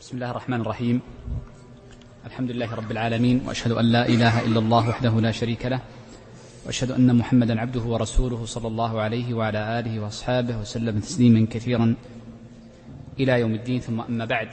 [0.00, 1.00] بسم الله الرحمن الرحيم.
[2.26, 5.80] الحمد لله رب العالمين وأشهد أن لا إله إلا الله وحده لا شريك له
[6.66, 11.94] وأشهد أن محمدا عبده ورسوله صلى الله عليه وعلى آله وأصحابه وسلم تسليما كثيرا
[13.20, 13.80] إلى يوم الدين.
[13.80, 14.48] ثم أما بعد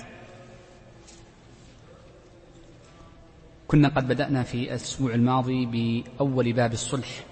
[3.68, 7.24] كنا قد بدأنا في الأسبوع الماضي بأول باب الصلح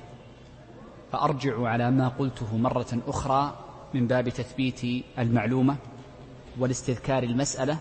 [1.12, 3.58] فأرجع على ما قلته مرة أخرى
[3.94, 4.82] من باب تثبيت
[5.20, 5.76] المعلومة
[6.60, 7.78] والاستذكار المسألة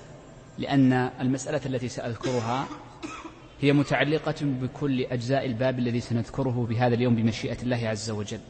[0.58, 2.66] لأن المسألة التي سأذكرها
[3.60, 8.40] هي متعلقة بكل أجزاء الباب الذي سنذكره بهذا اليوم بمشيئة الله عز وجل.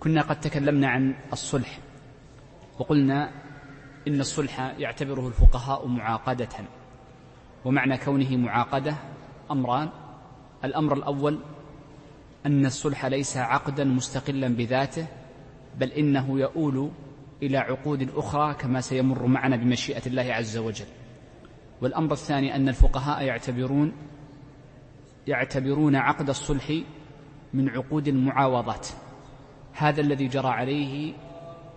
[0.00, 1.78] كنا قد تكلمنا عن الصلح
[2.78, 3.30] وقلنا
[4.08, 6.48] إن الصلح يعتبره الفقهاء معاقدة
[7.64, 8.94] ومعنى كونه معاقدة
[9.50, 9.88] أمران.
[10.64, 11.38] الأمر الأول
[12.46, 15.06] أن الصلح ليس عقدا مستقلا بذاته
[15.78, 16.90] بل إنه يؤول
[17.42, 20.86] إلى عقود أخرى كما سيمر معنا بمشيئة الله عز وجل.
[21.82, 23.92] والأمر الثاني أن الفقهاء يعتبرون
[25.26, 26.72] يعتبرون عقد الصلح
[27.54, 28.88] من عقود المعاوضات.
[29.72, 31.14] هذا الذي جرى عليه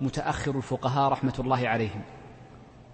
[0.01, 2.01] متأخر الفقهاء رحمة الله عليهم.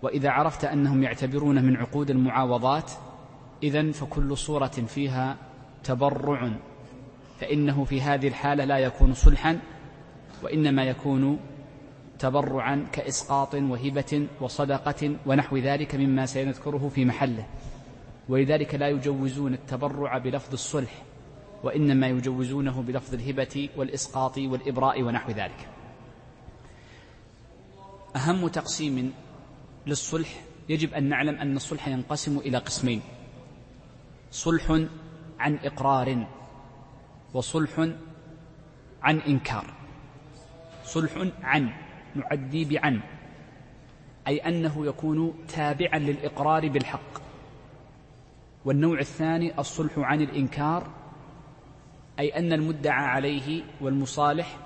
[0.02, 2.92] وإذا عرفت أنهم يعتبرون من عقود المعاوضات
[3.64, 5.38] إذا فكل صورة فيها
[5.84, 6.52] تبرع.
[7.40, 9.60] فإنه في هذه الحالة لا يكون صلحا
[10.44, 11.40] وإنما يكون
[12.22, 17.46] تبرعا كإسقاط وهبة وصدقة ونحو ذلك مما سنذكره في محله.
[18.30, 21.04] ولذلك لا يجوزون التبرع بلفظ الصلح
[21.64, 25.68] وإنما يجوزونه بلفظ الهبة والإسقاط والإبراء ونحو ذلك.
[28.16, 29.14] أهم تقسيم
[29.88, 33.02] للصلح يجب أن نعلم أن الصلح ينقسم إلى قسمين
[34.32, 34.72] صلح
[35.40, 36.28] عن إقرار
[37.34, 37.90] وصلح
[39.02, 39.74] عن إنكار.
[40.84, 41.70] صلح عن
[42.16, 43.02] نعدي بعن
[44.28, 47.22] أي أنه يكون تابعا للإقرار بالحق.
[48.66, 50.88] والنوع الثاني الصلح عن الإنكار
[52.20, 54.58] أي أن المدعى عليه والمصالح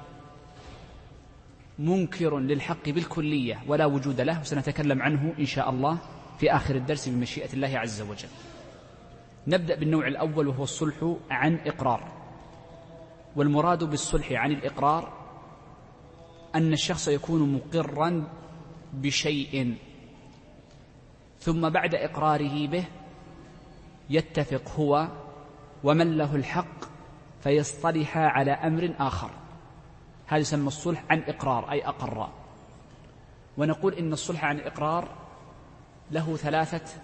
[1.80, 4.42] منكر للحق بالكلية ولا وجود له.
[4.42, 5.98] وسنتكلم عنه إن شاء الله
[6.40, 8.30] في آخر الدرس بمشيئة الله عز وجل.
[9.48, 12.12] نبدأ بالنوع الأول وهو الصلح عن إقرار.
[13.36, 15.15] والمراد بالصلح عن الإقرار
[16.56, 18.28] أن الشخص يكون مقرا
[18.94, 19.78] بشيء
[21.40, 22.86] ثم بعد إقراره به
[24.10, 25.08] يتفق هو
[25.84, 26.86] ومن له الحق
[27.44, 29.30] فيصطلح على أمر آخر.
[30.28, 32.30] هذا يسمى الصلح عن إقرار أي أقر.
[33.58, 35.08] ونقول إن الصلح عن إقرار
[36.12, 37.02] له ثلاثة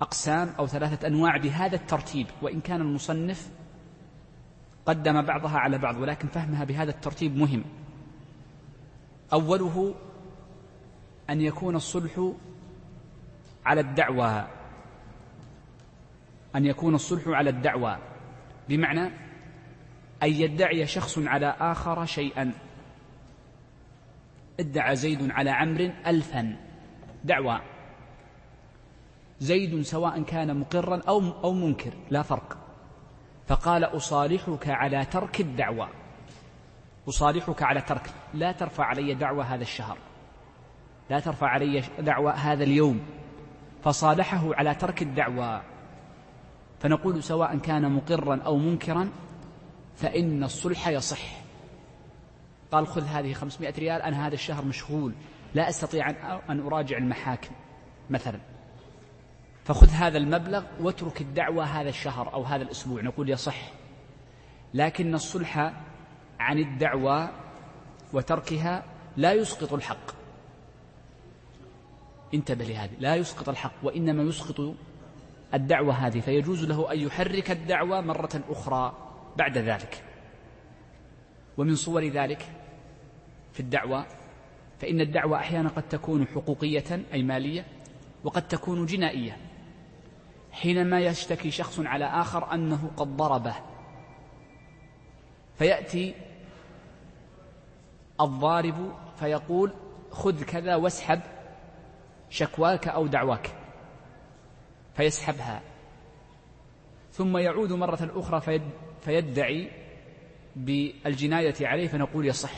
[0.00, 3.50] أقسام أو ثلاثة أنواع بهذا الترتيب وإن كان المصنف
[4.88, 7.64] قدم بعضها على بعض ولكن فهمها بهذا الترتيب مهم.
[9.32, 9.94] أوله
[11.30, 12.32] أن يكون الصلح
[13.66, 14.46] على الدعوى
[16.56, 17.98] أن يكون الصلح على الدعوى
[18.68, 19.10] بمعنى
[20.22, 22.52] أن يدعي شخص على آخر شيئا.
[24.60, 26.56] ادعى زيد على عمرو ألفا.
[27.24, 27.60] دعوى
[29.40, 32.67] زيد سواء كان مقرا أو أو منكر لا فرق.
[33.48, 35.88] فقال أصالحك على ترك الدعوة.
[37.08, 38.10] أصالحك على ترك.
[38.34, 39.98] لا ترفع علي دعوة هذا الشهر.
[41.10, 43.00] لا ترفع علي دعوة هذا اليوم.
[43.84, 45.62] فصالحه على ترك الدعوة.
[46.80, 49.10] فنقول سواء كان مقرا أو منكرا
[49.96, 51.40] فإن الصلح يصح.
[52.72, 55.14] قال خذ هذه خمسمائة ريال أنا هذا الشهر مشغول.
[55.54, 56.10] لا أستطيع
[56.50, 57.54] أن أراجع المحاكم
[58.10, 58.38] مثلا.
[59.68, 63.70] فخذ هذا المبلغ واترك الدعوة هذا الشهر أو هذا الأسبوع نقول يصح
[64.74, 65.72] لكن الصلح
[66.40, 67.30] عن الدعوة
[68.12, 68.84] وتركها
[69.16, 70.10] لا يسقط الحق.
[72.34, 74.74] انتبه لهذه لا يسقط الحق وإنما يسقط
[75.54, 76.20] الدعوة هذه.
[76.20, 78.96] فيجوز له أن يحرك الدعوة مرة أخرى
[79.36, 80.04] بعد ذلك.
[81.58, 82.52] ومن صور ذلك
[83.52, 84.06] في الدعوة
[84.78, 87.64] فإن الدعوة أحيانا قد تكون حقوقية أي مالية
[88.24, 89.47] وقد تكون جنائية.
[90.60, 93.54] حينما يشتكي شخص على آخر أنه قد ضربه.
[95.58, 96.14] فيأتي
[98.20, 99.72] الضارب فيقول
[100.10, 101.20] خذ كذا واسحب
[102.30, 103.50] شكواك أو دعواك.
[104.96, 105.60] فيسحبها.
[107.12, 108.60] ثم يعود مرة أخرى
[109.00, 109.70] فيدعي
[110.56, 112.52] بالجناية عليه فنقول يصح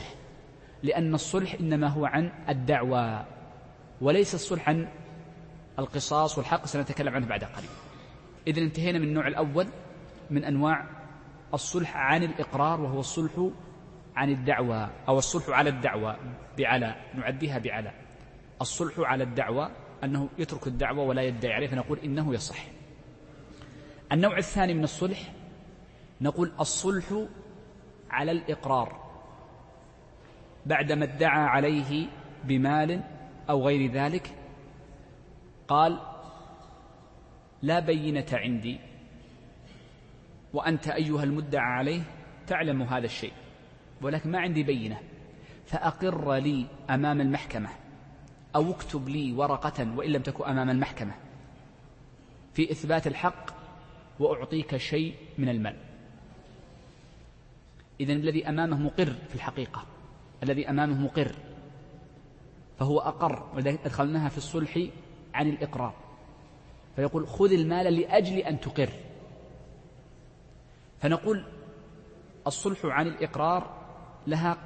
[0.83, 3.25] لأن الصلح إنما هو عن الدعوى
[4.01, 4.87] وليس الصلح عن
[5.79, 7.90] القصاص والحق سنتكلم عنه بعد قليل.
[8.47, 9.67] إذا انتهينا من النوع الأول
[10.29, 10.85] من أنواع
[11.53, 13.49] الصلح عن الإقرار وهو الصلح
[14.15, 16.17] عن الدعوة أو الصلح على الدعوة
[16.57, 17.91] بعلى نعديها بعلى
[18.61, 19.71] الصلح على الدعوة
[20.03, 22.65] أنه يترك الدعوة ولا يدعي عليه فنقول إنه يصح.
[24.11, 25.33] النوع الثاني من الصلح
[26.21, 27.25] نقول الصلح
[28.09, 29.01] على الإقرار.
[30.65, 32.07] بعدما ادعى عليه
[32.43, 33.01] بمال
[33.49, 34.35] أو غير ذلك
[35.67, 35.99] قال
[37.61, 38.79] لا بينة عندي.
[40.53, 42.01] وأنت أيها المدعى عليه
[42.47, 43.33] تعلم هذا الشيء
[44.01, 44.99] ولكن ما عندي بينة.
[45.65, 47.69] فأقر لي أمام المحكمة
[48.55, 51.13] أو اكتب لي ورقة وإن لم تكن أمام المحكمة.
[52.53, 53.51] في إثبات الحق
[54.19, 55.77] وأعطيك شيء من المال.
[57.99, 59.85] إذن الذي أمامه مقر في الحقيقة.
[60.43, 61.31] الذي أمامه مقر.
[62.79, 63.51] فهو أقر.
[63.55, 64.79] ولذلك أدخلناها في الصلح
[65.33, 65.93] عن الإقرار.
[66.95, 68.89] فيقول خذ المال لأجل أن تقر.
[70.99, 71.45] فنقول
[72.47, 73.77] الصلح عن الإقرار
[74.27, 74.57] لها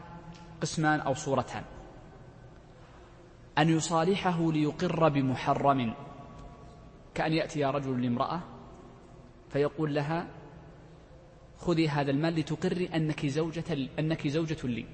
[0.61, 1.63] قسمان أو صورتان.
[3.57, 5.93] أن يصالحه ليقر بمحرم.
[7.13, 8.41] كأن يأتي رجل لامرأة
[9.49, 10.27] فيقول لها
[11.57, 14.85] خذي هذا المال لتقري أنك زوجة أنك زوجة لي.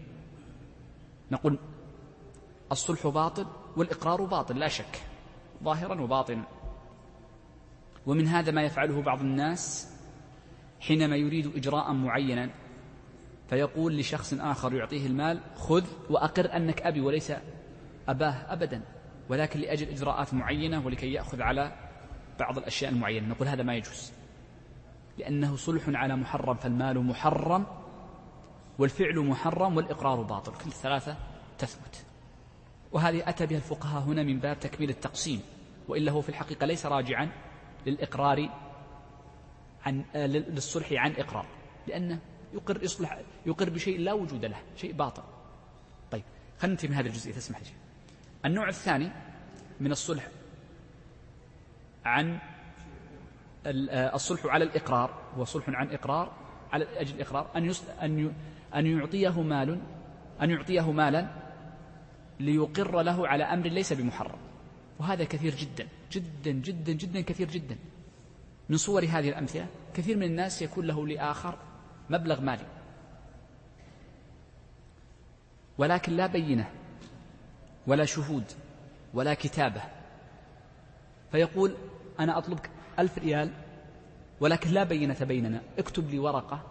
[1.31, 1.60] نقول
[2.72, 3.45] الصلح باطل
[3.77, 5.01] والإقرار باطل لا شك.
[5.63, 6.44] ظاهرا وباطنا.
[8.06, 9.92] ومن هذا ما يفعله بعض الناس
[10.80, 12.50] حينما يريد إجراء معينا
[13.50, 17.33] فيقول لشخص آخر يعطيه المال خذ وأقر أنك أبي وليس
[18.07, 18.81] أباه أبدا
[19.30, 21.75] ولكن لأجل إجراءات معينة ولكي يأخذ على
[22.39, 23.27] بعض الأشياء المعينة.
[23.27, 24.12] نقول هذا ما يجوز
[25.18, 27.65] لأنه صلح على محرم فالمال محرم
[28.80, 31.18] والفعل محرم والإقرار باطل كل الثلاثة
[31.57, 32.06] تثبت.
[32.92, 35.42] وهذه أتى بها الفقهاء هنا من باب تكميل التقسيم
[35.88, 37.31] وإلا هو في الحقيقة ليس راجعا
[37.86, 38.50] للإقرار
[39.86, 41.45] عن آه، للصلح عن إقرار
[41.88, 42.19] لأنه
[42.54, 45.24] يقر يصلح يقر بشيء لا وجود له شيء باطل.
[46.12, 46.24] طيب
[46.60, 47.68] خلينا ننتهي من هذا الجزء تسمح لي.
[48.45, 49.12] النوع الثاني
[49.80, 50.28] من الصلح
[52.06, 52.39] عن
[53.66, 56.31] آه، الصلح على الإقرار هو صلح عن إقرار
[56.74, 58.34] على أجل الإقرار أن أن
[58.75, 59.81] أن يعطيه مال
[60.42, 61.27] أن يعطيه مالا
[62.39, 64.39] ليقر له على أمر ليس بمحرم.
[65.01, 67.77] وهذا كثير جدا جدا جدا جدا كثير جدا.
[68.69, 71.57] من صور هذه الأمثلة كثير من الناس يكون له لآخر
[72.09, 72.65] مبلغ مالي.
[75.77, 76.69] ولكن لا بينة
[77.88, 78.44] ولا شهود
[79.13, 79.81] ولا كتابة.
[81.31, 81.75] فيقول
[82.19, 82.69] أنا أطلبك
[83.00, 83.51] ألف ريال
[84.39, 85.62] ولكن لا بينة بيننا.
[85.77, 86.62] اكتب لي ورقة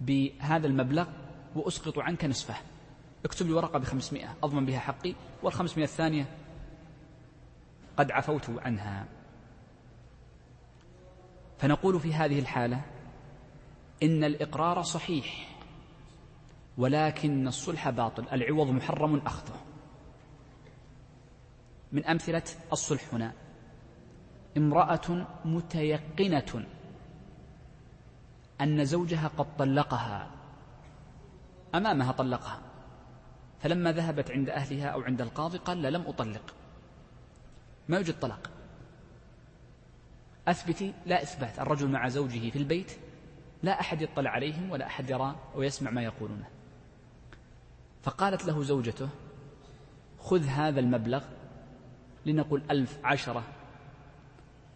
[0.00, 1.06] بهذا المبلغ
[1.56, 2.56] وأسقط عنك نصفه.
[3.24, 6.26] اكتب لي ورقة بخمسمائة أضمن بها حقي والخمسمائة الثانية
[7.96, 9.06] قد عفوت عنها.
[11.58, 12.80] فنقول في هذه الحالة
[14.02, 15.48] إن الإقرار صحيح
[16.78, 19.56] ولكن الصلح باطل العوض محرم أخذه.
[21.92, 22.42] من أمثلة
[22.72, 23.32] الصلح هنا
[24.56, 26.66] امرأة متيقنة
[28.60, 30.30] أن زوجها قد طلقها
[31.74, 32.67] أمامها طلقها.
[33.60, 36.54] فلما ذهبت عند أهلها أو عند القاضي قال لا لم أطلق.
[37.88, 38.50] ما يوجد طلاق.
[40.48, 41.58] أثبتي لا إثبات.
[41.58, 42.92] الرجل مع زوجه في البيت
[43.62, 46.48] لا أحد يطلع عليهم ولا أحد يرى ويسمع ما يقولونه.
[48.02, 49.08] فقالت له زوجته
[50.18, 51.24] خذ هذا المبلغ
[52.26, 53.42] لنقل ألف عشرة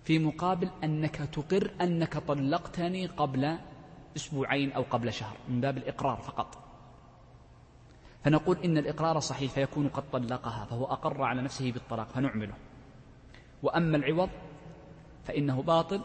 [0.04, 3.58] في مقابل أنك تقر أنك طلقتني قبل
[4.16, 6.61] أسبوعين أو قبل شهر من باب الإقرار فقط.
[8.24, 12.54] فنقول إن الإقرار صحيح فيكون قد طلقها فهو أقر على نفسه بالطلاق فنعمله.
[13.62, 14.30] وأما العوض
[15.24, 16.00] فإنه باطل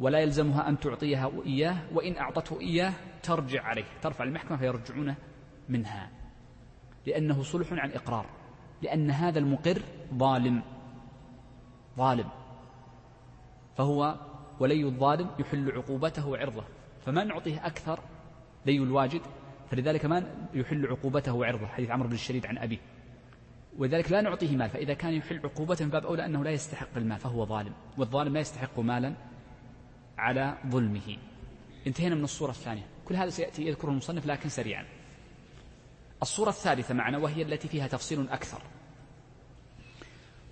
[0.00, 2.92] ولا يلزمها أن تعطيها إياه وإن أعطته إياه
[3.22, 5.14] ترجع عليه ترفع المحكمة فيرجعون
[5.68, 6.10] منها.
[7.06, 8.26] لأنه صلح عن إقرار
[8.82, 9.82] لأن هذا المقر
[10.14, 10.62] ظالم.
[11.96, 12.28] ظالم.
[13.76, 14.14] فهو
[14.60, 16.64] ولي الظالم يحل عقوبته وعرضه
[17.00, 18.00] فما نعطيه أكثر
[18.66, 19.20] لي الواجد
[19.72, 22.78] فلذلك ما يحل عقوبته وعرضه؟ حديث عمرو بن الشريد عن أبيه.
[23.78, 27.18] ولذلك لا نعطيه مال فإذا كان يحل عقوبته من باب أولى أنه لا يستحق المال
[27.18, 27.72] فهو ظالم.
[27.98, 29.14] والظالم لا يستحق مالا
[30.18, 31.16] على ظلمه.
[31.86, 32.86] انتهينا من الصورة الثانية.
[33.04, 34.84] كل هذا سيأتي يذكر المصنف لكن سريعا.
[36.22, 38.62] الصورة الثالثة معنا وهي التي فيها تفصيل أكثر.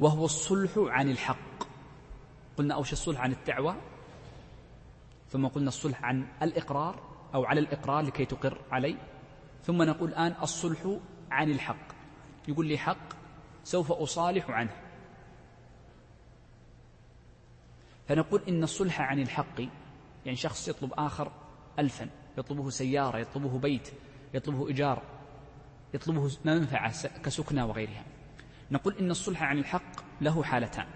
[0.01, 1.65] وهو الصلح عن الحق.
[2.57, 3.77] قلنا أوش الصلح عن الدعوة؟
[5.29, 7.10] ثم قلنا الصلح عن الإقرار.
[7.35, 8.97] أو على الإقرار لكي تقر علي.
[9.65, 10.99] ثم نقول الآن الصلح
[11.31, 11.93] عن الحق.
[12.49, 13.15] يقول لي حق
[13.65, 14.77] سوف أصالح عنه.
[18.09, 19.61] فنقول إن الصلح عن الحق
[20.25, 21.33] يعني شخص يطلب آخر
[21.79, 22.09] ألفا
[22.39, 23.89] يطلبه سيارة يطلبه بيت
[24.35, 25.03] يطلبه إيجار
[25.95, 28.05] يطلبه منفعة كسكنى وغيرها.
[28.71, 30.87] نقول إن الصلح عن الحق له حالتان.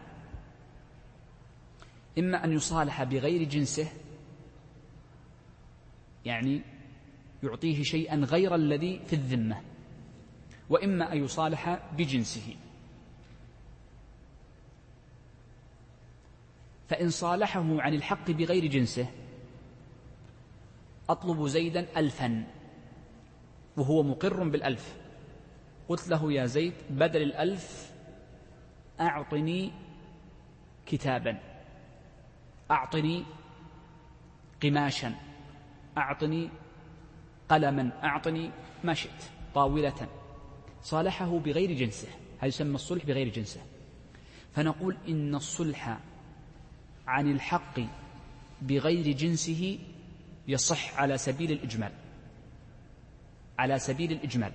[2.18, 3.88] إما أن يصالح بغير جنسه
[6.24, 6.62] يعني
[7.42, 9.60] يعطيه شيئا غير الذي في الذمة
[10.70, 12.56] وإما أن يصالح بجنسه.
[16.88, 19.06] فإن صالحه عن الحق بغير جنسه
[21.08, 22.46] أطلب زيدا ألفا
[23.76, 24.96] وهو مقر بالألف.
[25.88, 27.92] قلت له يا زيد بدل الألف
[29.00, 29.72] أعطني
[30.86, 31.40] كتابا
[32.70, 33.24] أعطني
[34.62, 35.14] قماشا.
[35.98, 36.50] أعطني
[37.48, 38.50] قلما أعطني
[38.84, 39.24] ما شئت
[39.54, 40.08] طاولة.
[40.82, 42.08] صالحه بغير جنسه
[42.38, 43.60] هذا يسمى الصلح بغير جنسه.
[44.54, 45.98] فنقول إن الصلح
[47.06, 47.80] عن الحق
[48.62, 49.78] بغير جنسه
[50.48, 51.92] يصح على سبيل الإجمال.
[53.58, 54.52] على سبيل الإجمال.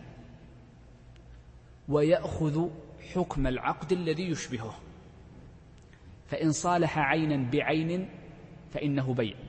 [1.89, 2.69] ويأخذ
[3.13, 4.75] حكم العقد الذي يشبهه.
[6.27, 8.09] فإن صالح عينا بعين
[8.73, 9.48] فإنه بيع.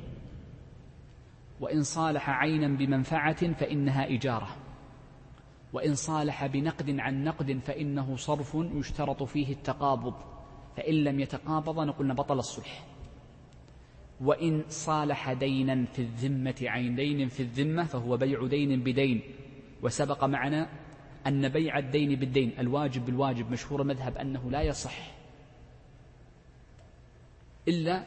[1.61, 4.57] وإن صالح عينا بمنفعة فإنها إجارة.
[5.73, 10.15] وإن صالح بنقد عن نقد فإنه صرف يشترط فيه التقابض.
[10.77, 12.87] فإن لم يتقابض نقول بطل الصلح.
[14.21, 19.23] وإن صالح دينا في الذمة عين دين في الذمة فهو بيع دين بدين.
[19.83, 20.69] وسبق معنا
[21.27, 25.11] أن بيع الدين بالدين الواجب بالواجب مشهور مذهب أنه لا يصح.
[27.69, 28.05] إلا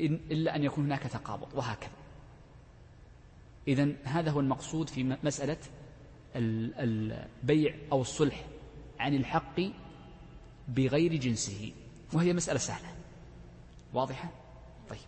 [0.00, 2.05] إن إلا أن يكون هناك تقابض وهكذا.
[3.68, 5.58] إذا هذا هو المقصود في مسألة
[6.36, 8.44] البيع أو الصلح
[8.98, 9.60] عن الحق
[10.68, 11.72] بغير جنسه.
[12.12, 12.88] وهي مسألة سهلة.
[13.94, 14.30] واضحة؟
[14.88, 14.98] طيب.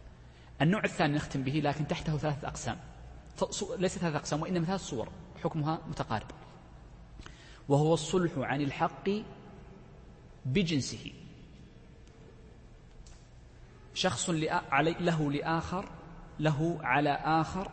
[0.62, 2.78] النوع الثاني نختم به لكن تحته ثلاثة أقسام.
[3.78, 5.08] ليست ثلاثة أقسام وإنما ثلاث صور.
[5.44, 6.30] حكمها متقارب.
[7.68, 9.10] وهو الصلح عن الحق
[10.46, 11.12] بجنسه.
[13.94, 15.88] شخص له لآخر
[16.40, 17.70] له على آخر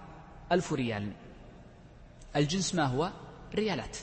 [0.51, 1.11] ألف ريال.
[2.35, 3.11] الجنس ما هو؟
[3.55, 3.97] ريالات.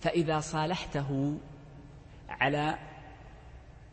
[0.00, 1.38] فإذا صالحته
[2.28, 2.78] على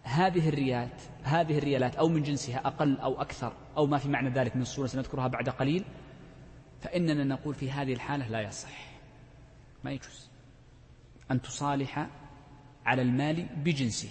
[0.03, 4.55] هذه الريالات هذه الريالات أو من جنسها أقل أو أكثر أو ما في معنى ذلك
[4.55, 5.85] من الصورة سنذكرها بعد قليل.
[6.81, 8.89] فإننا نقول في هذه الحالة لا يصح.
[9.83, 10.29] ما يجوز.
[11.31, 12.07] أن تصالح
[12.85, 14.09] على المال بجنسه.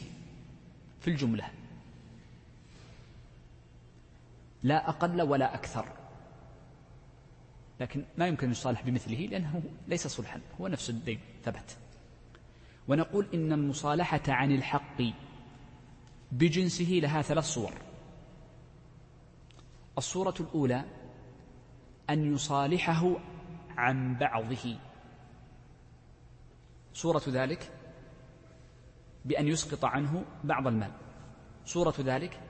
[1.00, 1.50] في الجملة.
[4.62, 6.05] لا أقل ولا أكثر.
[7.80, 11.76] لكن ما يمكن أن يصالح بمثله لأنه ليس صلحا هو نفس الدين ثبت.
[12.88, 15.02] ونقول إن المصالحة عن الحق
[16.32, 17.72] بجنسه لها ثلاث صور.
[19.98, 20.84] الصورة الأولى
[22.10, 23.16] أن يصالحه
[23.76, 24.78] عن بعضه.
[26.94, 27.72] صورة ذلك
[29.24, 30.92] بأن يسقط عنه بعض المال.
[31.64, 32.40] صورة ذلك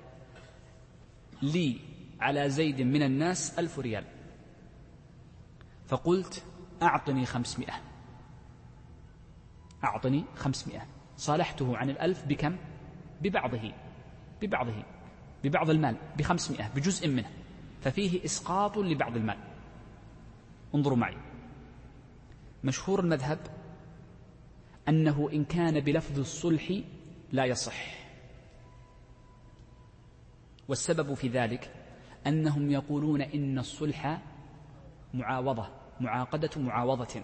[1.43, 1.81] لي
[2.21, 4.05] على زيد من الناس ألف ريال.
[5.89, 6.45] فقلت
[6.83, 7.75] أعطني خمسمائة.
[9.85, 10.87] أعطني خمسمائة.
[11.17, 12.57] صالحته عن الألف بكم؟
[13.23, 13.73] ببعضه.
[14.43, 14.83] ببعضه.
[15.45, 15.97] ببعض المال.
[16.19, 16.69] بخمسمائة.
[16.69, 17.31] بجزء منه.
[17.81, 19.39] ففيه إسقاط لبعض المال.
[20.75, 21.17] انظروا معي.
[22.65, 23.39] مشهور المذهب
[24.89, 26.73] أنه إن كان بلفظ الصلح
[27.33, 28.07] لا يصح.
[30.69, 31.75] والسبب في ذلك
[32.27, 34.23] أنهم يقولون إن الصلح
[35.17, 35.69] معاوضة
[36.01, 37.23] معاقدة معاوضة.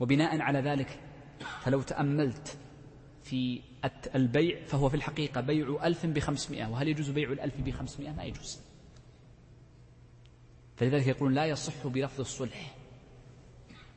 [0.00, 1.00] وبناء على ذلك
[1.62, 2.58] فلو تأملت
[3.22, 3.60] في
[4.14, 6.66] البيع فهو في الحقيقة بيع ألف بخمسمائة.
[6.66, 8.60] وهل يجوز بيع الألف بخمسمائة؟ ما يجوز.
[10.76, 12.74] فلذلك يقولون لا يصح بلفظ الصلح.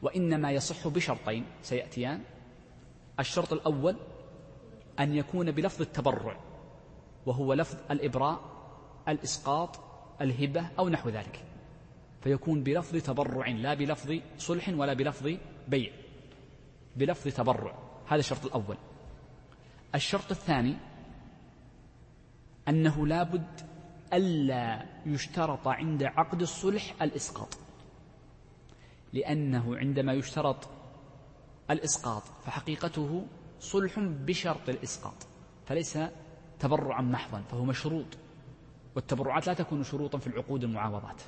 [0.02, 2.22] وإنما يصح بشرطين سيأتيان.
[3.20, 3.96] الشرط الأول
[5.00, 6.38] أن يكون بلفظ التبرع
[7.26, 8.40] وهو لفظ الإبراء
[9.08, 9.80] الإسقاط
[10.22, 11.47] الهبة أو نحو ذلك.
[12.22, 15.30] فيكون بلفظ تبرع لا بلفظ صلح ولا بلفظ
[15.68, 15.92] بيع
[16.96, 17.74] بلفظ تبرع.
[18.08, 18.78] هذا الشرط الأول.
[19.96, 20.76] الشرط الثاني
[22.68, 23.62] أنه لا بد
[24.14, 27.58] ألا يشترط عند عقد الصلح الإسقاط
[29.14, 30.70] لأنه عندما يشترط
[31.72, 33.26] الإسقاط فحقيقته
[33.60, 35.28] صلح بشرط الإسقاط
[35.66, 36.00] فليس
[36.60, 38.18] تبرعا محضا فهو مشروط.
[38.96, 41.22] والتبرعات لا تكون شروطا في العقود المعاوضات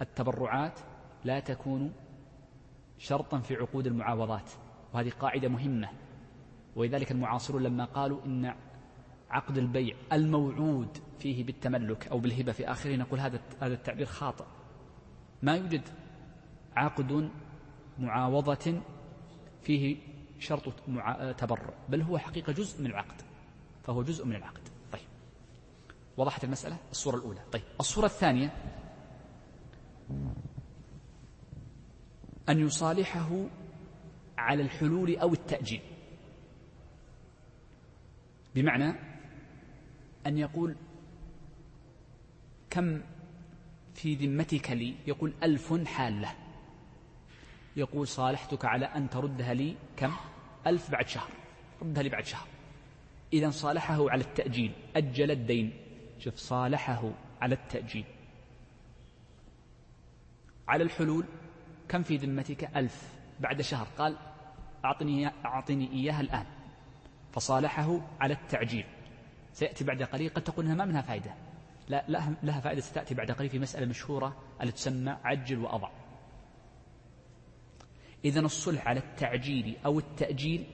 [0.00, 0.80] التبرعات
[1.24, 1.92] لا تكون
[2.98, 4.50] شرطا في عقود المعاوضات
[4.94, 5.88] وهذه قاعدة مهمة.
[6.76, 8.54] ولذلك المعاصرون لما قالوا إن
[9.30, 14.44] عقد البيع الموعود فيه بالتملك أو بالهبة في آخره نقول هذا هذا التعبير خاطئ.
[15.42, 15.82] ما يوجد
[16.76, 17.30] عقد
[17.98, 18.80] معاوضة
[19.62, 19.96] فيه
[20.38, 20.74] شرط
[21.38, 23.22] تبرع بل هو حقيقة جزء من العقد
[23.84, 24.68] فهو جزء من العقد.
[24.92, 25.02] طيب.
[26.16, 27.40] وضحت المسألة؟ الصورة الأولى.
[27.52, 27.62] طيب.
[27.80, 28.52] الصورة الثانية
[32.48, 33.46] أن يصالحه
[34.38, 35.80] على الحلول أو التأجيل.
[38.54, 38.94] بمعنى
[40.26, 40.76] أن يقول
[42.70, 43.00] كم
[43.94, 46.34] في ذمتك لي؟ يقول ألف حالة.
[47.76, 50.12] يقول صالحتك على أن تردها لي كم؟
[50.66, 51.30] ألف بعد شهر.
[51.82, 52.48] ردها لي بعد شهر.
[53.32, 54.72] إذا صالحه على التأجيل.
[54.96, 55.72] أجل الدين.
[56.18, 58.04] شوف صالحه على التأجيل.
[60.70, 61.24] على الحلول
[61.88, 63.14] كم في ذمتك؟ ألف.
[63.40, 64.16] بعد شهر قال
[64.84, 66.46] أعطني, أعطني إياها الآن.
[67.32, 68.86] فصالحه على التعجيل.
[69.52, 71.34] سيأتي بعد قليل قد تقول ما منها فائدة
[71.88, 72.04] لا
[72.42, 75.90] لها فائدة ستأتي بعد قليل في مسألة مشهورة التي تسمى عجل وأضع.
[78.24, 80.66] إذا الصلح على التعجيل أو التأجيل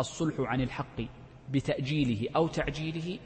[0.00, 1.00] الصلح عن الحق
[1.50, 3.18] بتأجيله أو تعجيله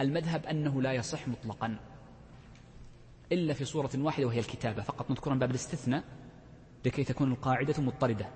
[0.00, 1.78] المذهب أنه لا يصح مطلقا.
[3.32, 6.04] إلا في صورة واحدة وهي الكتابة فقط نذكر باب الاستثناء
[6.86, 8.30] لكي تكون القاعدة مضطردة.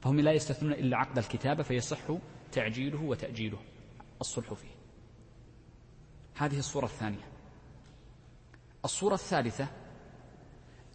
[0.00, 1.98] فهم لا يستثنون إلا عقد الكتابة فيصح
[2.52, 3.58] تعجيله وتأجيله
[4.20, 4.78] الصلح فيه.
[6.34, 7.28] هذه الصورة الثانية.
[8.84, 9.68] الصورة الثالثة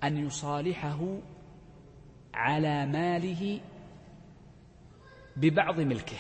[0.04, 1.18] أن يصالحه
[2.34, 3.62] على ماله
[5.36, 6.18] ببعض ملكه.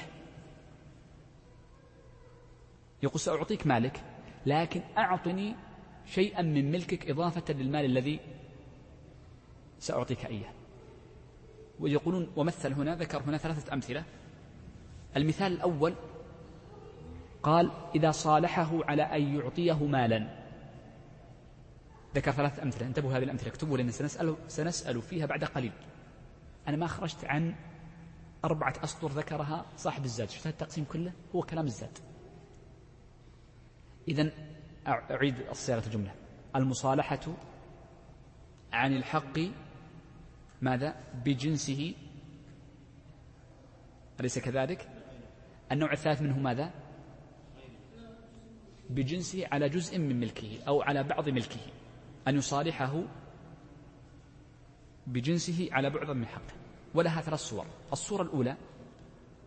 [3.04, 4.04] يقول سأعطيك مالك
[4.46, 5.56] لكن أعطني
[6.05, 8.19] شيئا من ملكك إضافة للمال الذي
[9.79, 10.51] سأعطيك إياه.
[11.79, 14.03] ويقولون ومثل هنا ذكر هنا ثلاثة أمثلة.
[15.17, 15.95] المثال الأول
[17.43, 20.43] قال إذا صالحه على أن يعطيه مالا.
[22.15, 22.88] ذكر ثلاث أمثلة.
[22.88, 25.72] انتبهوا هذه الأمثلة اكتبوا لأن سنسأل, سنسأل فيها بعد قليل.
[26.67, 27.55] أنا ما خرجت عن
[28.45, 31.98] أربعة أسطر ذكرها صاحب الزاد شفت التقسيم كله؟ هو كلام الزاد
[34.07, 34.31] إذا
[34.87, 36.11] أعيد صياغة الجملة.
[36.55, 37.19] المصالحة
[38.74, 39.39] عن الحق
[40.61, 41.96] ماذا؟ بجنسه.
[44.19, 44.89] أليس كذلك؟
[45.72, 46.72] النوع الثالث منه ماذا؟
[48.89, 51.61] بجنسه على جزء من ملكه أو على بعض ملكه.
[52.27, 53.03] أن يصالحه
[55.07, 56.53] بجنسه على بعض من حقه.
[56.96, 57.65] ولها ثلاث صور.
[57.91, 58.55] الصورة الأولى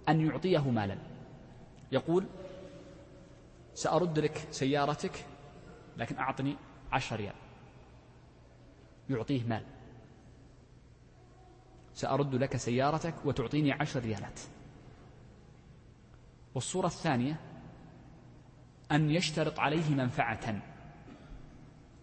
[0.09, 0.99] أن يعطيه مالا.
[1.93, 2.27] يقول
[3.77, 5.27] سأرد لك سيارتك
[5.97, 6.57] لكن أعطني
[6.93, 7.35] عشر ريال.
[9.11, 9.65] يعطيه مال.
[11.95, 14.41] سأرد لك سيارتك وتعطيني عشر ريالات.
[16.55, 17.41] والصورة الثانية
[18.93, 20.63] أن يشترط عليه منفعة.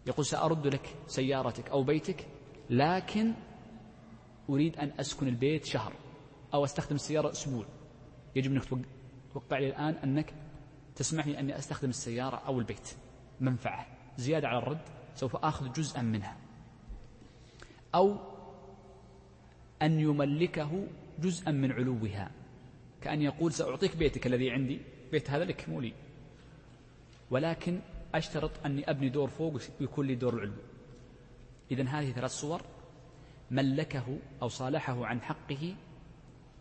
[0.07, 2.27] يقول سأرد لك سيارتك أو بيتك
[2.69, 3.33] لكن
[4.49, 5.93] أريد أن أسكن البيت شهر
[6.53, 7.65] أو أستخدم السيارة أسبوع.
[8.36, 8.86] يجب أنك
[9.33, 10.42] توقع لي الآن أنك
[10.95, 12.89] تسمح لي أني أستخدم السيارة أو البيت.
[13.41, 13.88] منفعة.
[14.17, 14.82] زيادة على الرد
[15.15, 16.38] سوف آخذ جزءا منها.
[17.95, 18.17] أو
[19.82, 20.88] أن يملكه
[21.19, 22.32] جزءا من علوها.
[23.01, 24.79] كأن يقول سأعطيك بيتك الذي عندي.
[25.12, 25.93] بيت هذا لك مو لي.
[27.32, 27.79] ولكن
[28.15, 30.53] أشترط أني أبني دور فوق ويكون لي دور العلو.
[31.71, 32.62] إذا هذه ثلاث صور.
[33.51, 35.75] ملكه أو صالحه عن حقه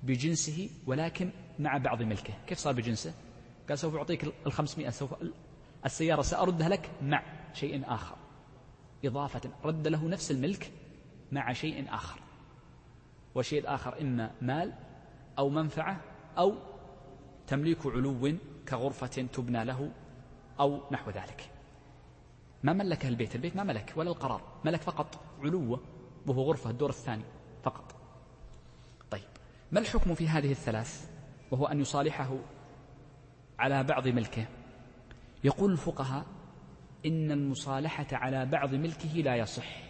[0.02, 2.34] بجنسه ولكن مع بعض ملكه.
[2.46, 3.14] كيف صار بجنسه؟
[3.68, 5.14] قال سوف أعطيك الخمسمائة سوف
[5.84, 7.22] السيارة سأردها لك مع
[7.54, 8.16] شيء آخر.
[9.04, 10.72] إضافة رد له نفس الملك
[11.32, 12.20] مع شيء آخر.
[13.34, 14.72] والشيء الآخر إما مال
[15.38, 16.00] أو منفعة
[16.38, 16.54] أو
[17.46, 18.36] تمليك علو
[18.68, 19.90] كغرفة تبنى له
[20.60, 21.50] أو نحو ذلك.
[22.62, 24.40] ما ملكه البيت؟ البيت ما ملك ولا القرار.
[24.64, 25.80] ملك فقط علوه
[26.26, 27.24] وهو غرفة الدور الثاني
[27.62, 27.94] فقط.
[29.10, 29.28] طيب
[29.72, 31.10] ما الحكم في هذه الثلاث؟
[31.50, 32.36] وهو أن يصالحه
[33.62, 34.46] على بعض ملكه.
[35.44, 36.26] يقول الفقهاء
[37.06, 39.82] إن المصالحة على بعض ملكه لا يصح.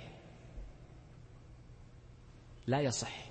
[2.67, 3.31] لا يصح.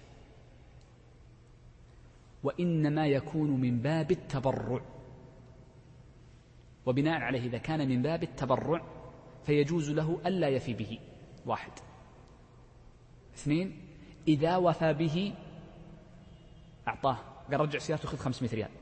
[2.43, 4.81] وإنما يكون من باب التبرع.
[6.85, 8.83] وبناء عليه إذا كان من باب التبرع
[9.45, 10.99] فيجوز له ألا يفي به.
[11.45, 11.71] واحد.
[13.35, 13.87] اثنين
[14.27, 15.33] إذا وفى به
[16.87, 17.17] أعطاه.
[17.51, 18.80] قال رجع سيارته خذ 500 ريال.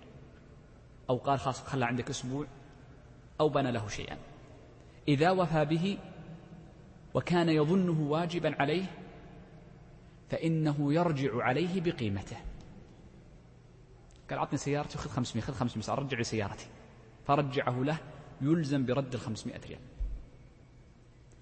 [1.09, 2.47] أو قال خلاص خلى عندك أسبوع
[3.39, 4.17] أو بنى له شيئا.
[5.07, 5.97] إذا وفى به
[7.13, 8.85] وكان يظنه واجبا عليه
[10.29, 12.37] فإنه يرجع عليه بقيمته.
[14.29, 16.67] قال أعطني سيارتي خذ 500 خذ 500 رجع لي سيارتي.
[17.25, 17.97] فرجعه له
[18.41, 19.79] يلزم برد ال 500 ريال.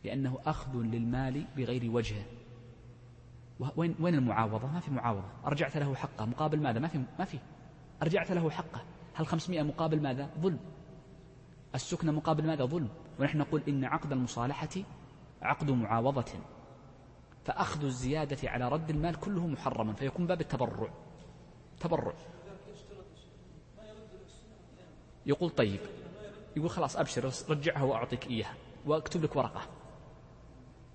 [0.03, 2.25] لأنه أخذ للمال بغير وجهه.
[3.75, 6.25] وين وين المعاوضة؟ ما في معاوضة، أرجعت له حقه.
[6.25, 7.39] مقابل ماذا؟ ما في ما في.
[8.03, 8.82] أرجعت له حقه،
[9.17, 10.60] هل 500 مقابل ماذا؟ ظلم.
[11.75, 14.69] السكنة مقابل ماذا؟ ظلم، ونحن نقول إن عقد المصالحة
[15.41, 16.32] عقد معاوضة.
[17.45, 20.89] فأخذ الزيادة على رد المال كله محرم فيكون باب التبرع.
[21.80, 22.13] تبرع.
[25.25, 25.80] يقول طيب
[26.56, 28.53] يقول خلاص أبشر رجعها وأعطيك إياها
[28.86, 29.62] وأكتب لك ورقة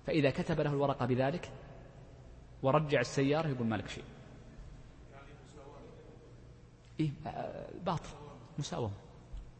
[0.05, 1.51] فإذا كتب له الورقة بذلك
[2.63, 4.03] ورجع السيارة يقول ما لك شيء
[6.99, 7.11] إيه
[7.85, 8.09] باطل
[8.59, 8.93] مساومة.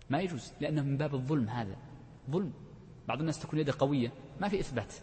[0.10, 1.76] ما يجوز لأنه من باب الظلم هذا.
[2.30, 2.54] ظلم.
[3.08, 4.94] بعض الناس تكون يده قوية ما في إثبات.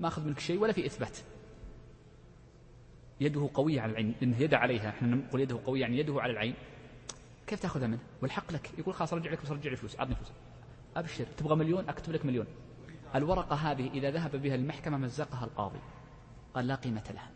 [0.00, 1.18] ما أخذ منك شيء ولا في إثبات.
[3.20, 6.54] يده قوية على العين إن يده عليها إحنا نقول يده قوية يعني يده على العين.
[7.46, 8.70] كيف تأخذها منه؟ والحق لك.
[8.78, 9.98] يقول خلاص رجع لك بس رجع لي فلوس.
[9.98, 10.32] اعطني فلوس.
[10.96, 11.24] أبشر.
[11.36, 12.46] تبغى مليون؟ أكتب لك مليون.
[13.14, 15.78] الورقة هذه إذا ذهب بها المحكمة مزقها القاضي.
[16.54, 17.30] قال لا قيمة لها.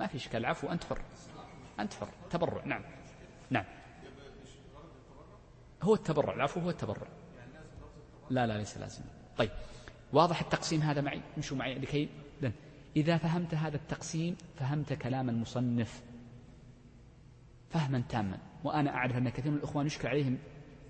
[0.00, 0.46] ما في إشكال.
[0.46, 1.00] عفو أنت حر.
[1.80, 2.08] أنت حر.
[2.30, 2.64] تبرع.
[2.64, 2.82] نعم.
[3.50, 3.64] نعم.
[5.82, 6.34] هو التبرع.
[6.34, 7.06] العفو هو التبرع.
[8.30, 9.04] لا لا ليس لازم.
[9.36, 9.50] طيب.
[10.12, 12.08] واضح التقسيم هذا معي؟ مشوا معي لكي
[12.96, 16.02] إذا فهمت هذا التقسيم فهمت كلام المصنف.
[17.70, 18.38] فهما تاما.
[18.64, 20.38] وأنا أعرف أن كثير من الإخوان يشكل عليهم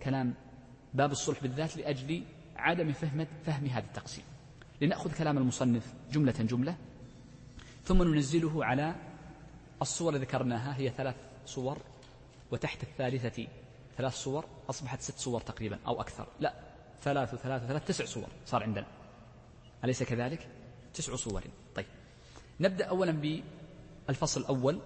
[0.02, 0.34] كلام
[0.94, 2.24] باب الصلح بالذات لأجل
[2.56, 4.24] عدم فهم فهم هذا التقسيم.
[4.80, 6.76] لنأخذ كلام المصنف جملة جملة.
[7.90, 8.94] ثم ننزله على
[9.82, 11.14] الصور اللي ذكرناها هي ثلاث
[11.46, 11.78] صور
[12.50, 13.46] وتحت الثالثة
[13.96, 16.26] ثلاث صور أصبحت ست صور تقريبا أو أكثر.
[16.40, 16.54] لا
[17.02, 18.86] ثلاث وثلاث وثلاث تسع صور صار عندنا.
[19.84, 20.48] أليس كذلك؟
[20.94, 21.42] تسع صور.
[21.74, 21.86] طيب.
[22.60, 23.42] نبدأ أولا
[24.06, 24.80] بالفصل الأول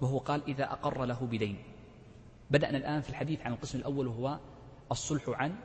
[0.00, 1.58] وهو قال إذا أقر له بدين.
[2.50, 4.38] بدأنا الآن في الحديث عن القسم الأول وهو
[4.92, 5.56] الصلح عن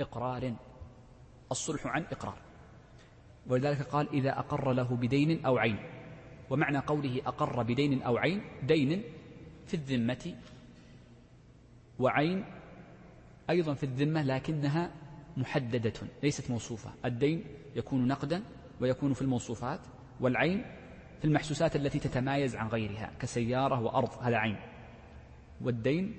[0.00, 0.54] إقرار.
[1.52, 2.45] الصلح عن إقرار.
[3.48, 5.78] ولذلك قال إذا أقر له بدين أو عين.
[6.50, 9.02] ومعنى قوله أقر بدين أو عين دين
[9.66, 10.34] في الذمة
[11.98, 12.44] وعين
[13.50, 14.90] أيضا في الذمة لكنها
[15.36, 16.90] محددة ليست موصوفة.
[17.04, 17.44] الدين
[17.76, 18.42] يكون نقدا
[18.80, 19.80] ويكون في الموصوفات
[20.20, 20.64] والعين
[21.18, 24.56] في المحسوسات التي تتمايز عن غيرها كسيارة وأرض هذا عين.
[25.60, 26.18] والدين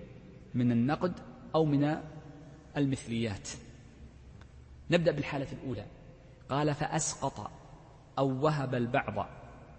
[0.54, 1.13] من النقد
[1.56, 1.98] أو من
[2.78, 3.50] المثليات.
[4.92, 5.86] نبدأ بالحالة الأولى.
[6.50, 7.52] قال فأسقط
[8.18, 9.30] أو وهب البعض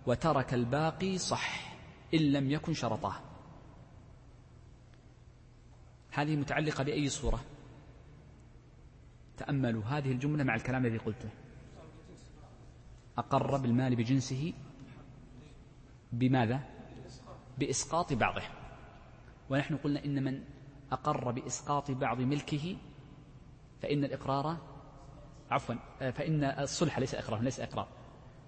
[0.07, 1.77] وترك الباقي صح
[2.15, 3.15] إن لم يكن شرطاه.
[6.11, 7.41] هذه متعلقة بأي صورة؟
[9.37, 11.29] تأملوا هذه الجملة مع الكلام الذي قلته.
[13.19, 14.53] أقر بالمال بجنسه
[16.13, 16.61] بماذا؟
[17.59, 18.43] بإسقاط بعضه.
[19.51, 20.45] ونحن قلنا إن من
[20.93, 22.77] أقر بإسقاط بعض ملكه
[23.83, 24.57] فإن الإقرار
[25.51, 25.75] عفوا.
[26.11, 27.89] فإن الصلح ليس إقرار ليس إقرار.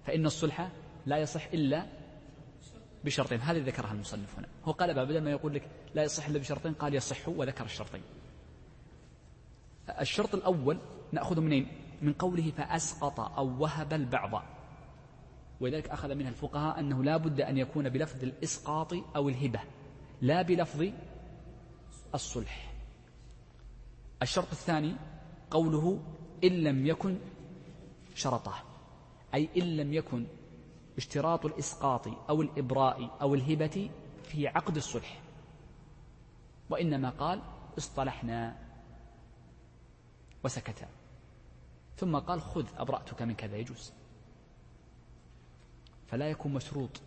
[0.05, 0.71] فإن الصلح
[1.05, 1.85] لا يصح إلا
[3.03, 3.39] بشرطين.
[3.41, 4.47] هذه ذكرها المصنف هنا.
[4.65, 8.01] هو قال بدل ما يقول لك لا يصح إلا بشرطين قال يصح وذكر الشرطين.
[9.99, 10.79] الشرط الأول
[11.11, 11.67] نأخذ منين؟
[12.01, 14.43] من قوله فأسقط أو وهب البعض.
[15.59, 19.59] ولذلك أخذ منها الفقهاء أنه لا بد أن يكون بلفظ الإسقاط أو الهبة
[20.21, 20.85] لا بلفظ
[22.15, 22.73] الصلح.
[24.21, 24.95] الشرط الثاني
[25.51, 25.99] قوله
[26.43, 27.17] إن لم يكن
[28.15, 28.63] شرطه.
[29.33, 30.25] أي إن لم يكن
[30.97, 33.89] اشتراط الإسقاط أو الإبراء أو الهبة
[34.23, 35.21] في عقد الصلح.
[36.69, 37.41] وإنما قال
[37.77, 38.57] اصطلحنا
[40.43, 40.87] وسكت.
[41.97, 43.93] ثم قال خذ أبرأتك من كذا يجوز.
[46.07, 47.01] فلا يكون مشروط.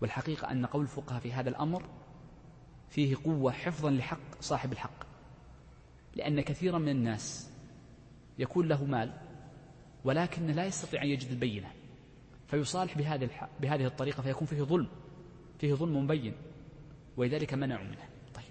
[0.00, 1.82] والحقيقة أن قول الفقهاء في هذا الأمر
[2.90, 5.04] فيه قوة حفظا لحق صاحب الحق.
[6.14, 7.53] لأن كثيرا من الناس
[8.38, 9.12] يكون له مال
[10.04, 11.72] ولكن لا يستطيع أن يجد البينة
[12.48, 13.28] فيصالح بهذه
[13.60, 14.88] بهذه الطريقة فيكون فيه ظلم
[15.58, 16.34] فيه ظلم مبين
[17.16, 18.08] ولذلك منعوا منه.
[18.34, 18.44] طيب.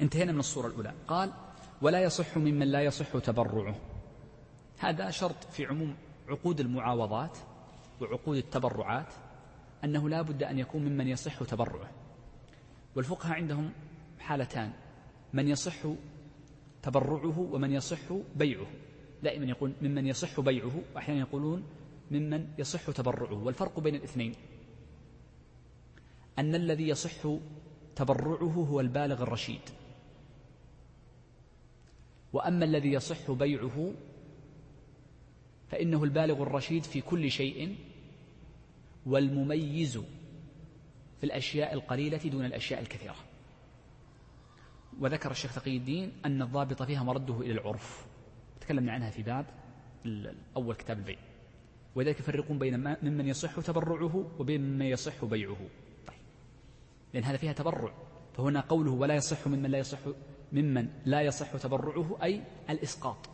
[0.00, 0.92] انتهينا من الصورة الأولى.
[1.08, 1.32] قال
[1.82, 3.74] ولا يصح ممن لا يصح تبرعه.
[4.78, 5.96] هذا شرط في عموم
[6.28, 7.38] عقود المعاوضات
[8.00, 9.12] وعقود التبرعات
[9.84, 11.90] أنه لا بد أن يكون ممن يصح تبرعه.
[12.96, 13.70] والفقهاء عندهم
[14.18, 14.72] حالتان
[15.32, 15.86] من يصح
[16.86, 18.66] تبرعه ومن يصح بيعه.
[19.22, 21.62] دائما يقول ممن يصح بيعه وأحيانا يقولون
[22.10, 23.44] ممن يصح تبرعه.
[23.44, 24.34] والفرق بين الاثنين.
[26.38, 27.28] أن الذي يصح
[27.96, 29.60] تبرعه هو البالغ الرشيد.
[32.32, 33.92] وأما الذي يصح بيعه
[35.68, 37.76] فإنه البالغ الرشيد في كل شيء
[39.06, 39.98] والمميز
[41.20, 43.25] في الأشياء القليلة دون الأشياء الكثيرة.
[45.00, 48.06] وذكر الشيخ تقي الدين أن الضابط فيها مرده إلى العرف.
[48.60, 49.46] تكلمنا عنها في باب
[50.56, 51.18] أول كتاب البيع.
[51.94, 55.56] ولذلك يفرقون بين ممن يصح تبرعه وبين ممن يصح بيعه.
[56.06, 56.18] طيب.
[57.14, 57.92] لأن هذا فيها تبرع.
[58.36, 59.98] فهنا قوله ولا يصح ممن لا يصح
[60.52, 63.28] ممن لا يصح تبرعه أي الإسقاط.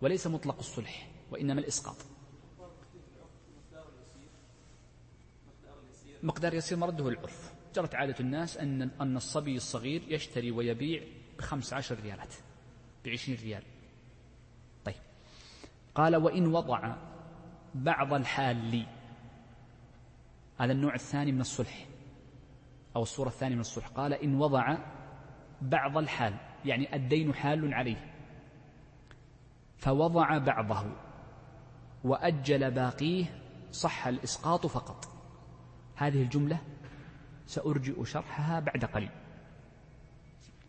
[0.00, 1.96] وليس مطلق الصلح وإنما الإسقاط.
[6.22, 7.52] مقدار يسير مرده العرف.
[7.74, 11.02] جرت عادة الناس أن أن الصبي الصغير يشتري ويبيع
[11.38, 12.34] بخمس عشر ريالات
[13.04, 13.62] بعشرين ريال.
[14.84, 14.94] طيب.
[15.94, 16.96] قال وإن وضع
[17.74, 18.86] بعض الحال
[20.58, 21.86] هذا النوع الثاني من الصلح
[22.96, 23.88] أو الصورة الثانية من الصلح.
[23.88, 24.78] قال إن وضع
[25.62, 26.34] بعض الحال.
[26.64, 28.12] يعني الدين حال عليه.
[29.78, 30.92] فوضع بعضه
[32.04, 33.24] وأجل باقيه
[33.72, 35.08] صح الإسقاط فقط.
[35.96, 36.60] هذه الجملة
[37.46, 39.10] سأرجئ شرحها بعد قليل.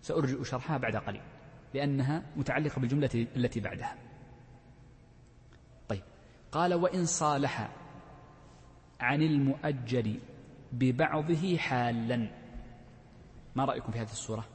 [0.02, 1.22] سأرجئ شرحها بعد قليل.
[1.74, 3.98] لأنها متعلقة بالجملة التي بعدها.
[5.90, 6.04] طيب.
[6.52, 7.70] قال وإن صالح
[9.00, 10.20] عن المؤجل
[10.72, 12.30] ببعضه حالا.
[13.56, 14.46] ما رأيكم في هذه الصورة؟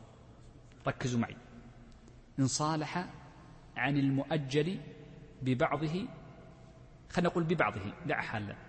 [0.87, 1.37] ركزوا معي.
[2.39, 3.07] إن صالح
[3.77, 4.81] عن المؤجل
[5.43, 6.07] ببعضه
[7.11, 8.68] خلينا نقول ببعضه دع حالا.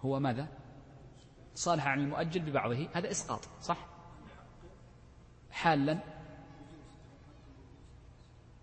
[0.00, 0.48] هو ماذا؟
[1.54, 2.88] صالح عن المؤجل ببعضه.
[2.92, 3.86] هذا إسقاط صح؟
[5.50, 5.98] حالا.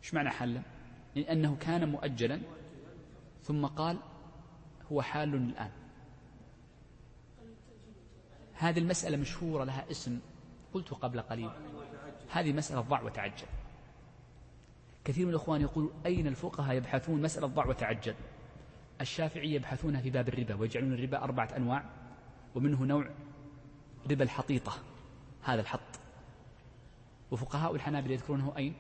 [0.04, 0.62] إيش معنى حالا؟
[1.16, 2.42] لأنه كان مؤجلا
[3.44, 3.98] ثم قال
[4.92, 5.72] هو حال الآن.
[8.54, 10.20] هذه المسألة مشهورة لها اسم
[10.74, 11.50] قلت قبل قليل.
[12.30, 13.48] هذه مسألة ضع وتعجل.
[15.06, 18.16] كثير من الأخوان يقول أين الفقهاء يبحثون مسألة ضع وتعجل؟
[19.02, 21.86] الشافعية يبحثونها في باب الربا ويجعلون الربا أربعة أنواع
[22.56, 23.10] ومنه نوع
[24.12, 24.74] ربا الحطيطة
[25.44, 26.00] هذا الحط.
[27.32, 28.74] وفقهاء الحنابلة يذكرونه أين؟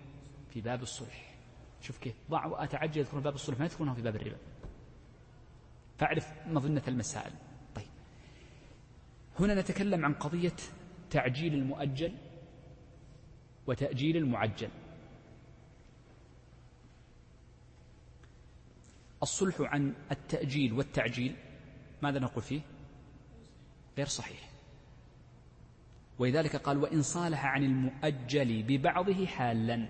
[0.49, 1.36] في باب الصلح.
[1.82, 4.38] شوف كيف ضع وأتعجل يذكرون باب الصلح ما يذكرونه في باب الربا.
[5.97, 7.32] فاعرف مظنة المسائل.
[7.75, 7.88] طيب.
[9.39, 10.56] هنا نتكلم عن قضية
[11.10, 12.13] تعجيل المؤجل
[13.67, 14.69] وتأجيل المعجل.
[19.23, 21.36] الصلح عن التأجيل والتعجيل
[22.01, 22.62] ماذا نقول فيه؟
[23.97, 24.49] غير صحيح.
[26.19, 29.89] ولذلك قال وإن صالح عن المؤجل ببعضه حالا.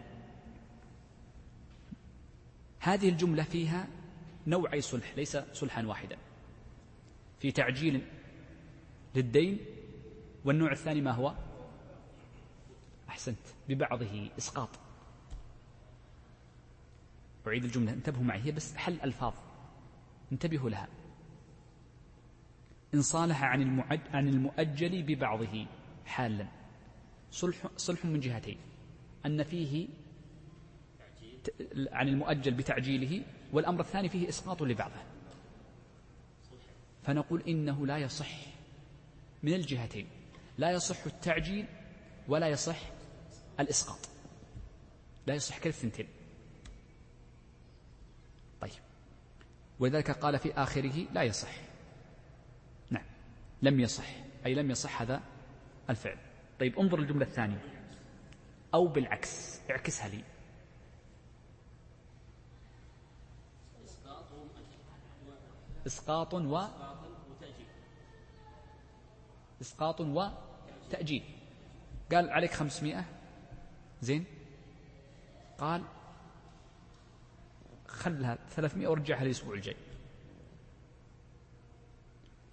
[2.80, 3.88] هذه الجملة فيها
[4.48, 6.18] نوعي صلح ليس صلحا واحدا.
[7.40, 8.02] في تعجيل
[9.16, 9.58] للدين
[10.46, 11.34] والنوع الثاني ما هو؟
[13.10, 14.70] أحسنت ببعضه إسقاط.
[17.48, 17.94] أعيد الجملة.
[17.94, 18.42] انتبهوا معي.
[18.44, 19.34] هي بس حل ألفاظ.
[20.32, 20.88] انتبهوا لها.
[22.94, 25.66] إن صالح عن المعد عن المؤجل ببعضه.
[26.06, 26.48] حالا.
[27.32, 28.58] صلح صلح من جهتين.
[29.26, 29.88] أن فيه
[31.92, 35.04] عن المؤجل بتعجيله والأمر الثاني فيه إسقاط لبعضه.
[37.04, 38.32] فنقول إنه لا يصح.
[39.44, 40.08] من الجهتين.
[40.58, 41.66] لا يصح التعجيل
[42.28, 42.80] ولا يصح
[43.60, 44.10] الإسقاط.
[45.28, 46.08] لا يصح كل الثنتين
[48.62, 48.72] طيب
[49.80, 51.52] ولذلك قال في آخره لا يصح.
[52.90, 53.06] نعم
[53.62, 54.06] لم يصح
[54.46, 55.22] أي لم يصح هذا
[55.90, 56.18] الفعل.
[56.60, 57.64] طيب انظر الجملة الثانية.
[58.74, 60.24] أو بالعكس اعكسها لي.
[65.88, 66.60] إسقاط و
[69.62, 71.24] إسقاط وتأجيل
[72.12, 73.06] قال عليك خمسمائة؟
[74.02, 74.26] زين.
[75.58, 75.84] قال
[77.96, 79.76] خلها ثلاثمائة ورجعها الأسبوع الجاي.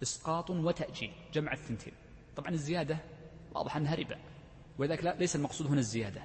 [0.03, 1.93] إسقاط وتأجيل جمع الثنتين.
[2.37, 2.99] طبعا الزيادة
[3.55, 4.19] واضح أنها ربا.
[4.79, 6.23] ولذلك لا ليس المقصود هنا الزيادة.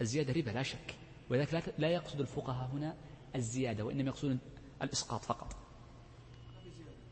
[0.00, 0.94] الزيادة ربا لا شك.
[1.30, 2.96] ولذلك لا, لا يقصد الفقهاء هنا
[3.36, 4.38] الزيادة وإنما يقصدون
[4.82, 5.56] الإسقاط فقط.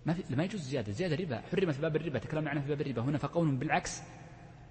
[0.07, 0.93] ما في ما يجوز زيادة.
[0.93, 1.41] زيادة ربا.
[1.41, 2.19] حرمت في باب الربا.
[2.19, 3.03] تكلمنا عنها في باب الربا.
[3.03, 4.03] هنا فقول بالعكس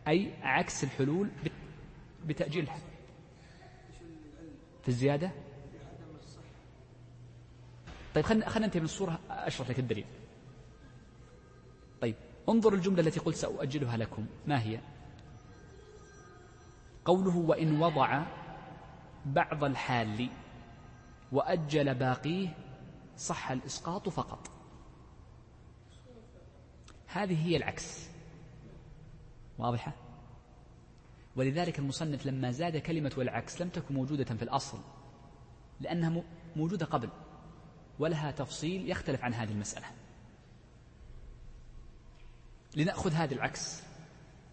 [0.08, 1.30] أي عكس الحلول
[2.26, 2.68] بتأجيل
[4.82, 5.32] في الزيادة؟
[8.18, 10.06] طيب خلينا خلينا ننتهي من الصورة أشرح لك الدليل.
[12.02, 12.16] طيب
[12.50, 14.26] انظر الجملة التي قلت سأؤجلها لكم.
[14.48, 14.80] ما هي؟
[17.06, 18.24] قوله وإن وضع
[19.26, 20.30] بعض الحال
[21.32, 22.58] وأجل باقيه
[23.18, 24.52] صح الإسقاط فقط.
[27.08, 28.10] هذه هي العكس.
[29.58, 29.94] واضحة؟
[31.36, 34.80] ولذلك المصنف لما زاد كلمة والعكس لم تكن موجودة في الأصل
[35.80, 36.24] لأنها
[36.56, 37.10] موجودة قبل.
[38.00, 39.86] ولها تفصيل يختلف عن هذه المسألة.
[42.76, 43.84] لنأخذ هذا العكس.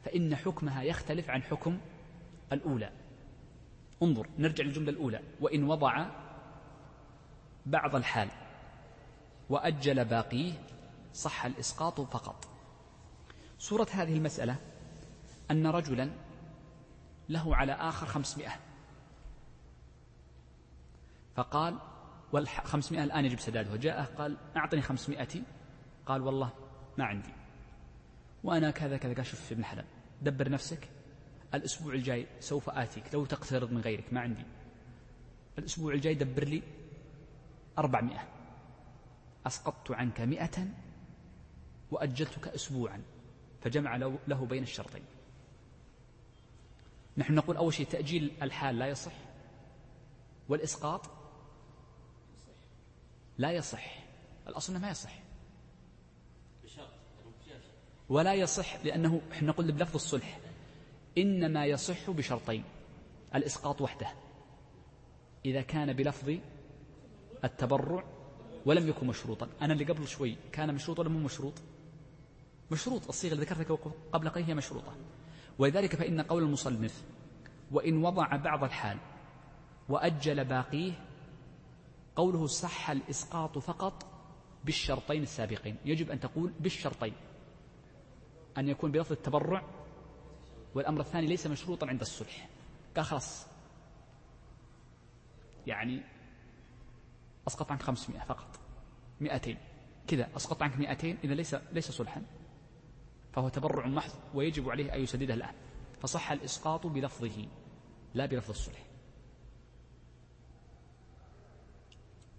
[0.05, 1.79] فإن حكمها يختلف عن حكم
[2.53, 2.93] الأولى.
[4.03, 5.21] انظر نرجع للجملة الأولى.
[5.41, 6.07] وإن وضع
[7.67, 8.29] بعض الحال
[9.51, 10.53] وأجل باقيه
[11.15, 12.49] صح الإسقاط فقط.
[13.59, 14.57] صورة هذه المسألة
[15.51, 16.11] أن رجلا
[17.29, 18.61] له على آخر خمسمائة.
[21.37, 21.79] فقال
[22.35, 25.43] والخمسمائة الآن يجب سدادها جاءه قال أعطني خمسمائتي.
[26.07, 26.51] قال والله
[26.99, 27.33] ما عندي.
[28.45, 29.15] وأنا كذا كذا.
[29.15, 29.85] قال شوف ابن حلال
[30.23, 30.89] دبر نفسك.
[31.55, 33.15] الأسبوع الجاي سوف آتيك.
[33.15, 34.45] لو تقترض من غيرك ما عندي.
[35.59, 36.63] الأسبوع الجاي دبر لي
[37.79, 38.29] أربعمائة.
[39.47, 40.69] أسقطت عنك مئة
[41.91, 43.03] وأجلتك أسبوعا.
[43.61, 43.97] فجمع
[44.29, 45.05] له بين الشرطين.
[47.17, 49.13] نحن نقول أول شيء تأجيل الحال لا يصح
[50.49, 51.24] والإسقاط
[53.39, 54.05] لا يصح.
[54.49, 55.25] الأصل ما يصح.
[58.09, 60.41] ولا يصح لأنه إحنا نقول بلفظ الصلح.
[61.19, 62.65] إنما يصح بشرطين.
[63.35, 64.07] الإسقاط وحده.
[65.45, 66.35] إذا كان بلفظ
[67.45, 68.05] التبرع
[68.67, 69.49] ولم يكن مشروطا.
[69.63, 71.55] أنا اللي قبل شوي كان مشروط ولا مو مشروط؟
[72.71, 73.09] مشروط.
[73.09, 74.95] الصيغة اللي ذكرتها قبل قليل هي مشروطة.
[75.59, 77.03] ولذلك فإن قول المصنف
[77.71, 78.99] وإن وضع بعض الحال
[79.89, 80.93] وأجل باقيه
[82.17, 84.07] قوله صح الإسقاط فقط
[84.65, 85.77] بالشرطين السابقين.
[85.85, 87.15] يجب أن تقول بالشرطين.
[88.59, 89.63] أن يكون بلفظ التبرع
[90.75, 92.49] والأمر الثاني ليس مشروطا عند الصلح.
[92.97, 93.47] قال خلاص
[95.67, 96.03] يعني
[97.49, 98.61] أسقط عنك 500 فقط.
[99.21, 99.57] 200
[100.07, 100.29] كذا.
[100.37, 102.23] أسقط عنك 200 إذا ليس ليس صلحا.
[103.33, 105.55] فهو تبرع محض ويجب عليه أن يسدده الآن.
[106.05, 107.47] فصح الإسقاط بلفظه
[108.15, 108.85] لا بلفظ الصلح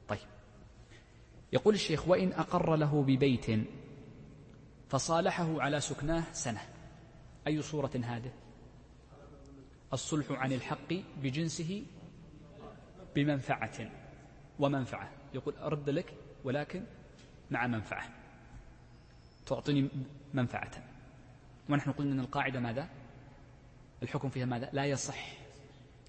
[0.07, 0.27] طيب
[1.55, 3.45] يقول الشيخ وإن أقر له ببيت
[4.89, 6.61] فصالحه على سكناه سنة.
[7.47, 8.31] أي صورة هذه؟
[9.93, 11.85] الصلح عن الحق بجنسه
[13.15, 13.91] بمنفعة
[14.59, 15.11] ومنفعة.
[15.33, 16.13] يقول أرد لك
[16.43, 16.83] ولكن
[17.51, 18.09] مع منفعة.
[19.45, 19.89] تعطيني
[20.33, 20.71] منفعة.
[21.69, 22.89] ونحن قلنا أن القاعدة ماذا؟
[24.03, 25.33] الحكم فيها ماذا؟ لا يصح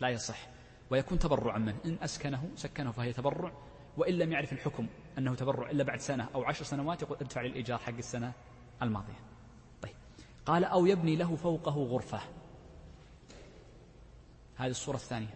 [0.00, 0.48] لا يصح.
[0.90, 3.52] ويكون تبرعا منه إن أسكنه سكنه فهي تبرع
[3.96, 4.86] وإن لم يعرف الحكم
[5.18, 8.32] أنه تبرع إلا بعد سنة أو عشر سنوات يقول ادفع للإيجار حق السنة
[8.82, 9.20] الماضية.
[9.82, 9.94] طيب.
[10.46, 12.20] قال أو يبني له فوقه غرفة.
[14.56, 15.34] هذه الصورة الثانية.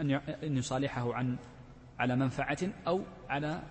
[0.00, 1.36] أن يصالحه عن
[1.98, 3.62] على منفعة أو على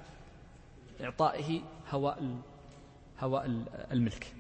[1.02, 2.42] إعطائه هواء
[3.20, 3.46] هواء
[3.92, 4.36] الملك.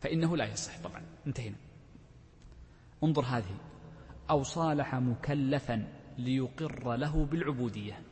[0.00, 1.02] فإنه لا يصح طبعا.
[1.26, 1.56] انتهينا.
[3.04, 3.56] انظر هذه.
[4.30, 5.86] أو صالح مكلفا
[6.18, 8.02] ليقر له بالعبودية.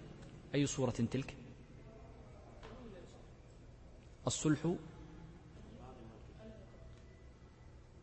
[0.55, 1.37] أي صورة تلك؟
[4.27, 4.75] الصلح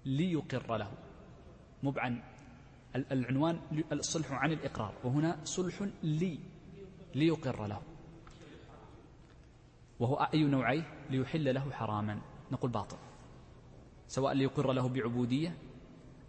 [0.05, 0.91] ليقر له.
[1.83, 2.23] مبعا
[2.95, 4.93] العنوان الصلح عن الإقرار.
[5.03, 6.39] وهنا صلح لي.
[7.15, 7.81] ليقر له.
[9.99, 12.21] وهو أي نوعيه؟ ليحل له حراما.
[12.51, 12.97] نقول باطل.
[14.07, 15.57] سواء ليقر له بعبودية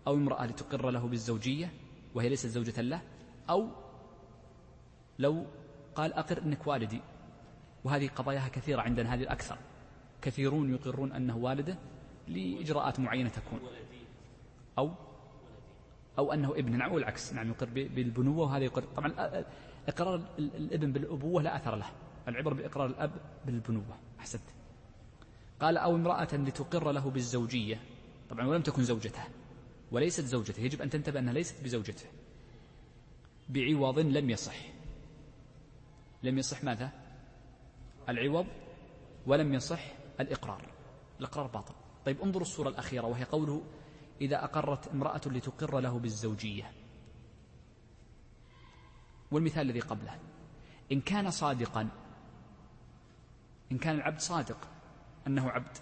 [0.07, 1.73] أو امرأة لتقر له بالزوجية
[2.15, 3.03] وهي ليست زوجة له
[3.51, 3.69] أو
[5.19, 5.47] لو
[5.95, 7.01] قال أقر إنك والدي.
[7.85, 9.59] وهذه قضاياها كثيرة عندنا هذه الأكثر.
[10.23, 11.79] كثيرون يقرون أنه والده
[12.29, 13.61] لإجراءات معينة تكون.
[14.79, 14.91] أو
[16.19, 18.83] أو أنه ابن نعم والعكس نعم يقر بالبنوة وهذا يقر.
[18.97, 19.13] طبعا
[19.89, 21.87] إقرار الابن بالأبوة لا أثر له.
[22.29, 23.11] العبر بإقرار الأب
[23.47, 23.99] بالبنوة.
[24.21, 24.43] أحسنت.
[25.61, 27.81] قال أو امرأة لتقر له بالزوجية.
[28.31, 29.23] طبعا ولم تكن زوجته.
[29.93, 30.61] وليست زوجته.
[30.61, 32.07] يجب أن تنتبه أنها ليست بزوجته.
[33.49, 34.57] بعوض لم يصح.
[36.23, 36.91] لم يصح ماذا؟
[38.09, 38.47] العوض
[39.27, 39.81] ولم يصح
[40.21, 40.67] الإقرار.
[41.19, 41.75] الإقرار باطل.
[42.07, 43.63] طيب انظروا الصورة الأخيرة وهي قوله
[44.21, 46.73] إذا أقرت امرأة لتقر له بالزوجية.
[49.31, 50.19] والمثال الذي قبله
[50.93, 51.89] إن كان صادقا
[53.73, 54.69] إن كان العبد صادق
[55.27, 55.77] أنه عبد.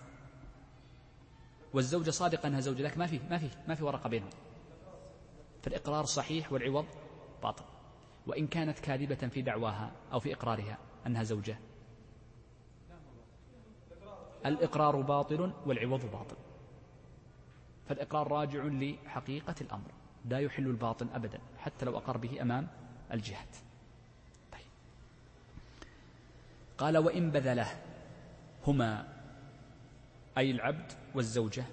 [1.75, 4.31] والزوجة صادقة أنها زوجة لكن ما في ما في ما في ورقة بينهم.
[5.63, 6.87] فالإقرار صحيح والعوض
[7.43, 7.78] باطل.
[8.29, 11.59] وإن كانت كاذبة في دعواها أو في إقرارها أنها زوجة.
[14.47, 16.37] الإقرار باطل والعوض باطل.
[17.89, 19.91] فالإقرار راجع لحقيقة الأمر.
[20.25, 22.69] لا يحل الباطل أبدا حتى لو أقر به أمام
[23.13, 23.57] الجهات
[24.53, 24.61] طيب.
[26.79, 27.67] قال وإن بذله
[28.67, 29.09] هما
[30.39, 31.65] أي العبد والزوجة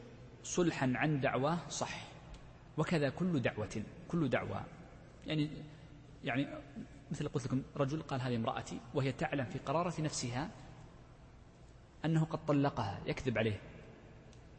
[0.43, 2.07] صلحا عن دعواه صح.
[2.77, 4.63] وكذا كل دعوة كل دعوة.
[5.27, 5.49] يعني
[6.25, 6.47] يعني
[7.11, 10.49] مثل قلت لكم رجل قال هذه امرأتي وهي تعلم في قرارة نفسها
[12.05, 13.59] أنه قد طلقها يكذب عليه.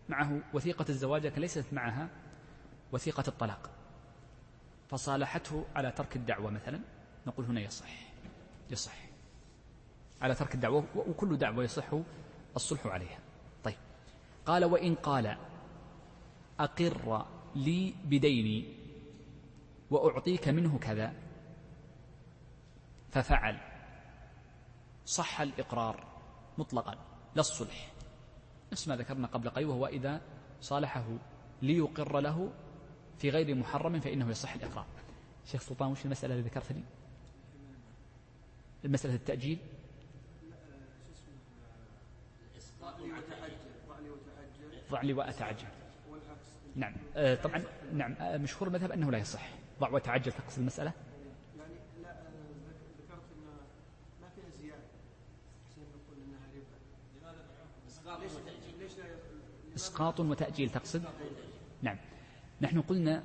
[0.09, 2.09] معه وثيقة الزواج لكن ليست معها
[2.93, 3.71] وثيقة الطلاق.
[4.89, 6.81] فصالحته على ترك الدعوة مثلا
[7.27, 7.89] نقول هنا يصح
[8.71, 8.97] يصح.
[10.23, 11.87] على ترك الدعوة وكل دعوة يصح
[12.57, 13.19] الصلح عليها.
[13.65, 13.77] طيب.
[14.47, 15.37] قال وإن قال
[16.61, 18.77] أقر لي بديني
[19.91, 21.26] وأعطيك منه كذا
[23.17, 23.59] ففعل.
[25.05, 26.05] صح الإقرار
[26.59, 26.95] مطلقا
[27.35, 27.93] لا الصلح.
[28.73, 30.21] نفس ما ذكرنا قبل قليل وهو إذا
[30.61, 31.05] صالحه
[31.63, 32.53] ليقر له
[33.19, 34.87] في غير محرم فإنه يصح الإقرار.
[35.47, 36.83] شيخ سلطان وش المسألة اللي ذكرت لي
[38.85, 39.59] المسألة التأجيل.
[44.91, 45.67] ضع لي وأتعجل.
[46.77, 46.95] نعم.
[47.17, 49.49] آه، طبعا نعم آه، مشهور المذهب أنه لا يصح.
[49.81, 50.93] ضع وتعجل تقصد المسألة
[51.59, 52.47] يعني لا آه،
[52.99, 53.45] ذكرت أن
[54.23, 54.83] ما فيها زيادة
[55.79, 56.47] نقول أنها
[57.33, 57.91] ربا
[59.77, 61.05] إسقاط وتأجيل تقصد؟
[61.83, 61.97] نعم.
[62.61, 63.25] نحن قلنا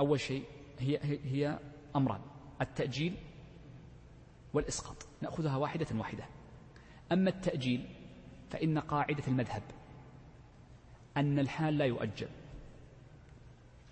[0.00, 0.44] أول شيء
[0.78, 1.58] هي, هي
[1.96, 2.20] أمران
[2.60, 3.16] التأجيل
[4.54, 5.06] والإسقاط.
[5.22, 6.24] نأخذها واحدة واحدة.
[7.12, 7.88] أما التأجيل
[8.50, 9.62] فإن قاعدة المذهب
[11.16, 12.28] أن الحال لا يؤجل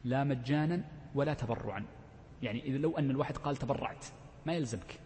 [0.05, 1.85] لا مجانا ولا تبرعا.
[2.43, 4.07] يعني إذا لو أن الواحد قال تبرعت
[4.47, 5.01] ما يلزمك.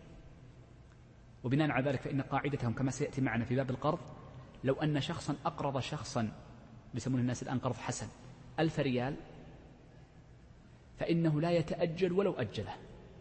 [1.46, 3.98] وبناء على ذلك فإن قاعدتهم كما سيأتي معنا في باب القرض
[4.64, 6.32] لو أن شخصا أقرض شخصا
[6.94, 8.06] يسمون الناس الآن قرض حسن
[8.60, 9.16] ألف ريال
[10.98, 12.74] فإنه لا يتأجل ولو أجله.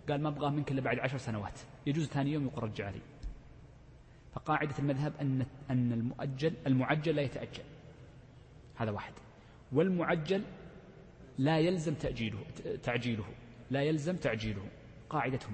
[0.09, 3.01] قال ما أبغاه منك إلا بعد عشر سنوات يجوز ثاني يوم يقول رجع لي
[4.33, 7.63] فقاعدة المذهب أن أن المؤجل المعجل لا يتأجل.
[8.75, 9.13] هذا واحد.
[9.71, 10.43] والمعجل
[11.37, 12.39] لا يلزم تأجيله
[12.83, 13.25] تعجيله
[13.71, 14.69] لا يلزم تعجيله.
[15.09, 15.53] قاعدتهم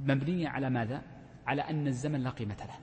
[0.00, 1.13] مبنية على ماذا؟
[1.46, 2.78] على أن الزمن لا قيمة له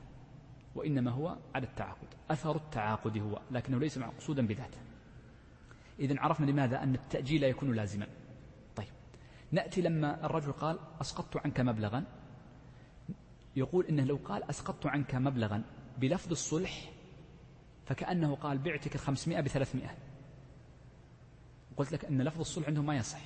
[0.76, 2.08] وإنما هو على التعاقد.
[2.32, 4.78] أثر التعاقد هو لكنه ليس مقصودا بذاته.
[6.00, 8.08] إذن عرفنا لماذا أن التأجيل يكون لازما.
[8.76, 8.88] طيب
[9.52, 12.04] نأتي لما الرجل قال أسقطت عنك مبلغا.
[13.56, 15.64] يقول إنه لو قال أسقطت عنك مبلغا
[15.98, 16.92] بلفظ الصلح
[17.86, 19.98] فكأنه قال بعتك الخمسمائة بثلاثمائة.
[21.78, 23.22] قلت لك أن لفظ الصلح عندهم ما يصح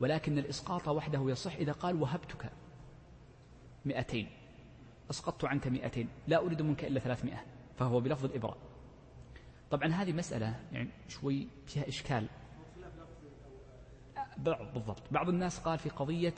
[0.00, 2.52] ولكن الإسقاط وحده يصح إذا قال وهبتك
[3.84, 4.37] مئتين.
[5.10, 7.44] أسقطت عنك مئتين لا أريد منك إلا ثلاثمائة
[7.78, 8.56] فهو بلفظ الإبراء
[9.70, 12.28] طبعا هذه مسألة يعني شوي فيها إشكال.
[14.36, 16.34] بعض بالضبط بعض الناس قال في قضية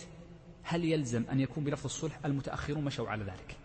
[0.62, 3.56] هل يلزم أن يكون بلفظ الصلح المتأخرون مشوا على ذلك؟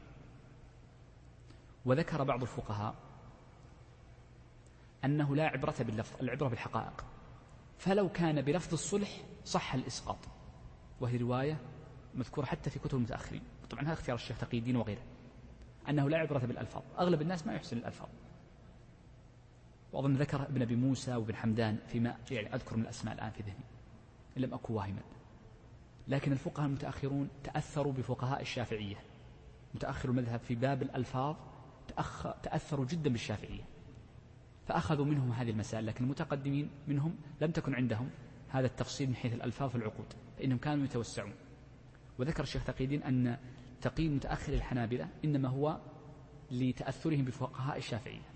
[1.85, 2.95] وذكر بعض الفقهاء
[5.05, 7.05] أنه لا عبرة باللفظ العبرة بالحقائق.
[7.77, 9.09] فلو كان بلفظ الصلح
[9.45, 10.17] صح الإسقاط.
[11.01, 11.57] وهي رواية
[12.15, 13.41] مذكورة حتى في كتب المتأخرين.
[13.65, 15.01] طبعا هذا اختيار الشيخ تقي الدين وغيره
[15.89, 18.07] أنه لا عبرة بالألفاظ أغلب الناس ما يحسن الألفاظ.
[19.93, 23.63] وأظن ذكر ابن أبي موسى وابن حمدان فيما يعني أذكر من الأسماء الآن في ذهني
[24.37, 25.01] إن لم أكن واهما.
[26.07, 28.95] لكن الفقهاء المتأخرون تأثروا بفقهاء الشافعية.
[29.75, 31.35] متأخر المذهب في باب الألفاظ
[32.43, 33.63] تأثروا جدا بالشافعية.
[34.67, 38.09] فأخذوا منهم هذه المسائل لكن المتقدمين منهم لم تكن عندهم
[38.49, 41.33] هذا التفصيل من حيث الألفاظ في العقود فإنهم كانوا يتوسعون.
[42.19, 43.37] وذكر الشيخ تقي الدين أن
[43.85, 45.79] تقييم متأخر الحنابلة إنما هو
[46.51, 48.29] لتأثرهم بفقهاء الشافعية.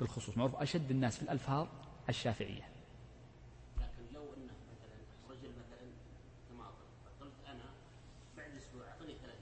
[0.00, 1.66] بالخصوص معروف أشد الناس في الألفاظ
[2.08, 2.68] الشافعية.
[3.76, 4.96] لكن لو أنه مثلا
[5.30, 5.88] رجل مثلا
[6.48, 6.64] كما
[7.20, 7.64] قلت أنا
[8.36, 9.32] بعد أسبوع أعطني 300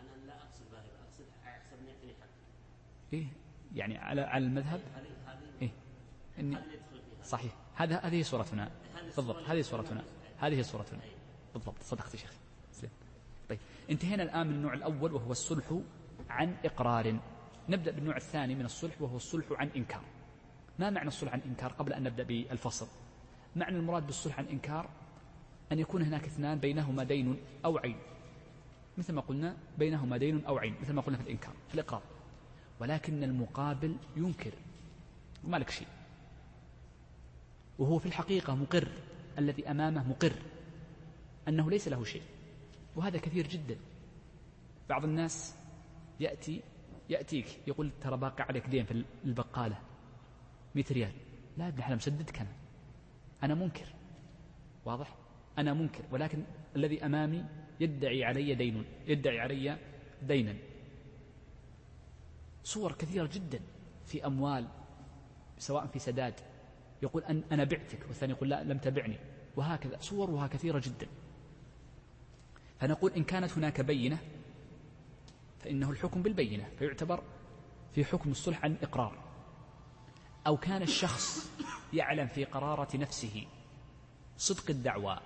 [0.00, 2.28] أنا لا أقصد باهي أقصد أحسب أن يعطيني حق
[3.12, 3.26] إيه
[3.74, 4.80] يعني على على المذهب؟
[5.62, 5.70] إيه.
[6.38, 6.58] إني
[7.24, 7.52] صحيح.
[7.74, 8.70] هذا هذه صورتنا.
[9.16, 10.04] بالضبط هذه صورتنا.
[10.38, 11.00] هذه صورتنا.
[11.54, 12.41] بالضبط صدقت يا شيخ.
[13.90, 15.78] انتهينا الآن من النوع الأول وهو الصلح
[16.30, 17.18] عن إقرار.
[17.68, 20.02] نبدأ بالنوع الثاني من الصلح وهو الصلح عن إنكار.
[20.78, 22.86] ما معنى الصلح عن إنكار قبل أن نبدأ بالفصل؟
[23.56, 24.88] معنى المراد بالصلح عن إنكار
[25.72, 27.96] أن يكون هناك اثنان بينهما دين أو عين.
[28.98, 32.02] مثل ما قلنا بينهما دين أو عين مثل ما قلنا في الإنكار في الإقرار.
[32.80, 34.52] ولكن المقابل ينكر.
[35.44, 35.88] وما لك شيء.
[37.78, 38.88] وهو في الحقيقة مقر
[39.38, 40.32] الذي أمامه مقر.
[41.48, 42.22] أنه ليس له شيء.
[42.96, 43.76] وهذا كثير جدا.
[44.88, 45.56] بعض الناس
[46.20, 46.62] يأتي
[47.08, 49.78] يأتيك يقول ترى باقي عليك دين في البقالة
[50.74, 51.12] 100 ريال.
[51.56, 52.52] لا ابن حلال مسددك أنا.
[53.42, 53.86] أنا منكر.
[54.84, 55.16] واضح؟
[55.58, 56.04] أنا منكر.
[56.10, 56.44] ولكن
[56.76, 57.44] الذي أمامي
[57.80, 59.78] يدعي علي دين يدعي علي
[60.22, 60.54] دينا.
[62.64, 63.60] صور كثيرة جدا
[64.06, 64.68] في أموال
[65.58, 66.34] سواء في سداد.
[67.02, 69.18] يقول أن أنا بعتك والثاني يقول لا لم تبعني.
[69.56, 71.06] وهكذا صورها كثيرة جدا.
[72.82, 74.18] فنقول إن كانت هناك بينة
[75.60, 77.22] فإنه الحكم بالبينة فيعتبر
[77.94, 79.18] في حكم الصلح عن إقرار
[80.46, 81.50] أو كان الشخص
[81.92, 83.46] يعلم في قرارة نفسه
[84.36, 85.20] صدق الدعوى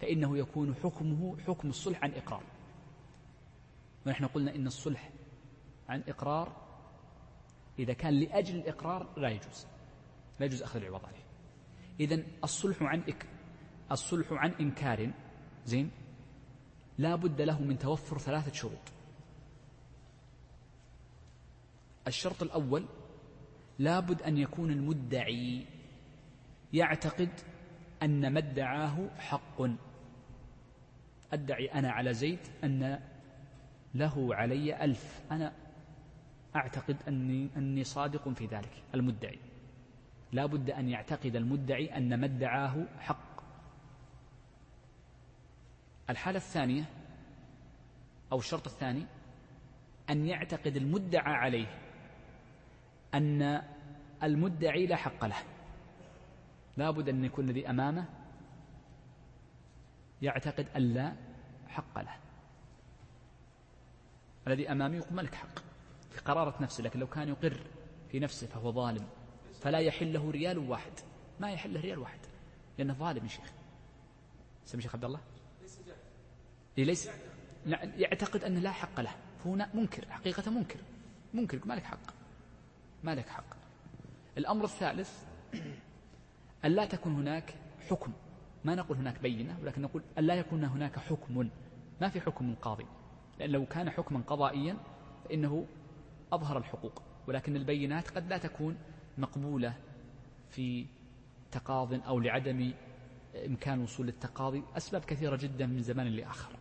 [0.00, 2.42] فإنه يكون حكمه حكم الصلح عن إقرار.
[4.06, 5.10] ونحن قلنا إن الصلح
[5.88, 6.56] عن إقرار
[7.78, 9.66] إذا كان لأجل الإقرار لا يجوز
[10.40, 11.24] لا يجوز أخذ العوض عليه.
[12.00, 13.26] إذا الصلح عن إك
[13.92, 15.10] الصلح عن إنكار
[15.64, 15.90] زين؟
[17.00, 18.92] لا بد له من توفر ثلاثة شروط.
[22.06, 22.84] الشرط الأول
[23.78, 25.66] لا بد أن يكون المدعي
[26.72, 27.28] يعتقد
[28.02, 29.62] أن ما ادعاه حق.
[31.32, 33.00] أدعي أنا على زيد أن
[33.94, 35.22] له علي ألف.
[35.30, 35.52] أنا
[36.56, 39.38] أعتقد أني, أني صادق في ذلك المدعي.
[40.32, 43.29] لا بد أن يعتقد المدعي أن ما ادعاه حق.
[46.10, 46.84] الحالة الثانية
[48.32, 49.06] أو الشرط الثاني
[50.10, 51.78] أن يعتقد المدعى عليه
[53.14, 53.62] أن
[54.22, 55.36] المدعي لا حق له.
[56.76, 58.04] لا بد أن يكون الذي أمامه
[60.22, 61.16] يعتقد أن لا
[61.68, 62.16] حق له.
[64.46, 65.58] الذي أمامي يقول ملك حق
[66.10, 67.60] في قرارة نفسه لكن لو كان يقر
[68.10, 69.08] في نفسه فهو ظالم
[69.60, 70.92] فلا يحل له ريال واحد.
[71.40, 72.20] ما يحل له ريال واحد
[72.78, 73.52] لأنه ظالم يا شيخ.
[74.64, 75.20] سمي شيخ عبد الله؟
[76.78, 77.10] ليس.
[77.96, 79.10] يعتقد أنه لا حق له.
[79.44, 80.78] فهو منكر حقيقة منكر.
[81.34, 82.14] منكر ما لك حق.
[83.04, 83.44] ما لك حق.
[84.38, 85.24] الأمر الثالث
[86.64, 87.54] أن لا تكون هناك
[87.90, 88.12] حكم.
[88.64, 91.48] ما نقول هناك بينة ولكن نقول أن لا يكون هناك حكم.
[92.00, 92.86] ما في حكم من قاضي.
[93.38, 94.76] لأن لو كان حكما قضائيا
[95.24, 95.66] فإنه
[96.32, 97.02] أظهر الحقوق.
[97.26, 98.76] ولكن البينات قد لا تكون
[99.18, 99.74] مقبولة
[100.50, 100.86] في
[101.52, 102.72] تقاض أو لعدم
[103.46, 104.62] إمكان وصول التقاضي.
[104.76, 106.59] أسباب كثيرة جدا من زمان لآخر.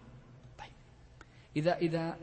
[1.56, 2.18] إذا إذا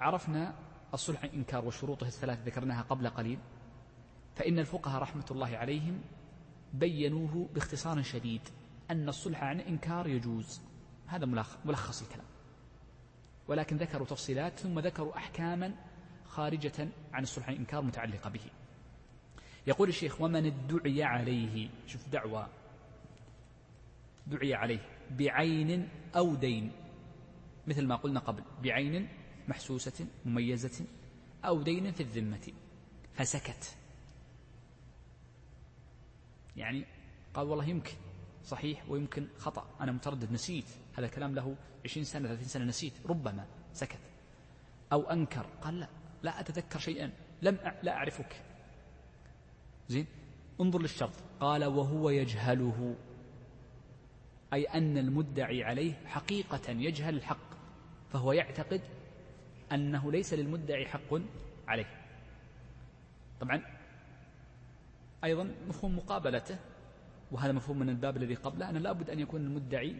[0.00, 0.54] عرفنا
[0.94, 3.38] الصلح إنكار وشروطه الثلاث ذكرناها قبل قليل
[4.36, 6.00] فإن الفقهاء رحمة الله عليهم
[6.72, 8.40] بينوه باختصار شديد
[8.90, 10.60] أن الصلح عن إنكار يجوز.
[11.06, 11.26] هذا
[11.64, 12.26] ملخص الكلام.
[13.48, 15.74] ولكن ذكروا تفصيلات ثم ذكروا أحكاما
[16.26, 18.40] خارجة عن الصلح عن إنكار متعلقة به.
[19.66, 22.46] يقول الشيخ ومن ادعي عليه شوف دعوى
[24.26, 26.72] دعي عليه بعين أو دين
[27.66, 29.08] مثل ما قلنا قبل بعين
[29.48, 30.84] محسوسة مميزة
[31.44, 32.52] أو دين في الذمة.
[33.12, 33.76] فسكت.
[36.56, 36.84] يعني
[37.34, 37.94] قال والله يمكن
[38.44, 40.64] صحيح ويمكن خطأ أنا متردد نسيت.
[40.98, 42.92] هذا كلام له عشرين سنة ثلاثين سنة نسيت.
[43.06, 43.98] ربما سكت.
[44.92, 45.88] أو أنكر قال لا
[46.22, 47.12] لا أتذكر شيئا.
[47.42, 47.74] لم أ...
[47.82, 48.42] لا أعرفك.
[49.88, 50.06] زين؟
[50.60, 51.14] انظر للشرط.
[51.40, 52.96] قال وهو يجهله.
[54.52, 57.51] أي أن المدعي عليه حقيقة يجهل الحق.
[58.12, 58.80] فهو يعتقد
[59.72, 61.14] أنه ليس للمدعي حق
[61.68, 61.86] عليه.
[63.40, 63.62] طبعا
[65.24, 66.58] أيضا مفهوم مقابلته
[67.30, 69.96] وهذا مفهوم من الباب الذي قبله أن لابد أن يكون المدعي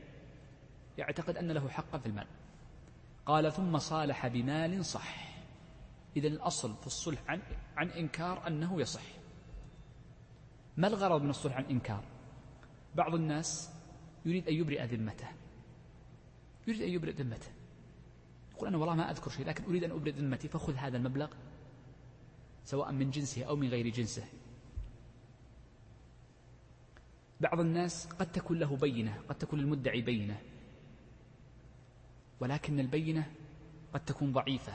[0.99, 2.27] يعتقد أن له حقا في المال.
[3.27, 5.33] قال ثم صالح بمال صح.
[6.17, 7.43] إذا الأصل في الصلح عن,
[7.77, 9.03] عن إنكار أنه يصح.
[10.77, 12.05] ما الغرض من الصلح عن إنكار؟
[12.95, 13.73] بعض الناس
[14.25, 15.29] يريد أن يبرئ ذمته.
[16.67, 17.62] يريد أن يبرئ ذمته.
[18.55, 21.31] يقول أنا والله ما أذكر شيء لكن أريد أن أبرئ ذمتي فخذ هذا المبلغ
[22.65, 24.25] سواء من جنسه أو من غير جنسه.
[27.41, 30.41] بعض الناس قد تكون له بينة قد تكون للمدعي بينة
[32.41, 33.33] ولكن البينة
[33.95, 34.73] قد تكون ضعيفة.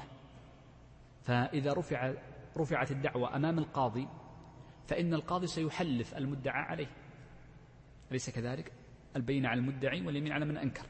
[1.23, 2.13] فإذا رفع
[2.57, 4.07] رفعت الدعوة أمام القاضي
[4.87, 6.91] فإن القاضي سيحلف المدعى عليه.
[8.11, 8.71] أليس كذلك؟
[9.15, 10.85] البينة على المدعي واليمين على من أنكر.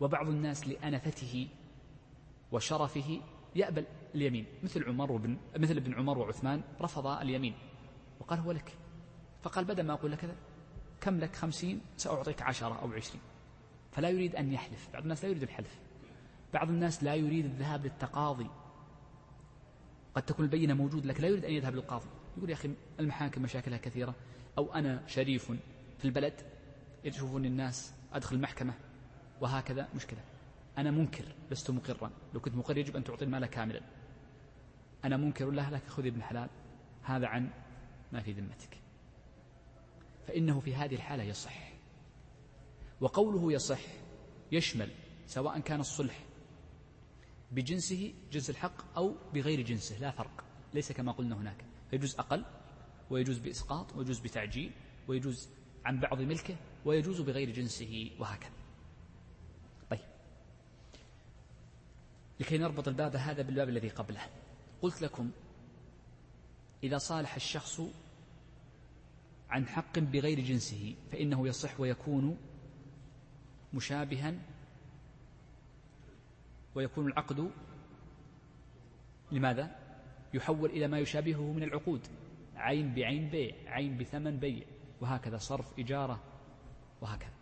[0.00, 1.48] وبعض الناس لأنفته
[2.52, 3.20] وشرفه
[3.56, 3.84] يأبى
[4.14, 4.46] اليمين.
[4.62, 7.54] مثل عمر وابن مثل ابن عمر وعثمان رفض اليمين.
[8.20, 8.72] وقال هو لك.
[9.42, 10.36] فقال بدل ما أقول لك كذا
[11.00, 13.20] كم لك خمسين؟ سأعطيك عشرة أو عشرين.
[13.92, 14.88] فلا يريد أن يحلف.
[14.92, 15.80] بعض الناس لا يريد الحلف.
[16.54, 18.46] بعض الناس لا يريد الذهاب للتقاضي.
[20.14, 22.06] قد تكون البينة موجود لكن لا يريد أن يذهب للقاضي.
[22.36, 22.70] يقول يا أخي
[23.00, 24.14] المحاكم مشاكلها كثيرة
[24.58, 25.52] أو أنا شريف
[25.98, 26.34] في البلد
[27.04, 28.74] يشوفون الناس أدخل المحكمة.
[29.40, 30.20] وهكذا مشكلة.
[30.78, 32.10] أنا منكر لست مقرا.
[32.34, 33.80] لو كنت مقر يجب أن تعطي المال كاملا.
[35.04, 36.48] أنا منكر له لك خذ ابن حلال.
[37.02, 37.50] هذا عن
[38.12, 38.78] ما في ذمتك.
[40.26, 41.72] فإنه في هذه الحالة يصح.
[43.00, 43.80] وقوله يصح
[44.52, 44.90] يشمل
[45.26, 46.24] سواء كان الصلح
[47.52, 50.44] بجنسه جنس الحق أو بغير جنسه لا فرق.
[50.74, 51.64] ليس كما قلنا هناك.
[51.92, 52.44] يجوز أقل
[53.10, 54.72] ويجوز بإسقاط ويجوز بتعجيل
[55.08, 55.48] ويجوز
[55.84, 58.59] عن بعض ملكه ويجوز بغير جنسه وهكذا.
[62.40, 64.20] لكي نربط الباب هذا بالباب الذي قبله.
[64.82, 65.30] قلت لكم
[66.82, 67.80] إذا صالح الشخص
[69.50, 72.38] عن حق بغير جنسه فإنه يصح ويكون
[73.74, 74.34] مشابها
[76.74, 77.50] ويكون العقد
[79.32, 79.76] لماذا؟
[80.34, 82.00] يحول إلى ما يشابهه من العقود.
[82.56, 84.66] عين بعين بيع عين بثمن بيع
[85.00, 86.22] وهكذا صرف إجارة
[87.00, 87.34] وهكذا.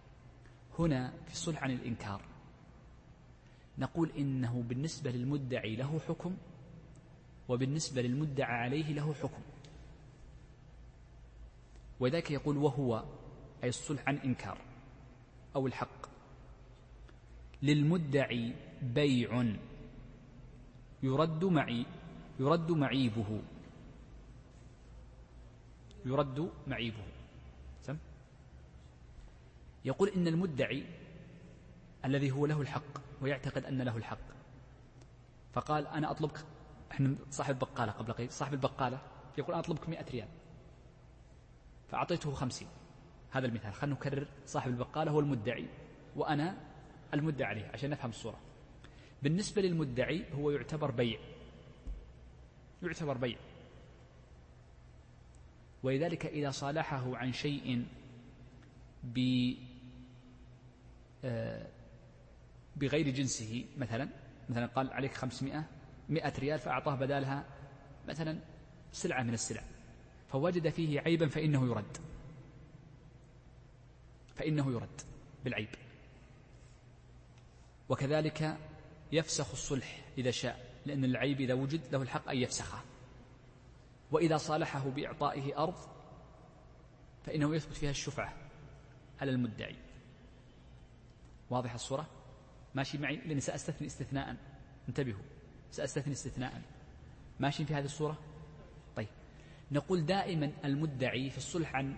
[0.78, 2.22] هنا في الصلح عن الإنكار.
[3.78, 6.36] نقول إنه بالنسبة للمدعي له حكم
[7.48, 9.42] وبالنسبة للمدعى عليه له حكم.
[12.00, 13.04] وذاك يقول وهو
[13.64, 14.58] أي الصلح عن إنكار
[15.56, 16.08] أو الحق.
[17.62, 19.54] للمدعي بيع
[21.02, 21.86] يرد معي
[22.40, 23.42] يرد معيبه.
[26.04, 27.02] يرد معيبه.
[27.82, 27.98] سم؟
[29.84, 30.84] يقول إن المدعي
[32.04, 34.18] الذي هو له الحق ويعتقد أن له الحق.
[35.52, 36.44] فقال أنا أطلبك.
[36.92, 38.32] إحنا صاحب البقالة قبل قليل.
[38.32, 38.98] صاحب البقالة
[39.38, 40.28] يقول أنا أطلبك مئة ريال.
[41.88, 42.68] فأعطيته خمسين.
[43.30, 43.74] هذا المثال.
[43.74, 44.26] خلينا نكرر.
[44.46, 45.66] صاحب البقالة هو المدعي
[46.16, 46.56] وأنا
[47.14, 48.38] المدعي عليه عشان نفهم الصورة.
[49.22, 51.18] بالنسبة للمدعي هو يعتبر بيع.
[52.82, 53.38] يعتبر بيع.
[55.82, 57.86] ولذلك إذا صالحه عن شيء
[59.02, 59.54] ب
[61.24, 61.66] آه،
[62.78, 64.08] بغير جنسه مثلا
[64.48, 65.64] مثلا قال عليك خمسمائة
[66.08, 67.44] مئة ريال فأعطاه بدالها
[68.08, 68.40] مثلا
[68.92, 69.62] سلعة من السلع.
[70.28, 71.96] فوجد فيه عيبا فإنه يرد.
[74.34, 75.00] فإنه يرد
[75.44, 75.68] بالعيب.
[77.88, 78.58] وكذلك
[79.12, 82.82] يفسخ الصلح إذا شاء لأن العيب إذا وجد له الحق أن يفسخه.
[84.10, 85.76] وإذا صالحه بإعطائه أرض
[87.26, 88.34] فإنه يثبت فيها الشفعة
[89.20, 89.76] على المدعي.
[91.50, 92.17] واضح الصورة؟
[92.78, 94.36] ماشي معي؟ لأني سأستثني استثناء.
[94.88, 95.22] انتبهوا.
[95.70, 96.62] سأستثني استثناء.
[97.40, 98.18] ماشي في هذه الصورة؟
[98.96, 99.08] طيب.
[99.72, 101.96] نقول دائما المدعي في الصلح عن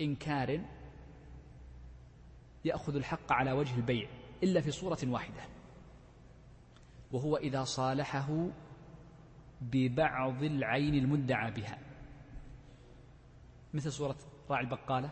[0.00, 0.60] إنكار
[2.64, 4.08] يأخذ الحق على وجه البيع
[4.42, 5.42] إلا في صورة واحدة.
[7.12, 8.48] وهو إذا صالحه
[9.60, 11.78] ببعض العين المدعى بها.
[13.74, 14.16] مثل صورة
[14.50, 15.10] راعي البقالة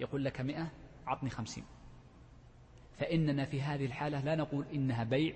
[0.00, 0.72] يقول لك مئة
[1.06, 1.64] عطني خمسين.
[2.96, 5.34] فإننا في هذه الحالة لا نقول إنها بيع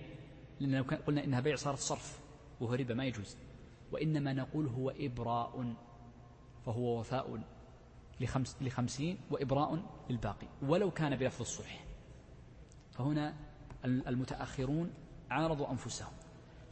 [0.61, 2.21] لأن لو قلنا إنها بيع صارت صرف
[2.61, 3.37] وهو ربا ما يجوز.
[3.93, 5.75] وإنما نقول هو إبراء
[6.67, 7.43] فهو وفاء
[8.21, 11.85] لخمس لخمسين وإبراء للباقي ولو كان بلفظ الصلح.
[12.91, 13.35] فهنا
[13.85, 14.93] المتأخرون
[15.31, 16.13] عارضوا أنفسهم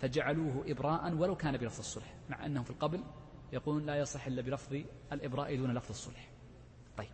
[0.01, 3.05] فجعلوه إبراء ولو كان بلفظ الصلح مع أنهم في القبل
[3.53, 4.77] يقولون لا يصح إلا بلفظ
[5.13, 6.31] الإبراء دون لفظ الصلح.
[6.97, 7.11] طيب.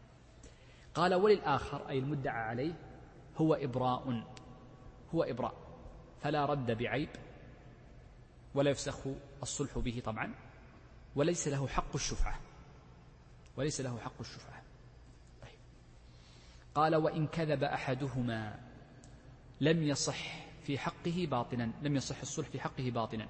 [0.95, 2.75] قال وللآخر أي المدعى عليه
[3.37, 4.24] هو إبراء
[5.14, 5.55] هو إبراء
[6.22, 7.09] فلا رد بعيب
[8.55, 8.99] ولا يفسخ
[9.43, 10.35] الصلح به طبعا
[11.16, 12.41] وليس له حق الشفعة
[13.57, 14.62] وليس له حق الشفعة.
[15.43, 15.59] طيب.
[16.74, 18.61] قال وإن كذب أحدهما
[19.61, 23.28] لم يصح في حقه باطنا لم يصح الصلح في حقه باطنا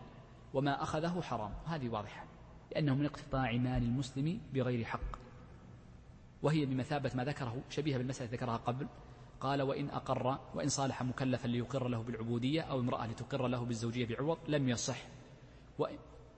[0.54, 1.54] وما أخذه حرام.
[1.66, 2.24] هذه واضحة
[2.72, 5.18] لأنه من اقتطاع مال المسلم بغير حق
[6.42, 8.86] وهي بمثابة ما ذكره شبيهة بالمسألة ذكرها قبل
[9.44, 14.38] قال وإن أقر وإن صالح مكلفا ليقر له بالعبودية أو امرأة لتقر له بالزوجية بعوض
[14.48, 14.98] لم يصح.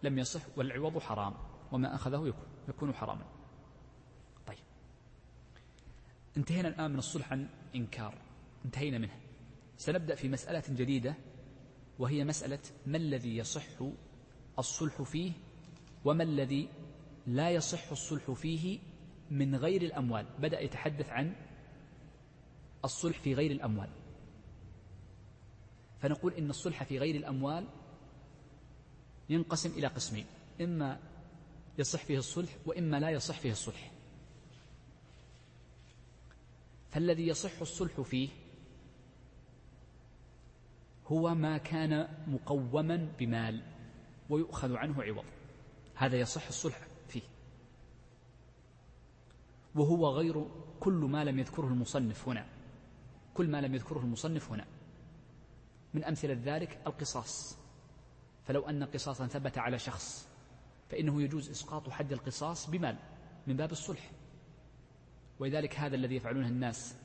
[0.02, 1.34] لم يصح والعوض حرام
[1.72, 3.24] وما أخذه يكون, يكون حراما.
[4.46, 4.58] طيب.
[6.36, 8.14] انتهينا الآن من الصلح عن إنكار.
[8.64, 9.20] انتهينا منه.
[9.76, 11.14] سنبدأ في مسألة جديدة
[11.98, 13.82] وهي مسألة ما الذي يصح
[14.58, 15.32] الصلح فيه
[16.04, 16.68] وما الذي
[17.26, 18.78] لا يصح الصلح فيه
[19.30, 20.26] من غير الأموال.
[20.38, 21.45] بدأ يتحدث عن
[22.86, 23.88] الصلح في غير الأموال.
[26.00, 27.66] فنقول إن الصلح في غير الأموال
[29.28, 30.26] ينقسم إلى قسمين
[30.60, 31.00] إما
[31.78, 33.92] يصح فيه الصلح وإما لا يصح فيه الصلح.
[36.90, 38.28] فالذي يصح الصلح فيه
[41.06, 43.62] هو ما كان مقوما بمال
[44.30, 45.24] ويؤخذ عنه عوض.
[45.94, 47.22] هذا يصح الصلح فيه.
[49.74, 50.46] وهو غير
[50.80, 52.55] كل ما لم يذكره المصنف هنا.
[53.36, 54.66] كل ما لم يذكره المصنف هنا.
[55.94, 57.58] من أمثلة ذلك القصاص.
[58.46, 60.28] فلو أن قصاصا ثبت على شخص
[60.90, 62.96] فإنه يجوز إسقاط حد القصاص بمال
[63.46, 64.10] من باب الصلح.
[65.38, 66.96] ولذلك هذا الذي يفعلونه الناس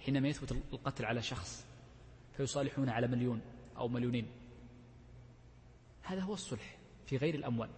[0.00, 1.66] حينما يثبت القتل على شخص
[2.36, 3.40] فيصالحون على مليون
[3.76, 4.26] أو مليونين.
[6.02, 7.70] هذا هو الصلح في غير الأموال.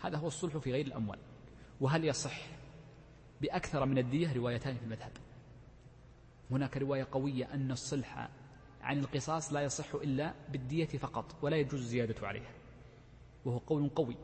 [0.00, 1.18] هذا هو الصلح في غير الأموال.
[1.80, 2.46] وهل يصح
[3.40, 5.12] بأكثر من الدية؟ روايتان في المذهب.
[6.50, 8.28] هناك رواية قوية أن الصلح
[8.80, 12.52] عن القصاص لا يصح إلا بالدية فقط ولا يجوز الزيادة عليها.
[13.44, 14.16] وهو قول قوي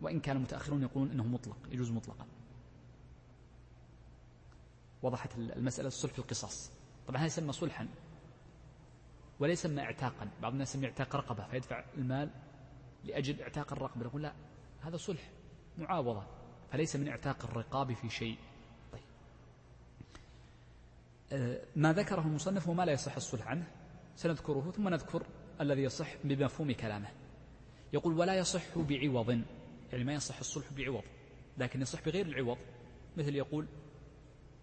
[0.00, 2.26] وإن كان المتأخرون يقولون أنه مطلق يجوز مطلقا.
[5.02, 6.72] وضحت المسألة الصلح في القصاص.
[7.08, 7.88] طبعا هذا يسمى صلحا
[9.40, 10.28] ولا يسمى اعتاقا.
[10.42, 12.30] بعض الناس يسمى اعتاق رقبة فيدفع المال
[13.04, 14.32] لأجل اعتاق الرقبة يقول لا
[14.80, 15.30] هذا صلح
[15.78, 16.26] معاوضة
[16.70, 18.38] فليس من اعتاق الرقاب في شيء.
[21.76, 23.66] ما ذكره المصنف هو ما لا يصح الصلح عنه
[24.16, 25.26] سنذكره ثم نذكر
[25.60, 27.08] الذي يصح بمفهوم كلامه.
[27.92, 29.42] يقول ولا يصح بعوض.
[29.92, 31.04] يعني ما يصح الصلح بعوض
[31.58, 32.58] لكن يصح بغير العوض.
[33.16, 33.66] مثل يقول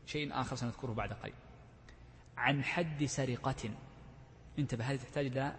[0.05, 1.34] شيء آخر سنذكره بعد قليل
[2.38, 3.70] عن حد سرقة.
[4.59, 5.55] انتبه هذه تحتاج إلى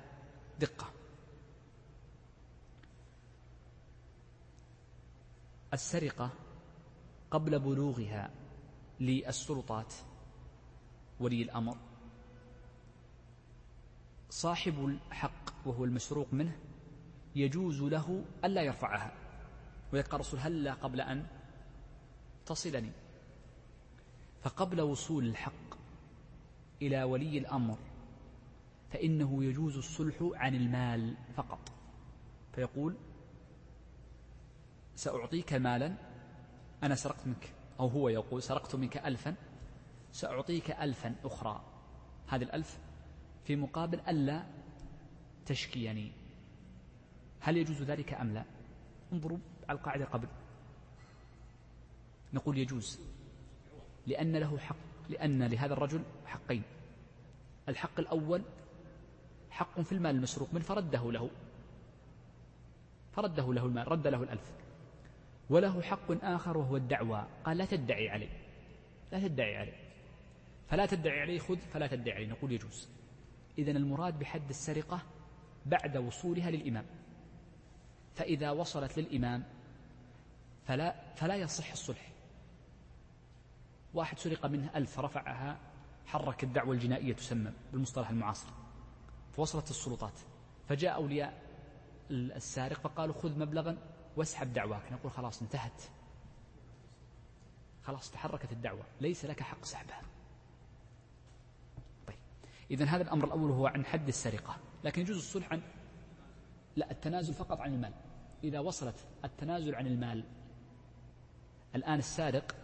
[0.60, 0.90] دقة.
[5.72, 6.30] السرقة
[7.30, 8.30] قبل بلوغها
[9.00, 9.94] للسلطات
[11.24, 11.76] ولي الأمر.
[14.30, 16.56] صاحب الحق وهو المسروق منه
[17.36, 19.12] يجوز له ألا يرفعها.
[19.92, 21.26] ويقول الرسول هلا قبل أن
[22.46, 22.90] تصلني؟
[24.42, 25.74] فقبل وصول الحق
[26.82, 27.78] إلى ولي الأمر
[28.92, 31.72] فإنه يجوز الصلح عن المال فقط.
[32.52, 32.96] فيقول
[34.96, 35.94] سأعطيك مالا
[36.82, 37.52] أنا سرقت منك.
[37.80, 39.34] أو هو يقول سرقت منك ألفا
[40.14, 41.64] سأعطيك ألفا أخرى.
[42.28, 42.78] هذه الألف
[43.44, 44.42] في مقابل ألا
[45.46, 46.12] تشكيني.
[47.40, 48.44] هل يجوز ذلك أم لا؟
[49.12, 49.38] انظروا
[49.68, 50.28] على القاعدة قبل.
[52.32, 53.00] نقول يجوز
[54.06, 54.76] لأن له حق
[55.08, 56.62] لأن لهذا الرجل حقين.
[57.68, 58.42] الحق الأول
[59.50, 61.30] حق في المال المسروق من فرده له.
[63.12, 64.52] فرده له المال رد له الألف.
[65.50, 67.26] وله حق آخر وهو الدعوى.
[67.44, 68.28] قال لا تدعي علي
[69.12, 69.83] لا تدعي علي
[70.68, 72.88] فلا تدعي علي خذ فلا تدعي علي نقول يجوز.
[73.58, 75.02] إذا المراد بحد السرقة
[75.66, 76.86] بعد وصولها للإمام.
[78.14, 79.44] فإذا وصلت للإمام
[80.66, 82.10] فلا, فلا يصح الصلح.
[83.94, 85.58] واحد سرق منه ألف رفعها
[86.06, 88.48] حرك الدعوة الجنائية تسمى بالمصطلح المعاصر.
[89.32, 90.20] فوصلت السلطات.
[90.68, 91.42] فجاء أولياء
[92.10, 93.76] السارق فقالوا خذ مبلغا
[94.16, 94.92] واسحب دعواك.
[94.92, 95.82] نقول خلاص انتهت.
[97.82, 98.84] خلاص تحركت الدعوة.
[99.00, 100.02] ليس لك حق سحبها.
[102.70, 105.62] إذا هذا الأمر الأول هو عن حد السرقة لكن يجوز الصلح عن
[106.76, 107.92] لا التنازل فقط عن المال.
[108.44, 110.24] إذا وصلت التنازل عن المال
[111.74, 112.56] الآن السارق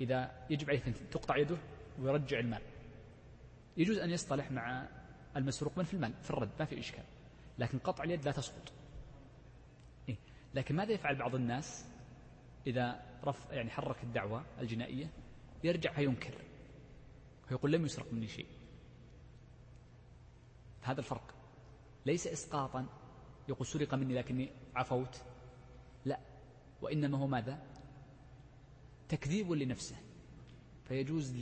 [0.00, 1.56] إذا يجب عليه تقطع يده
[2.00, 2.62] ويرجع المال.
[3.76, 4.88] يجوز أن يصطلح مع
[5.36, 7.04] المسروق من في المال في الرد ما في إشكال.
[7.58, 8.72] لكن قطع اليد لا تسقط.
[10.08, 10.16] إيه؟
[10.54, 11.86] لكن ماذا يفعل بعض الناس
[12.66, 15.10] إذا رف يعني حرك الدعوة الجنائية؟
[15.64, 16.34] يرجع فينكر.
[17.50, 18.46] ويقول لم يسرق مني شيء.
[20.86, 21.34] هذا الفرق.
[22.06, 22.86] ليس إسقاطا
[23.48, 25.22] يقول سرق مني لكني عفوت.
[26.04, 26.20] لا
[26.82, 27.62] وإنما هو ماذا؟
[29.08, 29.96] تكذيب لنفسه.
[30.88, 31.36] فيجوز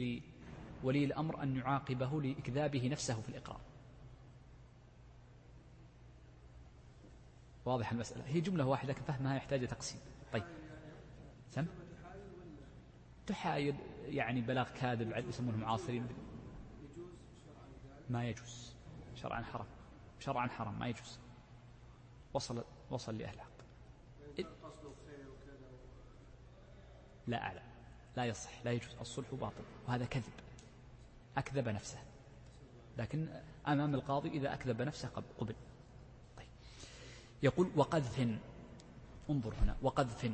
[0.83, 3.61] لولي الأمر أن يعاقبه لإكذابه نفسه في الإقرار.
[7.65, 10.01] واضح المسألة؟ هي جملة واحدة لكن فهمها يحتاج تقسيم.
[10.33, 10.45] طيب.
[11.51, 11.67] سم؟
[13.27, 13.75] تحايل
[14.07, 16.09] يعني بلاغ كاذب يسمونه معاصرين.
[18.11, 18.74] ما يجوز.
[19.25, 19.67] شرعا حرام.
[20.21, 21.19] شرعا حرام ما يجوز.
[22.35, 23.55] وصل وصل لأهل الحق.
[27.27, 27.63] لا أعلم.
[28.17, 28.95] لا يصح لا يجوز.
[29.01, 30.33] الصلح باطل وهذا كذب.
[31.37, 31.99] أكذب نفسه.
[32.99, 33.29] لكن
[33.69, 35.55] أمام القاضي إذا أكذب نفسه قبل
[36.37, 36.49] طيب.
[37.43, 38.39] يقول وقذف.
[39.31, 39.77] انظر هنا.
[39.83, 40.33] وقذف.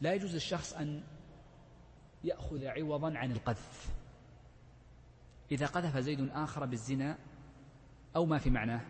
[0.00, 1.02] لا يجوز للشخص أن
[2.24, 3.96] يأخذ عوضا عن القذف.
[5.50, 7.18] إذا قذف زيد آخر بالزنا
[8.16, 8.80] أو ما في معناه؟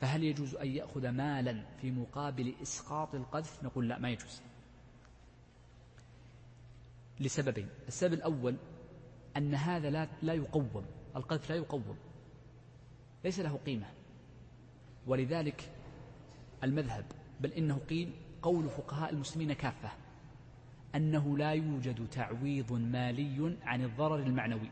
[0.00, 4.42] فهل يجوز أن يأخذ مالا في مقابل إسقاط القذف؟ نقول لا ما يجوز.
[7.20, 7.68] لسببين.
[7.88, 8.56] السبب الأول
[9.36, 10.84] أن هذا لا, لا يقوم.
[11.16, 11.96] القذف لا يقوم.
[13.24, 13.86] ليس له قيمة.
[15.06, 15.72] ولذلك
[16.64, 17.04] المذهب
[17.40, 19.90] بل إنه قيل قول فقهاء المسلمين كافة
[20.94, 24.70] أنه لا يوجد تعويض مالي عن الضرر المعنوي.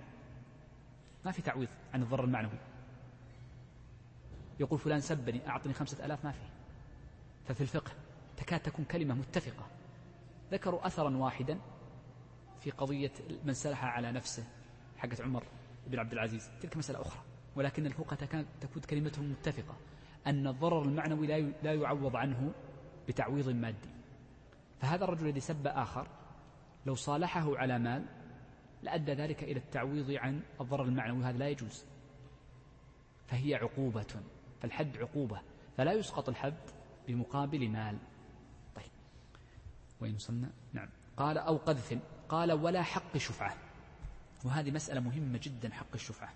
[1.24, 2.58] ما في تعويض عن الضرر المعنوي.
[4.60, 6.46] يقول فلان سبني أعطني خمسة ألاف ما في.
[7.44, 7.92] ففي الفقه
[8.36, 9.66] تكاد تكون كلمة متفقة.
[10.52, 11.58] ذكروا أثرا واحدا
[12.60, 13.12] في قضية
[13.44, 14.44] من سلح على نفسه
[14.96, 15.44] حقت عمر
[15.86, 16.50] بن عبد العزيز.
[16.60, 17.22] تلك مسألة أخرى.
[17.56, 19.76] ولكن الفقهاء تكون كلمتهم متفقة.
[20.26, 21.26] أن الضرر المعنوي
[21.62, 22.52] لا يعوض عنه
[23.08, 23.90] بتعويض مادي.
[24.80, 26.08] فهذا الرجل الذي سب آخر
[26.86, 28.04] لو صالحه على مال
[28.82, 31.24] لأدى ذلك إلى التعويض عن الضرر المعنوي.
[31.24, 31.84] هذا لا يجوز.
[33.26, 34.22] فهي عقوبة
[34.60, 35.40] فالحد عقوبة.
[35.76, 36.70] فلا يسقط الحد
[37.08, 37.98] بمقابل مال.
[40.00, 40.88] وين وصلنا؟ نعم.
[41.16, 41.98] قال أو قذف.
[42.28, 43.56] قال ولا حق شفعة.
[44.44, 46.32] وهذه مسألة مهمة جدا حق الشفعة.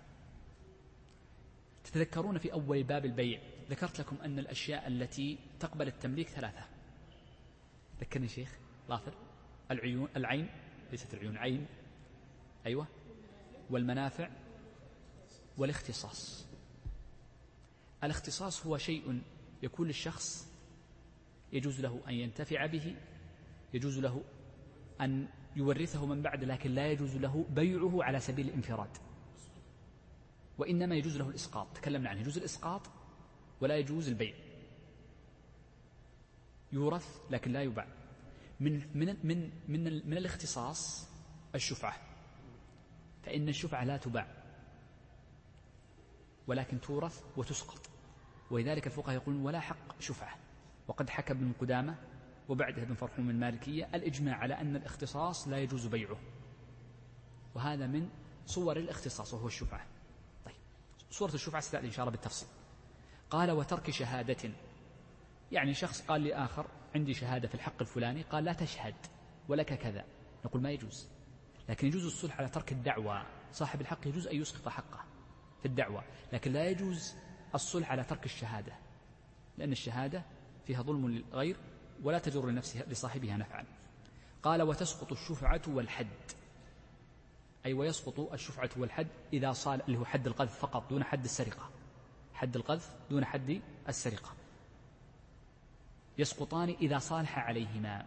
[1.83, 3.39] تتذكرون في أول باب البيع
[3.69, 6.65] ذكرت لكم أن الأشياء التي تقبل التمليك ثلاثة.
[8.01, 9.13] ذكرني شيخ ظافر
[9.71, 10.49] العيون العين
[10.91, 11.67] ليست العيون عين.
[12.65, 12.87] أيوة.
[13.69, 14.29] والمنافع
[15.57, 16.45] والاختصاص.
[18.03, 19.21] الاختصاص هو شيء
[19.63, 20.47] يكون للشخص
[21.53, 22.95] يجوز له أن ينتفع به
[23.73, 24.23] يجوز له
[25.01, 28.89] أن يورثه من بعد لكن لا يجوز له بيعه على سبيل الانفراد.
[30.57, 31.67] وإنما يجوز له الإسقاط.
[31.77, 32.21] تكلمنا عنه.
[32.21, 32.81] يجوز الإسقاط
[33.61, 34.33] ولا يجوز البيع.
[36.71, 37.87] يورث لكن لا يباع.
[38.59, 41.09] من من من من, من الاختصاص
[41.55, 42.12] الشفعة.
[43.23, 44.27] فإن الشفعة لا تباع
[46.47, 47.89] ولكن تورث وتسقط.
[48.51, 50.37] ولذلك الفقهاء يقولون ولا حق شفعة.
[50.87, 51.95] وقد حكى ابن قدامة
[52.49, 56.17] وبعدها ابن فرحوم المالكية الإجماع على أن الاختصاص لا يجوز بيعه.
[57.55, 58.09] وهذا من
[58.45, 59.87] صور الاختصاص وهو الشفعة.
[60.45, 60.55] طيب
[61.09, 62.49] صورة الشفعة ستأتي إن شاء الله بالتفصيل.
[63.29, 64.51] قال وترك شهادة.
[65.51, 68.21] يعني شخص قال لآخر عندي شهادة في الحق الفلاني.
[68.21, 68.95] قال لا تشهد
[69.47, 70.05] ولك كذا.
[70.45, 71.07] نقول ما يجوز.
[71.69, 73.25] لكن يجوز الصلح على ترك الدعوة.
[73.51, 75.05] صاحب الحق يجوز أن يسقط حقه
[75.59, 76.03] في الدعوة
[76.33, 77.13] لكن لا يجوز
[77.55, 78.73] الصلح على ترك الشهادة
[79.57, 80.23] لأن الشهادة
[80.65, 81.57] فيها ظلم للغير
[82.03, 83.65] ولا تجر لنفسها لصاحبها نفعا.
[84.43, 86.07] قال وتسقط الشفعة والحد.
[87.65, 91.69] أي ويسقط الشفعة والحد إذا صال اللي هو حد القذف فقط دون حد السرقة.
[92.33, 94.33] حد القذف دون حد السرقة.
[96.17, 98.05] يسقطان إذا صالح عليهما.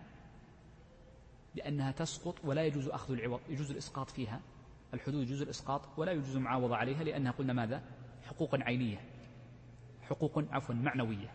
[1.57, 4.41] لأنها تسقط ولا يجوز أخذ العوض يجوز الإسقاط فيها.
[4.95, 7.83] الحدود يجوز الإسقاط ولا يجوز المعاوضة عليها لأنها قلنا ماذا؟
[8.27, 9.01] حقوق عينية.
[10.03, 11.33] حقوق عفوا معنوية.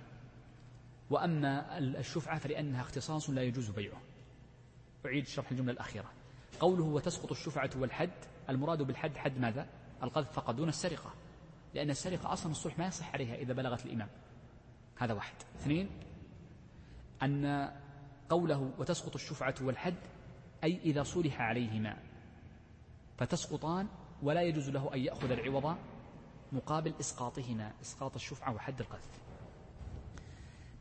[1.09, 4.01] وأما الشفعة فلأنها اختصاص لا يجوز بيعه.
[5.05, 6.11] أعيد شرح الجملة الأخيرة.
[6.59, 8.11] قوله وتسقط الشفعة والحد
[8.49, 9.67] المراد بالحد حد ماذا؟
[10.03, 11.13] القذف فقط دون السرقة.
[11.73, 14.09] لأن السرقة أصلا الصلح ما يصح عليها إذا بلغت الإمام.
[14.97, 15.35] هذا واحد.
[15.55, 15.89] اثنين
[17.23, 17.71] أن
[18.31, 19.95] قوله وتسقط الشفعة والحد
[20.63, 21.97] أي إذا صلح عليهما.
[23.17, 23.87] فتسقطان
[24.21, 25.77] ولا يجوز له أن يأخذ العوض
[26.51, 29.21] مقابل إسقاطهما إسقاط الشفعة وحد القذف.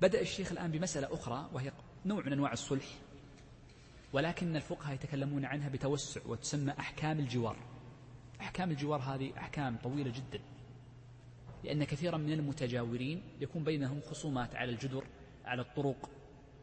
[0.01, 1.73] بدأ الشيخ الآن بمسألة أخرى وهي
[2.07, 2.87] نوع من أنواع الصلح
[4.13, 7.57] ولكن الفقهاء يتكلمون عنها بتوسع وتسمى أحكام الجوار.
[8.41, 10.41] أحكام الجوار هذه أحكام طويلة جدا
[11.65, 15.05] لأن كثيرا من المتجاورين يكون بينهم خصومات على الجدر
[15.45, 16.11] على الطرق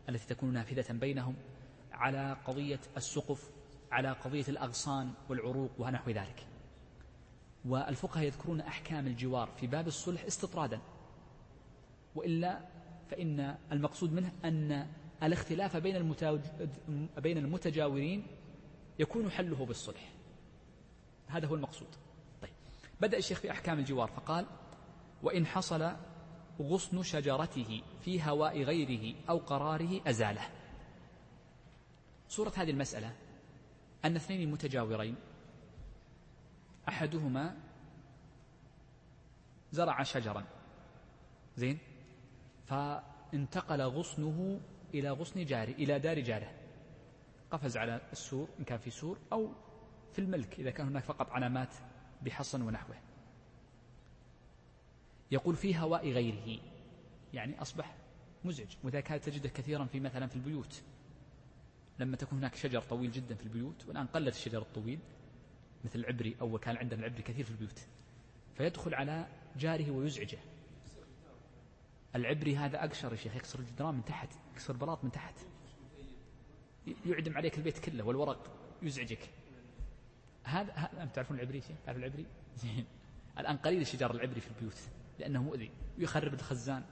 [0.10, 1.36] التي تكون نافذة بينهم
[1.92, 3.50] على قضية السقف
[3.92, 6.48] على قضية الأغصان والعروق ونحو ذلك.
[7.66, 10.80] والفقهاء يذكرون أحكام الجوار في باب الصلح استطرادا.
[12.16, 12.60] وإلا
[13.10, 14.88] فإن المقصود منه أن
[15.24, 16.16] الاختلاف بين
[17.18, 18.28] بين المتجاورين
[19.00, 20.12] يكون حله بالصلح.
[21.28, 21.88] هذا هو المقصود.
[22.42, 22.52] طيب.
[23.02, 24.46] بدأ الشيخ في أحكام الجوار فقال
[25.24, 25.92] وإن حصل
[26.62, 30.50] غصن شجرته في هواء غيره أو قراره أزاله.
[32.30, 33.16] صورة هذه المسألة
[34.06, 35.16] أن اثنين متجاورين
[36.90, 37.56] أحدهما
[39.72, 40.46] زرع شجرا.
[41.56, 41.80] زين؟
[42.66, 44.60] فانتقل غصنه
[44.94, 46.52] إلى غصن جاره إلى دار جاره.
[47.52, 49.52] قفز على السور إن كان في سور أو
[50.14, 51.74] في الملك إذا كان هناك فقط علامات
[52.22, 53.07] بحصن ونحوه.
[55.32, 56.60] يقول في هواء غيره.
[57.34, 57.96] يعني أصبح
[58.46, 58.76] مزعج.
[58.84, 60.82] وذلك هذا تجده كثيرا في مثلا في البيوت.
[62.00, 65.00] لما تكون هناك شجر طويل جدا في البيوت والآن قلت الشجر الطويل
[65.86, 67.80] مثل العبري أول كان عندنا العبري كثير في البيوت
[68.58, 70.38] فيدخل على جاره ويزعجه.
[72.16, 75.36] العبري هذا أقشر يا شيخ يكسر الجدران من تحت يكسر بلاط من تحت.
[77.06, 78.52] يعدم عليك البيت كله والورق
[78.82, 79.30] يزعجك.
[80.44, 82.26] هذا تعرفون العبري شيء؟ تعرف العبري؟
[82.56, 82.86] زين
[83.40, 84.78] الآن قليل الشجار العبري في البيوت.
[85.20, 86.84] لأنه مؤذي ويخرب الخزان.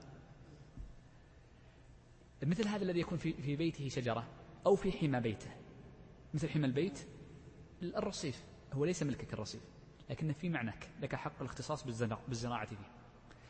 [2.43, 4.27] مثل هذا الذي يكون في في بيته شجرة
[4.65, 5.49] أو في حمى بيته.
[6.33, 7.07] مثل حمى البيت
[7.83, 9.61] الرصيف هو ليس ملكك الرصيف
[10.09, 11.83] لكن في معناك لك حق الاختصاص
[12.27, 12.91] بالزراعة فيه.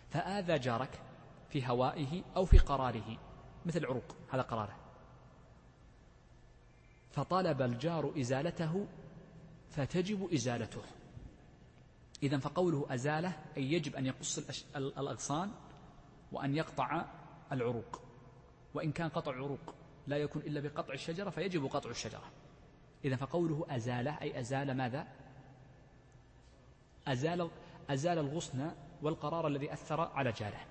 [0.10, 1.02] فآذى جارك
[1.50, 3.18] في هوائه أو في قراره
[3.66, 4.76] مثل عروق هذا قراره.
[7.12, 8.88] فطلب الجار إزالته
[9.70, 10.82] فتجب إزالته.
[12.24, 14.40] إذا فقوله أزالة أي يجب أن يقص
[14.76, 15.52] الأغصان
[16.32, 17.06] وأن يقطع
[17.52, 18.02] العروق.
[18.74, 19.76] وإن كان قطع عروق
[20.08, 22.24] لا يكون إلا بقطع الشجرة فيجب قطع الشجرة.
[23.06, 25.08] إذا فقوله أزالة أي أزال ماذا؟
[27.08, 27.50] أزال
[27.90, 30.66] أزال الغصن والقرار الذي أثر على جاره.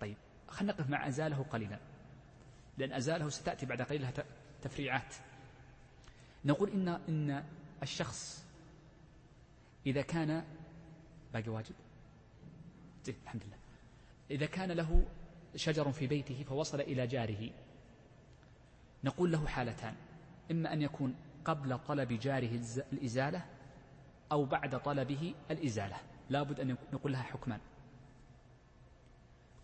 [0.00, 0.16] طيب
[0.48, 1.78] خلينا نقف مع أزاله قليلا
[2.78, 4.06] لأن أزاله ستأتي بعد قليل
[4.62, 5.14] تفريعات.
[6.44, 7.44] نقول إن إن
[7.82, 8.46] الشخص
[9.86, 10.44] إذا كان
[11.32, 11.74] باقي واجب؟
[13.04, 13.56] زين الحمد لله.
[14.30, 15.06] إذا كان له
[15.56, 17.50] شجر في بيته فوصل إلى جاره
[19.04, 19.94] نقول له حالتان.
[20.50, 21.14] إما أن يكون
[21.44, 22.60] قبل طلب جاره
[22.92, 23.46] الإزالة
[24.32, 25.96] أو بعد طلبه الإزالة.
[26.30, 27.60] لا بد أن نقول لها حكمان.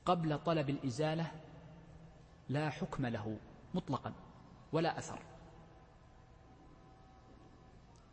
[0.05, 1.31] قبل طلب الإزالة
[2.49, 3.37] لا حكم له
[3.75, 4.13] مطلقا
[4.73, 5.19] ولا أثر.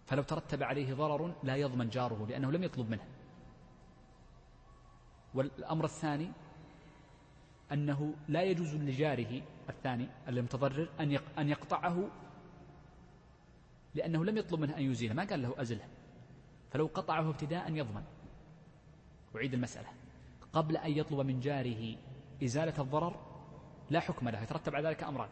[0.05, 3.05] فلو ترتب عليه ضرر لا يضمن جاره لأنه لم يطلب منه.
[5.33, 6.31] والأمر الثاني
[7.71, 12.09] أنه لا يجوز لجاره الثاني المتضرر أن أن يقطعه
[13.95, 15.87] لأنه لم يطلب منه أن يزيله ما قال له أزله.
[16.71, 18.03] فلو قطعه ابتداء يضمن.
[19.35, 19.87] أعيد المسألة.
[20.53, 21.95] قبل أن يطلب من جاره
[22.43, 23.15] إزالة الضرر
[23.89, 25.29] لا حكم له يترتب على ذلك أمران.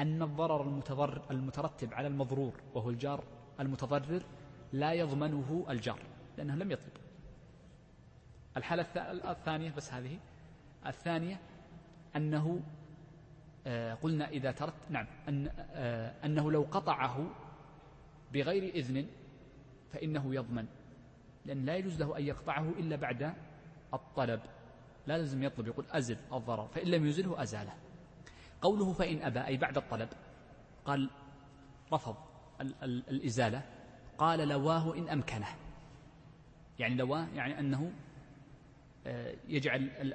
[0.00, 3.24] أن الضرر المتضر المترتب على المضرور وهو الجار
[3.60, 4.22] المتضرر
[4.72, 5.98] لا يضمنه الجار
[6.38, 7.01] لأنه لم يطلب.
[8.56, 8.86] الحالة
[9.30, 10.18] الثانية بس هذه.
[10.86, 11.40] الثانية
[12.16, 12.60] أنه
[13.66, 17.26] آه، قلنا إذا ترت نعم أن آه، أنه لو قطعه
[18.32, 19.06] بغير إذن
[19.92, 20.66] فإنه يضمن.
[21.44, 23.34] لأن لا يجوز له أن يقطعه إلا بعد
[23.94, 24.40] الطلب.
[25.06, 27.72] لا لازم يطلب يقول أزل الضرر فإن لم يزله أزاله.
[28.62, 30.08] قوله فإن أبى أي بعد الطلب
[30.84, 31.10] قال
[31.92, 32.16] رفض
[32.60, 33.62] ال ال الإزالة.
[34.18, 35.48] قال لواه إن أمكنه.
[36.78, 37.92] يعني لواه يعني أنه
[39.48, 40.14] يجعل ال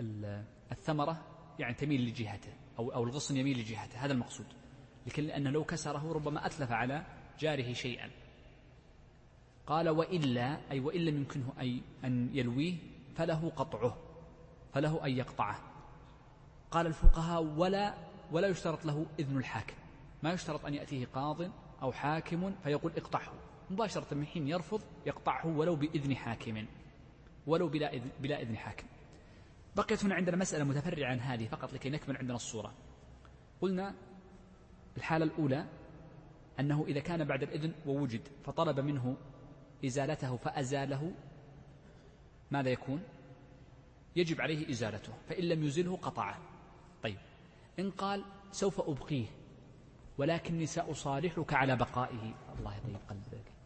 [0.00, 1.24] ال الثمرة
[1.58, 4.04] يعني تميل لجهته أو أو الغصن يميل لجهته.
[4.04, 4.46] هذا المقصود.
[5.06, 7.06] لكن لأنه لو كسره ربما أتلف على
[7.38, 8.10] جاره شيئا.
[9.66, 12.74] قال وإلا أي وإن لم يمكنه أي أن يلويه
[13.16, 13.96] فله قطعه
[14.72, 15.60] فله أن يقطعه.
[16.70, 17.94] قال الفقهاء ولا
[18.32, 19.74] ولا يشترط له إذن الحاكم.
[20.22, 21.50] ما يشترط أن يأتيه قاض
[21.82, 23.32] أو حاكم فيقول اقطعه.
[23.70, 26.66] مباشرة من حين يرفض يقطعه ولو بإذن حاكم.
[27.46, 28.86] ولو بلا إذن, بلا إذن حاكم.
[29.76, 32.72] بقيت هنا عندنا مسألة متفرعة عن هذه فقط لكي نكمل عندنا الصورة.
[33.60, 33.94] قلنا
[34.96, 35.66] الحالة الأولى
[36.60, 39.16] أنه إذا كان بعد الإذن ووجد فطلب منه
[39.84, 41.12] إزالته فأزاله
[42.50, 43.02] ماذا يكون؟
[44.16, 46.38] يجب عليه إزالته فإن لم يزله قطعه.
[47.02, 47.18] طيب
[47.78, 49.26] إن قال سوف أبقيه
[50.18, 52.34] ولكني سأصالحك على بقائه.
[52.58, 53.59] الله يطيب قلبك.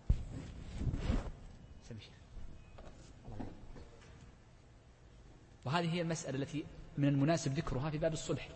[5.64, 6.64] وهذه هي المسألة التي
[6.98, 8.48] من المناسب ذكرها في باب الصلح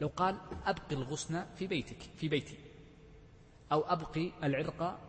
[0.00, 0.36] لو قال
[0.66, 2.56] أبقي الغصن في بيتك في بيتي.
[3.72, 5.00] أو أبقي العرق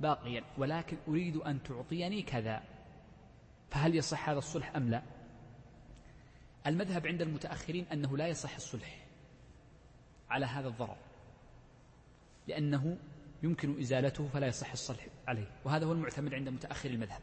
[0.00, 2.62] باقيا ولكن أريد أن تعطيني كذا.
[3.70, 5.02] فهل يصح هذا الصلح أم لا؟
[6.66, 9.06] المذهب عند المتأخرين أنه لا يصح الصلح
[10.30, 10.96] على هذا الضرر
[12.46, 12.98] لأنه
[13.42, 15.50] يمكن إزالته فلا يصح الصلح عليه.
[15.64, 17.20] وهذا هو المعتمد عند متأخر المذهب.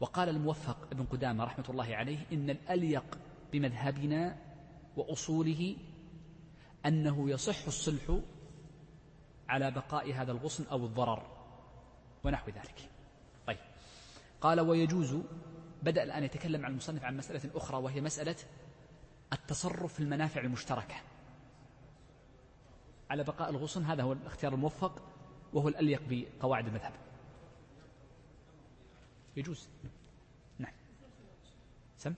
[0.00, 3.18] وقال الموفق ابن قدامة رحمة الله عليه إن الأليق
[3.52, 4.36] بمذهبنا
[4.96, 5.76] وأصوله
[6.86, 8.18] أنه يصح الصلح
[9.48, 11.22] على بقاء هذا الغصن أو الضرر
[12.24, 12.90] ونحو ذلك.
[13.46, 13.58] طيب.
[14.40, 15.16] قال ويجوز
[15.82, 18.36] بدأ الآن يتكلم عن المصنف عن مسألة أخرى وهي مسألة
[19.32, 20.94] التصرف في المنافع المشتركة.
[23.10, 25.02] على بقاء الغصن هذا هو الاختيار الموفق
[25.52, 27.05] وهو الأليق بقواعد المذهب.
[29.36, 29.68] يجوز.
[30.58, 30.72] نعم.
[31.98, 32.14] سم.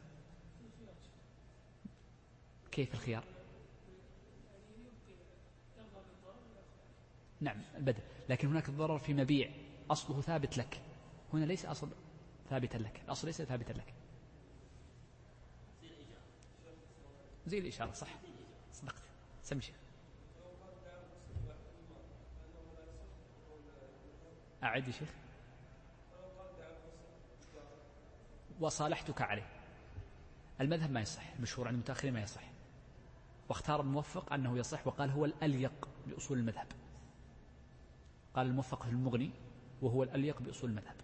[2.71, 3.25] كيف الخيار؟
[7.41, 9.51] نعم البدل لكن هناك الضرر في مبيع.
[9.91, 10.83] أصله ثابت لك.
[11.33, 11.89] هنا ليس أصل
[12.51, 13.01] ثابتا لك.
[13.05, 13.95] الأصل ليس ثابتا لك.
[17.47, 18.19] زي الإشارة صح.
[18.73, 19.03] صدقت.
[19.43, 19.73] سمشي
[24.63, 25.28] أعد يا شيخ.
[28.61, 29.47] وصالحتك عليه.
[30.61, 32.43] المذهب ما يصح المشهور عند المتأخرين ما يصح.
[33.49, 36.67] واختار الموفق أنه يصح وقال هو الأليق بأصول المذهب.
[38.35, 39.31] قال الموفق المغني
[39.83, 40.95] وهو الأليق بأصول المذهب.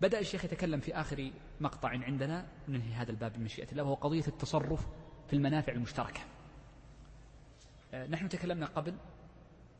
[0.00, 4.86] بدأ الشيخ يتكلم في آخر مقطع عندنا ننهي هذا الباب بمشيئة الله وهو قضية التصرف
[5.28, 6.20] في المنافع المشتركة.
[7.94, 8.94] آه، نحن تكلمنا قبل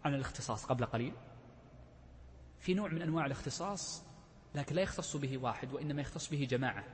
[0.05, 1.12] عن الاختصاص قبل قليل.
[2.59, 4.09] في نوع من أنواع الاختصاص
[4.55, 6.84] لكن لا يختص به واحد وإنما يختص به جماعة.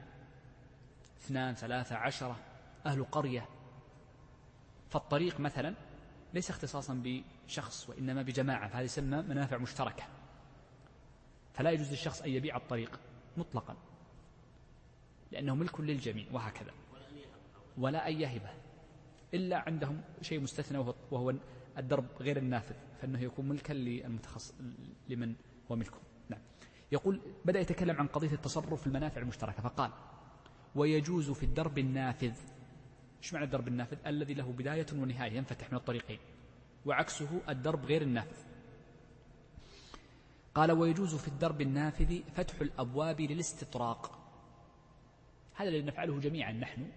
[1.21, 2.39] اثنان ثلاثة عشرة
[2.87, 3.49] أهل قرية.
[4.91, 5.75] فالطريق مثلا
[6.35, 10.05] ليس اختصاصا بشخص وإنما بجماعة فهذه يسمى منافع مشتركة.
[11.53, 13.01] فلا يجوز للشخص أن يبيع الطريق
[13.37, 13.77] مطلقا
[15.33, 16.73] لأنه ملك للجميع وهكذا.
[17.79, 18.51] ولا أن يهبه
[19.35, 20.79] إلا عندهم شيء مستثنى
[21.11, 21.35] وهو,
[21.79, 24.55] الدرب غير النافذ فإنه يكون ملكا للمتخص
[25.09, 25.35] لمن
[25.71, 26.06] هو ملكه.
[26.93, 29.91] يقول بدأ يتكلم عن قضية التصرف في المنافع المشتركة فقال
[30.75, 32.35] ويجوز في الدرب النافذ.
[33.23, 36.19] إيش معنى الدرب النافذ؟ الذي له بداية ونهاية ينفتح من الطريقين
[36.87, 38.47] وعكسه الدرب غير النافذ.
[40.55, 44.19] قال ويجوز في الدرب النافذ فتح الأبواب للاستطراق.
[45.55, 46.91] هذا الذي نفعله جميعا نحن.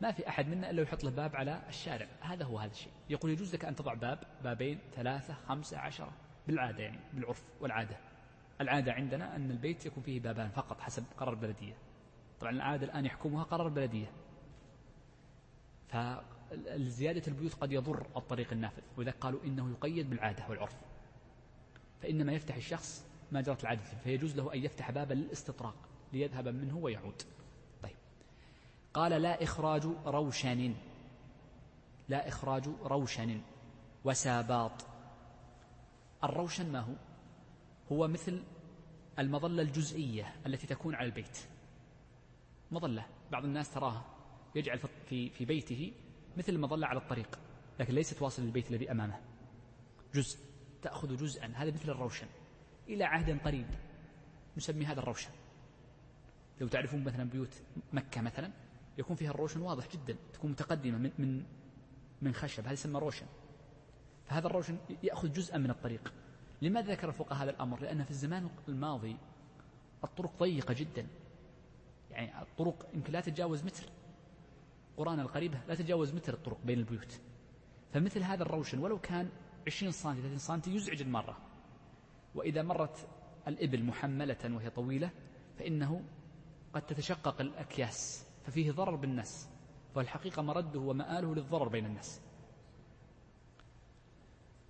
[0.00, 2.08] ما في أحد منا إلا يحط له باب على الشارع.
[2.20, 2.92] هذا هو هذا الشيء.
[3.10, 6.12] يقول يجوز لك أن تضع باب بابين ثلاثة خمسة عشرة
[6.46, 8.09] بالعادة يعني بالعرف والعادة.
[8.60, 11.74] العادة عندنا أن البيت يكون فيه بابان فقط حسب قرار البلدية.
[12.40, 14.12] طبعا العادة الآن يحكمها قرار البلدية.
[15.88, 20.76] فزيادة البيوت قد يضر الطريق النافذ ولذلك قالوا إنه يقيد بالعادة والعرف.
[22.02, 25.74] فإنما يفتح الشخص ما جرت العادة فيجوز له أن يفتح بابا للاستطراق
[26.12, 27.22] ليذهب منه ويعود.
[27.82, 27.96] طيب.
[28.94, 30.74] قال لا إخراج روشن.
[32.08, 33.40] لا إخراج روشن.
[34.04, 34.72] وساباط.
[36.24, 36.92] الروشن ما هو؟
[37.92, 38.42] هو مثل
[39.18, 41.38] المظلة الجزئية التي تكون على البيت.
[42.70, 44.04] مظلة بعض الناس تراها
[44.54, 45.92] يجعل في في بيته
[46.36, 47.38] مثل المظلة على الطريق
[47.80, 49.20] لكن ليست واصل للبيت الذي أمامه.
[50.14, 50.38] جزء
[50.82, 52.26] تأخذ جزءا هذا مثل الروشن.
[52.88, 53.66] إلى عهد قريب
[54.56, 55.30] نسمي هذا الروشن.
[56.60, 57.54] لو تعرفون مثلا بيوت
[57.92, 58.50] مكة مثلا
[58.98, 61.44] يكون فيها الروشن واضح جدا تكون متقدمة من من
[62.22, 63.26] من خشب هذا يسمى روشن.
[64.26, 66.12] فهذا الروشن يأخذ جزءا من الطريق.
[66.62, 69.16] لماذا ذكر الفقهاء هذا الأمر؟ لأن في الزمان الماضي
[70.04, 71.06] الطرق ضيقة جدا.
[72.10, 73.84] يعني الطرق يمكن لا تتجاوز متر.
[74.96, 77.20] قرانا القريبة لا تتجاوز متر الطرق بين البيوت.
[77.92, 79.28] فمثل هذا الروشن ولو كان
[79.66, 81.36] 20 سم 30 سم يزعج المارة
[82.34, 83.08] وإذا مرت
[83.48, 85.10] الإبل محملة وهي طويلة
[85.58, 86.02] فإنه
[86.74, 89.48] قد تتشقق الأكياس ففيه ضرر بالناس.
[89.94, 92.20] والحقيقة مرده ومآله للضرر بين الناس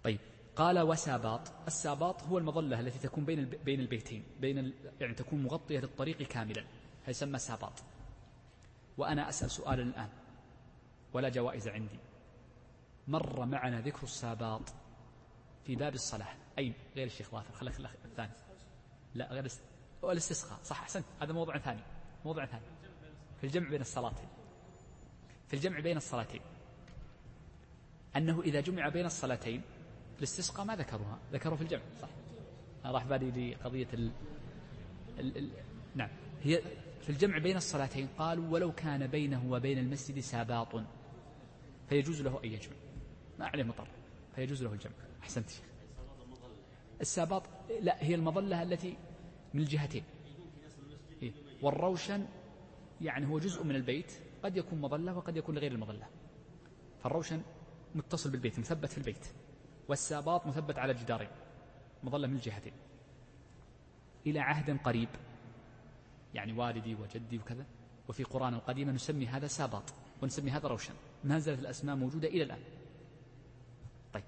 [0.05, 0.21] طيب
[0.61, 1.41] قال وساباط.
[1.67, 6.65] الساباط هو المظلة التي تكون بين بين البيتين بين يعني تكون مغطية للطريق كاملا.
[7.09, 7.73] يسمى ساباط.
[8.99, 10.09] وأنا أسأل سؤالا الآن.
[11.13, 11.99] ولا جوائز عندي.
[13.09, 14.63] مر معنا ذكر الساباط
[15.67, 16.35] في باب الصلاة.
[16.59, 17.53] أين غير الشيخ ظافر.
[17.55, 18.33] خليك الثاني.
[19.15, 19.47] لا غير
[20.05, 20.59] الاستسقاء.
[20.65, 21.05] صح أحسنت.
[21.23, 21.83] هذا موضوع ثاني.
[22.25, 22.65] موضوع ثاني.
[23.41, 24.29] في الجمع بين الصلاتين.
[25.49, 26.41] في الجمع بين الصلاتين.
[28.17, 29.63] أنه إذا جمع بين الصلاتين
[30.21, 32.09] الاستسقاء ما ذكروها ذكروا في الجمع صح.
[32.85, 34.11] راح بالي لقضية ال...
[35.19, 35.39] ال...
[35.39, 35.51] ال...
[35.95, 36.09] نعم.
[36.43, 36.63] هي
[37.01, 40.83] في الجمع بين الصلاتين قالوا ولو كان بينه وبين المسجد ساباط
[41.89, 42.75] فيجوز له أن يجمع.
[43.39, 43.89] ما عليه مطر
[44.35, 44.93] فيجوز له الجمع.
[45.23, 45.51] أحسنت.
[47.01, 47.43] الساباط
[47.81, 48.97] لا هي المظلة التي
[49.55, 50.05] من الجهتين.
[51.23, 52.27] إيه؟ والروشن
[53.01, 54.13] يعني هو جزء من البيت
[54.43, 56.07] قد يكون مظلة وقد يكون غير المظلة.
[57.03, 57.43] فالروشن
[57.95, 59.27] متصل بالبيت مثبت في البيت.
[59.91, 61.29] والساباط مثبت على الجدارين
[62.03, 62.73] مظلة من الجهتين.
[64.27, 65.09] إلى عهد قريب
[66.35, 67.67] يعني والدي وجدي وكذا
[68.09, 70.95] وفي قرانا القديمة نسمي هذا ساباط ونسمي هذا روشن.
[71.25, 72.61] ما زالت الأسماء موجودة إلى الآن.
[74.13, 74.25] طيب.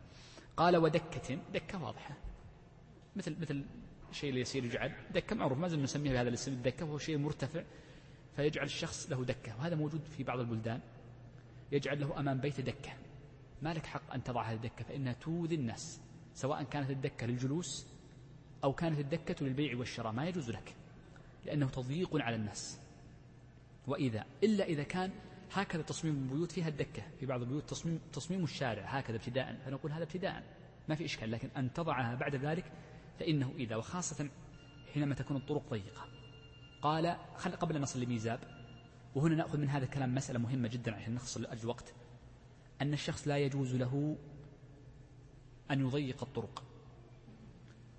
[0.57, 2.15] قال ودكة دكة واضحة.
[3.17, 3.65] مثل مثل
[4.25, 4.93] اللي يصير يجعل.
[5.15, 7.63] دكة معروف ما زلنا نسميه بهذا الاسم الدكة وهو شيء مرتفع
[8.37, 9.57] فيجعل الشخص له دكة.
[9.59, 10.81] وهذا موجود في بعض البلدان.
[11.73, 12.93] يجعل له أمام بيت دكة.
[13.63, 16.01] ما لك حق أن تضع هذه الدكة فإنها توذي الناس
[16.35, 17.87] سواء كانت الدكة للجلوس
[18.65, 20.75] أو كانت الدكة للبيع والشراء ما يجوز لك
[21.47, 22.79] لأنه تضييق على الناس.
[23.87, 25.11] وإذا إلا إذا كان
[25.53, 30.03] هكذا تصميم البيوت فيها الدكة في بعض البيوت تصميم تصميم الشارع هكذا ابتداء فنقول هذا
[30.03, 30.43] ابتداء
[30.89, 32.65] ما في إشكال لكن أن تضعها بعد ذلك
[33.19, 34.29] فإنه إذا وخاصة
[34.95, 36.09] حينما تكون الطرق ضيقة.
[36.83, 38.41] قال خل قبل أن نصل لميزاب
[39.15, 41.95] وهنا نأخذ من هذا الكلام مسألة مهمة جدا عشان نختصر الوقت
[42.83, 44.17] أن الشخص لا يجوز له
[45.71, 46.65] أن يضيق الطرق.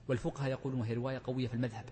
[0.07, 1.85] والفقهاء يقولون وهي رواية قوية في المذهب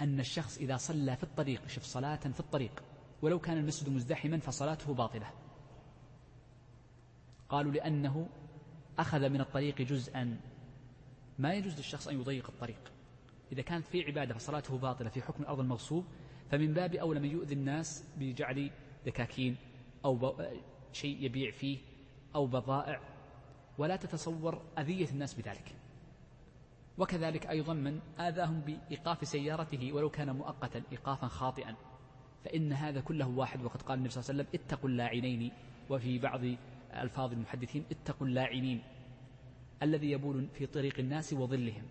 [0.00, 2.82] أن الشخص إذا صلى في الطريق شف صلاة في الطريق
[3.22, 5.26] ولو كان المسجد مزدحما فصلاته باطلة.
[7.48, 8.28] قالوا لأنه
[8.98, 10.40] أخذ من الطريق جزءا.
[11.38, 12.92] ما يجوز للشخص أن يضيق الطريق.
[13.52, 16.04] إذا كانت في عبادة فصلاته باطلة في حكم الأرض المغصوب
[16.50, 18.70] فمن باب أولى من يؤذي الناس بجعل
[19.06, 19.56] دكاكين
[20.04, 20.34] أو
[20.92, 21.78] شيء يبيع فيه
[22.34, 23.00] أو بضائع
[23.78, 25.74] ولا تتصور أذية الناس بذلك.
[26.98, 31.74] وكذلك أيضا من آذاهم بإيقاف سيارته ولو كان مؤقتا إيقافا خاطئا.
[32.44, 35.52] فإن هذا كله واحد وقد قال النبي صلى الله عليه وسلم اتقوا اللاعنين.
[35.90, 36.40] وفي بعض
[36.94, 38.82] ألفاظ المحدثين اتقوا اللاعنين
[39.82, 41.82] الذي يبول في طريق الناس وظلهم.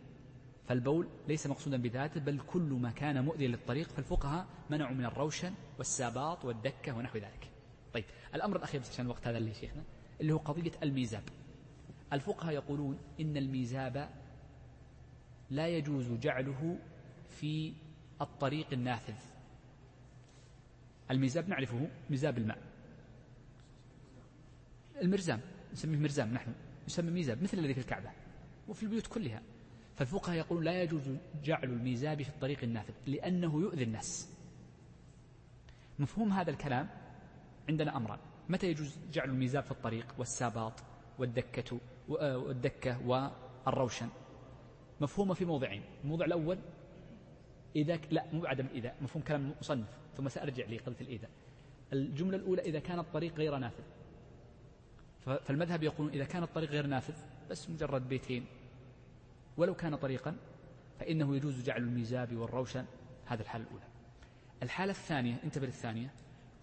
[0.67, 3.87] فالبول ليس مقصودا بذاته بل كل ما كان مؤذيا للطريق.
[3.87, 7.51] فالفقهاء منعوا من الروشن والساباط والدكة ونحو ذلك.
[7.93, 8.05] طيب
[8.35, 9.83] الأمر الأخير بس عشان الوقت هذا اللي شيخنا
[10.21, 11.23] اللي هو قضية الميزاب.
[12.13, 14.09] الفقهاء يقولون إن الميزاب
[15.49, 16.79] لا يجوز جعله
[17.29, 17.73] في
[18.21, 19.13] الطريق النافذ.
[21.11, 22.57] الميزاب نعرفه ميزاب الماء.
[25.01, 25.41] المرزام
[25.73, 26.53] نسميه مرزام نحن
[26.87, 28.11] يسمى ميزاب مثل الذي في الكعبة
[28.67, 29.41] وفي البيوت كلها.
[29.95, 31.09] فالفقهاء يقولون لا يجوز
[31.43, 34.29] جعل الميزاب في الطريق النافذ لأنه يؤذي الناس.
[35.99, 36.89] مفهوم هذا الكلام؟
[37.69, 38.19] عندنا أمران.
[38.49, 40.73] متى يجوز جعل الميزاب في الطريق والساباط
[41.19, 44.09] والدكة والدكة والروشن؟
[45.01, 45.83] مفهومة في موضعين.
[46.03, 46.57] الموضع الأول
[47.75, 49.87] إذا لا مو عدم إذا مفهوم كلام مصنف
[50.17, 51.27] ثم سأرجع لقضية الإذا
[51.93, 53.83] الجملة الأولى إذا كان الطريق غير نافذ.
[55.19, 57.13] فالمذهب يقول إذا كان الطريق غير نافذ
[57.49, 58.45] بس مجرد بيتين.
[59.57, 60.35] ولو كان طريقا
[60.99, 62.85] فإنه يجوز جعل الميزاب والروشن.
[63.25, 63.85] هذا الحالة الأولى.
[64.63, 66.13] الحالة الثانية انتبه للثانية.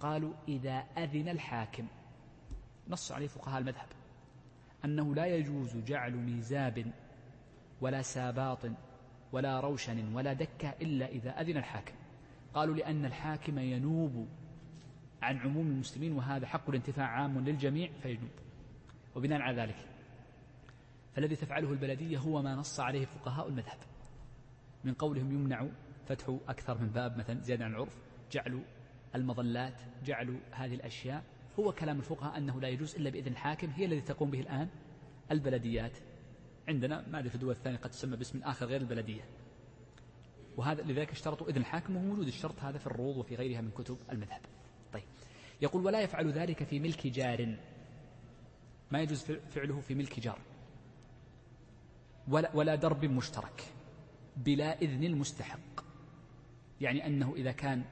[0.00, 1.86] قالوا إذا أذن الحاكم.
[2.88, 3.88] نص عليه فقهاء المذهب.
[4.84, 6.92] أنه لا يجوز جعل ميزاب
[7.80, 8.58] ولا ساباط
[9.32, 11.94] ولا روشن ولا دكة إلا إذا أذن الحاكم.
[12.54, 14.28] قالوا لأن الحاكم ينوب
[15.22, 18.30] عن عموم المسلمين وهذا حق الانتفاع عام للجميع فيجوب
[19.16, 19.76] وبناء على ذلك
[21.14, 23.78] فالذي تفعله البلدية هو ما نص عليه فقهاء المذهب.
[24.84, 25.66] من قولهم يمنع
[26.06, 27.96] فتح أكثر من باب مثلا زيادة عن العرف
[28.32, 28.60] جعلوا
[29.16, 31.24] المظلات جعلوا هذه الأشياء.
[31.58, 34.68] هو كلام الفقهاء أنه لا يجوز إلا بإذن الحاكم هي الذي تقوم به الآن
[35.30, 35.98] البلديات.
[36.68, 39.22] عندنا ما أدري في الدول الثانية قد تسمى باسم آخر غير البلدية.
[40.56, 43.98] وهذا لذلك اشترطوا إذن الحاكم وهو موجود الشرط هذا في الروض وفي غيرها من كتب
[44.12, 44.40] المذهب.
[44.92, 45.04] طيب.
[45.62, 47.56] يقول ولا يفعل ذلك في ملك جار.
[48.90, 50.38] ما يجوز فعله في ملك جار.
[52.28, 53.64] ولا, ولا درب مشترك.
[54.36, 55.84] بلا إذن المستحق.
[56.80, 57.84] يعني أنه إذا كان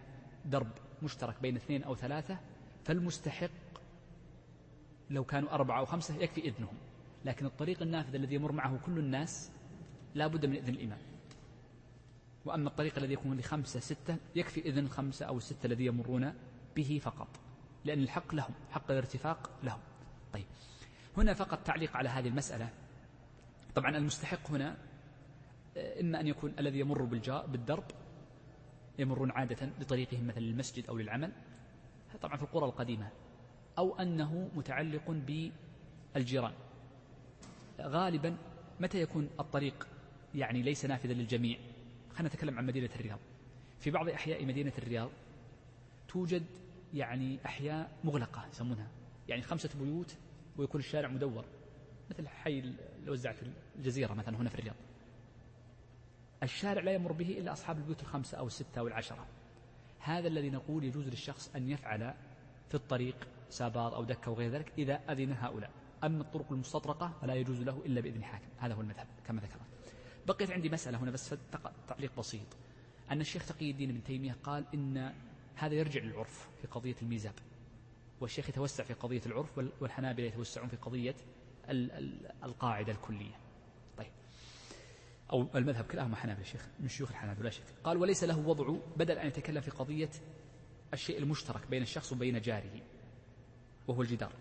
[0.44, 0.72] درب
[1.02, 2.38] مشترك بين اثنين أو ثلاثة
[2.84, 3.50] فالمستحق
[5.10, 6.74] لو كانوا أربعة أو خمسة يكفي إذنهم.
[7.24, 9.50] لكن الطريق النافذ الذي يمر معه كل الناس
[10.14, 10.98] لا بد من إذن الإمام.
[12.44, 16.34] وأما الطريق الذي يكون لخمسة ستة يكفي إذن الخمسة أو الستة الذي يمرون
[16.76, 17.28] به فقط.
[17.84, 19.80] لأن الحق لهم حق الارتفاق لهم.
[20.32, 20.46] طيب.
[21.16, 22.68] هنا فقط تعليق على هذه المسألة.
[23.74, 24.76] طبعا المستحق هنا
[26.00, 27.02] إما أن يكون الذي يمر
[27.46, 27.84] بالدرب
[28.98, 31.32] يمرون عادة لطريقهم مثلا للمسجد أو للعمل.
[32.22, 33.08] طبعا في القرى القديمة.
[33.78, 35.10] أو أنه متعلق
[36.14, 36.52] بالجيران.
[37.80, 38.36] غالبا
[38.80, 39.88] متى يكون الطريق
[40.34, 41.58] يعني ليس نافذا للجميع؟
[42.14, 43.18] خلينا نتكلم عن مدينة الرياض.
[43.80, 45.10] في بعض أحياء مدينة الرياض
[46.08, 46.44] توجد
[46.94, 48.88] يعني أحياء مغلقة يسمونها.
[49.28, 50.16] يعني خمسة بيوت
[50.56, 51.44] ويكون الشارع مدور.
[52.10, 53.42] مثل حي الوزع في
[53.76, 54.76] الجزيرة مثلا هنا في الرياض.
[56.44, 59.26] الشارع لا يمر به إلا أصحاب البيوت الخمسة أو الستة أو العشرة.
[59.98, 62.14] هذا الذي نقول يجوز للشخص أن يفعل
[62.68, 65.70] في الطريق سابار أو دكة وغير ذلك إذا أذن هؤلاء.
[66.04, 69.60] أما الطرق المستطرقة فلا يجوز له إلا بإذن حاكم هذا هو المذهب كما ذكرت
[70.26, 71.34] بقيت عندي مسألة هنا بس
[71.88, 72.56] تعليق بسيط.
[73.10, 75.12] أن الشيخ تقي الدين ابن تيمية قال إن
[75.54, 77.34] هذا يرجع للعرف في قضية الميزاب.
[78.20, 81.14] والشيخ يتوسع في قضية العرف والحنابلة يتوسعون في قضية
[82.44, 83.43] القاعدة الكلية.
[85.32, 87.62] أو المذهب كلاهما حنابلة الشيخ من شيوخ الحنابلة لا شك.
[87.84, 90.10] قال وليس له وضع بدل أن يتكلم في قضية
[90.92, 92.82] الشيء المشترك بين الشخص وبين جاره
[93.88, 94.32] وهو الجدار.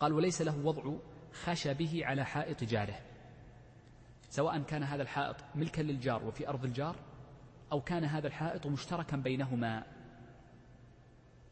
[0.00, 0.94] قال وليس له وضع
[1.32, 2.98] خشبه على حائط جاره.
[4.30, 6.96] سواء كان هذا الحائط ملكا للجار وفي أرض الجار
[7.72, 9.86] أو كان هذا الحائط مشتركا بينهما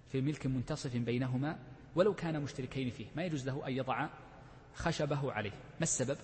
[0.08, 1.58] في ملك منتصف بينهما
[1.96, 3.06] ولو كان مشتركين فيه.
[3.16, 4.08] ما يجوز له أن يضع
[4.74, 5.50] خشبه عليه.
[5.50, 6.18] ما السبب؟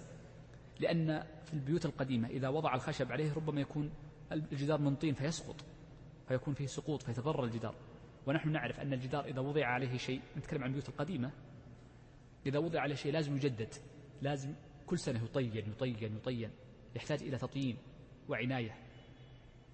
[0.81, 3.91] لأن في البيوت القديمة إذا وضع الخشب عليه ربما يكون
[4.33, 5.65] الجدار من طين فيسقط
[6.29, 7.75] فيكون فيه سقوط فيتضرر الجدار.
[8.27, 11.31] ونحن نعرف أن الجدار إذا وضع عليه شيء نتكلم عن البيوت القديمة
[12.47, 13.75] إذا وضع عليه شيء لازم يجدد
[14.23, 14.55] لازم
[14.87, 16.51] كل سنة يطين يطين يطين
[16.97, 17.77] يحتاج إلى تطيين
[18.29, 18.75] وعناية.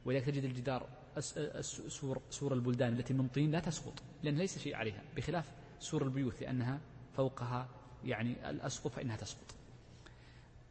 [0.05, 0.89] وإذا تجد الجدار
[1.89, 6.43] سور, سور البلدان التي من طين لا تسقط لأن ليس شيء عليها بخلاف سور البيوت
[6.43, 6.81] لأنها
[7.13, 7.69] فوقها
[8.05, 9.62] يعني الأسقف فإنها تسقط.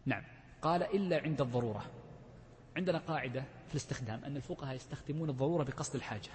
[0.06, 0.24] نعم.
[0.62, 1.92] قال إلا عند الضرورة.
[2.78, 6.30] عندنا قاعدة في الاستخدام أن الفقهاء يستخدمون الضرورة بقصد الحاجة.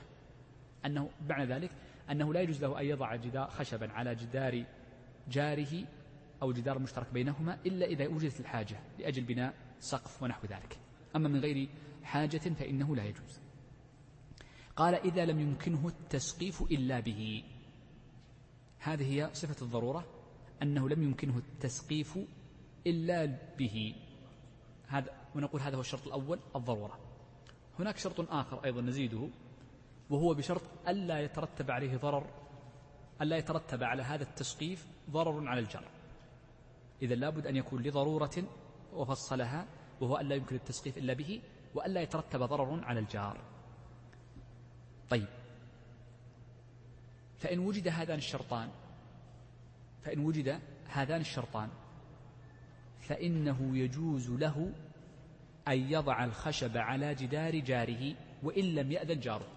[0.86, 1.70] أنه معنى ذلك
[2.10, 4.64] أنه لا يجوز له أن يضع جدار خشبا على جدار
[5.30, 5.84] جاره
[6.43, 10.78] أو جدار مشترك بينهما إلا إذا وجدت الحاجة لأجل بناء سقف ونحو ذلك.
[11.16, 11.68] أما من غير
[12.02, 13.40] حاجة فإنه لا يجوز.
[14.76, 17.44] قال إذا لم يمكنه التسقيف إلا به.
[18.78, 20.05] هذه هي صفة الضرورة
[20.62, 22.18] أنه لم يمكنه التسقيف
[22.86, 23.94] إلا به.
[24.88, 26.98] هذا ونقول هذا هو الشرط الأول الضرورة.
[27.78, 29.28] هناك شرط آخر أيضا نزيده
[30.10, 32.26] وهو بشرط ألا يترتب عليه ضرر
[33.22, 35.84] ألا يترتب على هذا التسقيف ضرر على الجار
[37.02, 38.44] إذا لابد أن يكون لضرورة
[38.92, 39.66] وفصلها
[40.00, 41.40] وهو أن لا يمكن التسقيف إلا به
[41.74, 43.40] وألا يترتب ضرر على الجار.
[45.10, 45.28] طيب.
[47.38, 48.68] فإن وجد هذان الشرطان
[50.02, 51.68] فإن وجد هذان الشرطان
[53.08, 54.72] فإنه يجوز له
[55.68, 59.48] أن يضع الخشب على جدار جاره وإن لم يأذن جاره.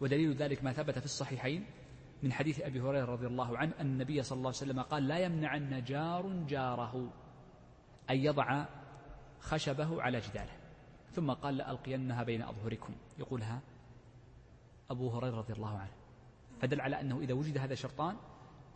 [0.00, 1.66] ودليل ذلك ما ثبت في الصحيحين
[2.22, 5.18] من حديث أبي هريرة رضي الله عنه أن النبي صلى الله عليه وسلم قال لا
[5.18, 7.12] يمنعن جار جاره
[8.10, 8.64] أن يضع
[9.40, 10.56] خشبه على جداره.
[11.12, 12.94] ثم قال لألقينها بين أظهركم.
[13.18, 13.60] يقولها
[14.90, 15.92] أبو هريرة رضي الله عنه.
[16.60, 18.16] فدل على أنه إذا وجد هذا شرطان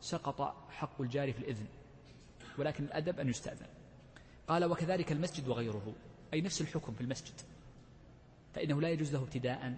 [0.01, 1.67] سقط حق الجار في الإذن.
[2.59, 3.67] ولكن الأدب أن يستأذن.
[4.49, 5.95] قال وكذلك المسجد وغيره
[6.33, 7.35] أي نفس الحكم في المسجد.
[8.55, 9.75] فإنه لا يجوز له ابتداء.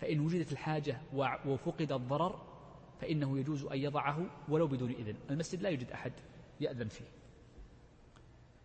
[0.00, 1.00] فإن وجدت الحاجة
[1.46, 2.46] وفقد الضرر
[3.00, 5.14] فإنه يجوز أن يضعه ولو بدون إذن.
[5.30, 6.12] المسجد لا يوجد أحد
[6.60, 7.04] يأذن فيه.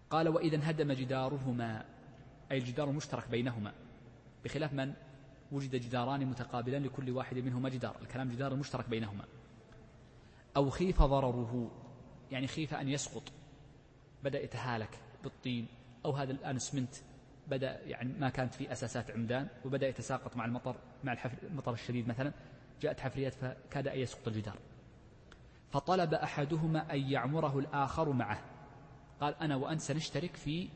[0.09, 1.85] قال وإذا انهدم جدارهما
[2.51, 3.73] أي الجدار المشترك بينهما.
[4.43, 4.93] بخلاف من؟
[5.51, 7.95] وجد جداران متقابلان لكل واحد منهما جدار.
[8.01, 9.26] الكلام جدار مشترك بينهما.
[10.57, 11.72] أو خيف ضرره.
[12.31, 13.23] يعني خيف أن يسقط
[14.23, 15.67] بدأ يتهالك بالطين
[16.05, 16.95] أو هذا الآن اسمنت
[17.47, 22.31] بدأ يعني ما كانت في أساسات عمدان وبدأ يتساقط مع المطر مع المطر الشديد مثلا
[22.81, 24.57] جاءت حفريات فكاد أن يسقط الجدار.
[25.71, 28.41] فطلب أحدهما أن يعمره الآخر معه.
[29.21, 30.69] قال أنا وأنت سنشترك في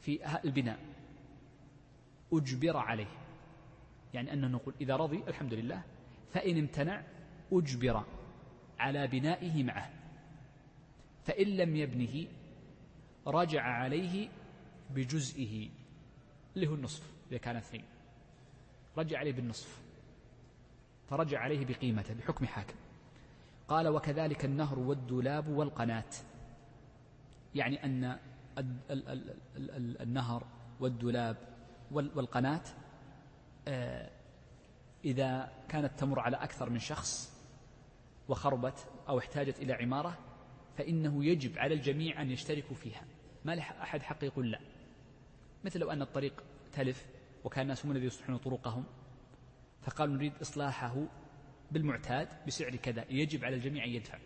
[0.00, 0.78] في البناء.
[2.32, 3.06] أجبر عليه.
[4.14, 5.82] يعني أنه نقول إذا رضي الحمد لله
[6.32, 7.02] فإن امتنع
[7.52, 8.04] أجبر.
[8.82, 9.90] على بنائه معه.
[11.24, 12.26] فإن لم يبنه
[13.26, 14.28] رجع عليه
[14.90, 15.68] بجزئه
[16.56, 17.84] اللي هو النصف إذا كان اثنين.
[18.96, 19.82] رجع عليه بالنصف.
[21.10, 22.74] فرجع عليه بقيمته بحكم حاكم.
[23.68, 26.10] قال وكذلك النهر والدولاب والقناة.
[27.54, 28.18] يعني أن
[30.00, 30.46] النهر
[30.80, 31.36] والدولاب
[31.90, 32.62] والقناة
[33.68, 34.10] آه،
[35.04, 37.32] إذا كانت تمر على أكثر من شخص
[38.32, 40.18] وخربت أو احتاجت إلى عمارة
[40.76, 43.04] فإنه يجب على الجميع أن يشتركوا فيها.
[43.44, 44.60] ما أحد حق يقول لا.
[45.64, 47.06] مثل لو أن الطريق تلف
[47.44, 48.84] وكان الناس هم الذين يصلحون طرقهم
[49.82, 51.06] فقالوا نريد إصلاحه
[51.70, 53.04] بالمعتاد بسعر كذا.
[53.10, 54.18] يجب على الجميع أن يدفع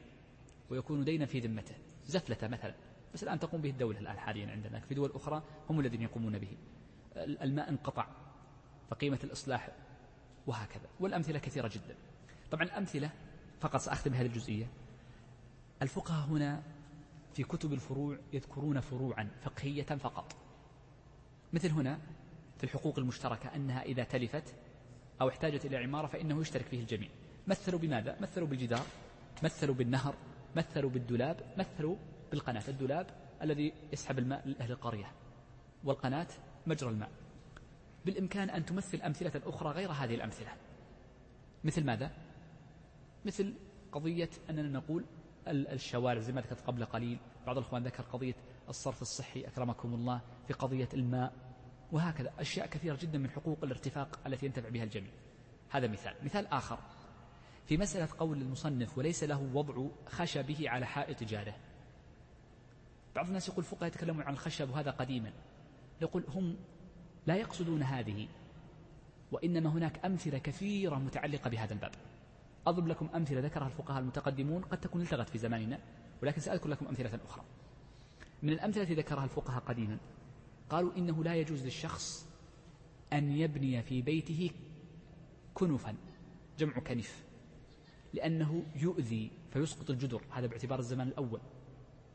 [0.71, 1.75] ويكون دينا في ذمته.
[2.05, 2.75] زفلة مثلا.
[3.15, 4.81] بس الآن تقوم به الدولة الآن حاليا عندنا.
[4.81, 6.57] في دول أخرى هم الذين يقومون به.
[7.17, 8.07] الماء انقطع
[8.91, 9.69] فقيمة الإصلاح
[10.47, 10.89] وهكذا.
[11.01, 11.97] والأمثلة كثيرة جدا.
[12.51, 13.11] طبعا الأمثلة
[13.61, 14.67] فقط سأختم بهذه الجزئية.
[15.83, 16.63] الفقهاء هنا
[17.35, 20.37] في كتب الفروع يذكرون فروعا فقهية فقط.
[21.53, 21.99] مثل هنا
[22.59, 24.55] في الحقوق المشتركة أنها إذا تلفت
[25.21, 27.09] أو احتاجت إلى عمارة فإنه يشترك فيه الجميع.
[27.47, 28.87] مثلوا بماذا؟ مثلوا بالجدار
[29.43, 30.15] مثلوا بالنهر
[30.57, 31.97] مثلوا بالدولاب مثلوا
[32.31, 32.63] بالقناة.
[32.69, 33.07] الدولاب
[33.43, 35.13] الذي يسحب الماء لأهل القرية
[35.85, 36.29] والقناة
[36.67, 37.11] مجرى الماء.
[38.05, 40.53] بالإمكان أن تمثل أمثلة أخرى غير هذه الأمثلة.
[41.65, 42.26] مثل ماذا؟
[43.27, 43.55] مثل
[43.93, 45.05] قضية أننا نقول
[45.49, 48.35] الشوارع زي ما ذكرت قبل قليل بعض الأخوان ذكر قضية
[48.69, 51.33] الصرف الصحي أكرمكم الله في قضية الماء
[51.93, 55.11] وهكذا أشياء كثيرة جدا من حقوق الارتفاق التي ينتفع بها الجميع.
[55.71, 56.15] هذا مثال.
[56.25, 56.79] مثال آخر.
[57.67, 61.55] في مسألة قول المصنف وليس له وضع خشبه على حائط جاره
[63.15, 65.33] بعض الناس يقول الفقهاء يتكلمون عن الخشب وهذا قديما.
[66.01, 66.57] يقول هم
[67.27, 68.29] لا يقصدون هذه
[69.33, 71.93] وإنما هناك أمثلة كثيرة متعلقة بهذا الباب.
[72.67, 75.79] أضرب لكم أمثلة ذكرها الفقهاء المتقدمون قد تكون التغت في زماننا
[76.23, 77.45] ولكن سأذكر لكم أمثلة أخرى.
[78.43, 79.99] من الأمثلة التي ذكرها الفقهاء قديما
[80.71, 82.27] قالوا إنه لا يجوز للشخص
[83.13, 84.51] أن يبني في بيته
[85.55, 85.95] كنفا
[86.59, 87.25] جمع كنف
[88.15, 90.23] لأنه يؤذي فيسقط الجدر.
[90.31, 91.41] هذا باعتبار الزمان الأول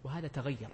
[0.04, 0.70] وهذا تغير.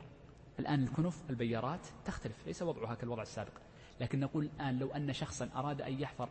[0.59, 3.53] الآن الكنف البيارات تختلف ليس وضعها كالوضع السابق.
[4.01, 6.29] لكن نقول الآن لو أن شخصا أراد أن يحفر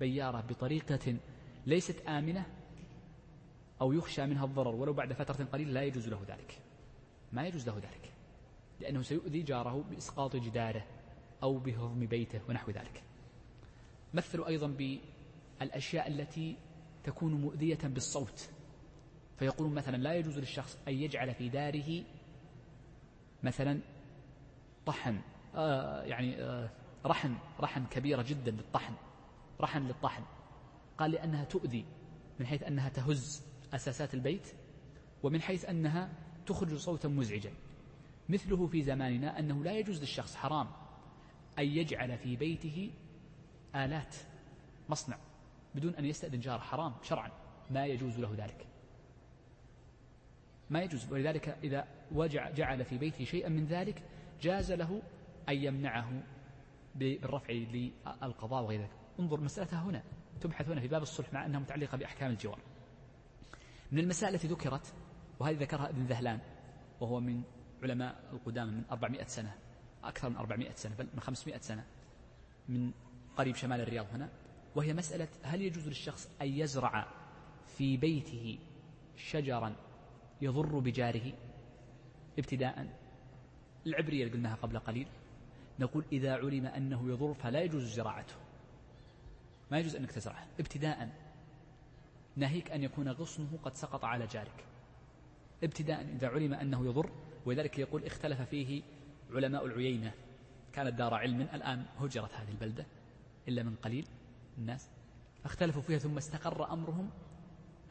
[0.00, 1.16] بيارة بطريقة
[1.66, 2.46] ليست آمنة
[3.80, 6.58] أو يخشى منها الضرر ولو بعد فترة قليلة لا يجوز له ذلك.
[7.32, 8.12] ما يجوز له ذلك.
[8.80, 10.84] لأنه سيؤذي جاره بإسقاط جداره
[11.42, 13.02] أو بهضم بيته ونحو ذلك.
[14.14, 14.66] مثلوا أيضا
[15.60, 16.56] بالأشياء التي
[17.04, 18.48] تكون مؤذية بالصوت.
[19.38, 22.04] فيقولون مثلا لا يجوز للشخص أن يجعل في داره
[23.42, 23.80] مثلا
[24.86, 25.20] طحن
[25.54, 26.70] آه يعني آه
[27.06, 28.94] رحن رحن كبيرة جدا للطحن
[29.60, 30.22] رحن للطحن.
[30.98, 31.84] قال لأنها تؤذي
[32.40, 33.47] من حيث أنها تهز.
[33.74, 34.54] أساسات البيت
[35.22, 36.10] ومن حيث أنها
[36.46, 37.52] تخرج صوتا مزعجا.
[38.28, 40.68] مثله في زماننا أنه لا يجوز للشخص حرام
[41.58, 42.90] أن يجعل في بيته
[43.74, 44.16] آلات
[44.88, 45.18] مصنع
[45.74, 47.30] بدون أن يستأذن جار حرام شرعا.
[47.70, 48.66] ما يجوز له ذلك.
[50.70, 51.12] ما يجوز.
[51.12, 51.86] ولذلك إذا
[52.54, 54.02] جعل في بيته شيئا من ذلك
[54.42, 55.02] جاز له
[55.48, 56.22] أن يمنعه
[56.94, 58.90] بالرفع للقضاء وغير ذلك.
[59.20, 60.02] انظر مسألتها هنا.
[60.40, 62.58] تبحث هنا في باب الصلح مع أنها متعلقة بأحكام الجوار.
[63.92, 64.94] من المسائل التي ذكرت
[65.38, 66.40] وهذه ذكرها ابن ذهلان
[67.00, 67.42] وهو من
[67.82, 69.54] علماء القدامى من 400 سنة
[70.04, 71.84] أكثر من 400 سنة بل من 500 سنة
[72.68, 72.92] من
[73.36, 74.28] قريب شمال الرياض هنا.
[74.76, 77.08] وهي مسألة هل يجوز للشخص أن يزرع
[77.66, 78.58] في بيته
[79.16, 79.76] شجرا
[80.42, 81.32] يضر بجاره؟
[82.38, 82.86] ابتداء
[83.86, 85.08] العبرية اللي قلناها قبل قليل
[85.80, 88.34] نقول إذا علم أنه يضر فلا يجوز زراعته.
[89.70, 90.46] ما يجوز أنك تزرعه.
[90.60, 91.27] ابتداء
[92.38, 94.64] ناهيك أن يكون غصنه قد سقط على جارك.
[95.64, 97.10] ابتداء إذا علم أنه يضر
[97.46, 98.82] ولذلك يقول اختلف فيه
[99.30, 100.12] علماء العيينة.
[100.72, 102.86] كانت دار علم الآن هجرت هذه البلدة
[103.48, 104.06] إلا من قليل
[104.58, 104.90] الناس.
[105.44, 107.10] اختلفوا فيها ثم استقر أمرهم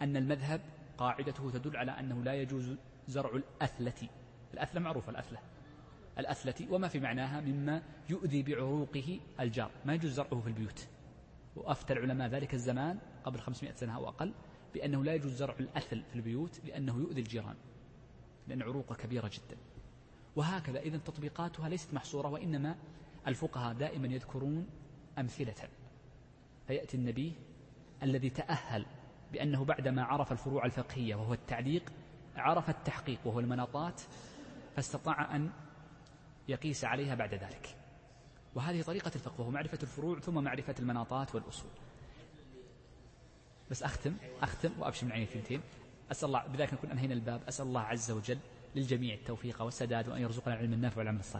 [0.02, 0.62] أن المذهب
[0.98, 2.76] قاعدته تدل على أنه لا يجوز
[3.08, 4.10] زرع الأثلة.
[4.54, 5.40] الأثلة معروفة الأثلة.
[6.20, 9.72] الأثلة وما في معناها مما يؤذي بعروقه الجار.
[9.86, 10.88] ما يجوز زرعه في البيوت.
[11.56, 14.34] وأفتى العلماء ذلك الزمان قبل 500 سنة أو أقل
[14.74, 17.56] بأنه لا يجوز زرع الأثل في البيوت لأنه يؤذي الجيران
[18.48, 19.58] لأن عروقه كبيرة جدا.
[20.36, 22.76] وهكذا إذا تطبيقاتها ليست محصورة وإنما
[23.28, 24.68] الفقهاء دائما يذكرون
[25.18, 25.70] أمثلة.
[26.68, 27.34] فيأتي النبي
[28.04, 28.86] الذي تأهل
[29.32, 31.94] بأنه بعدما عرف الفروع الفقهية وهو التعليق
[32.36, 34.02] عرف التحقيق وهو المناطات
[34.76, 35.50] فاستطاع أن
[36.48, 37.76] يقيس عليها بعد ذلك.
[38.56, 41.72] وهذه طريقة الفقه وهو معرفة الفروع ثم معرفة المناطات والأصول.
[43.72, 45.62] بس أختم أختم وأبشر من عيني الثنتين.
[46.12, 47.42] أسأل الله بذلك نكون أنهينا الباب.
[47.48, 48.38] أسأل الله عز وجل
[48.76, 51.36] للجميع التوفيق والسداد وأن يرزقنا العلم النافع والعمل الصالح.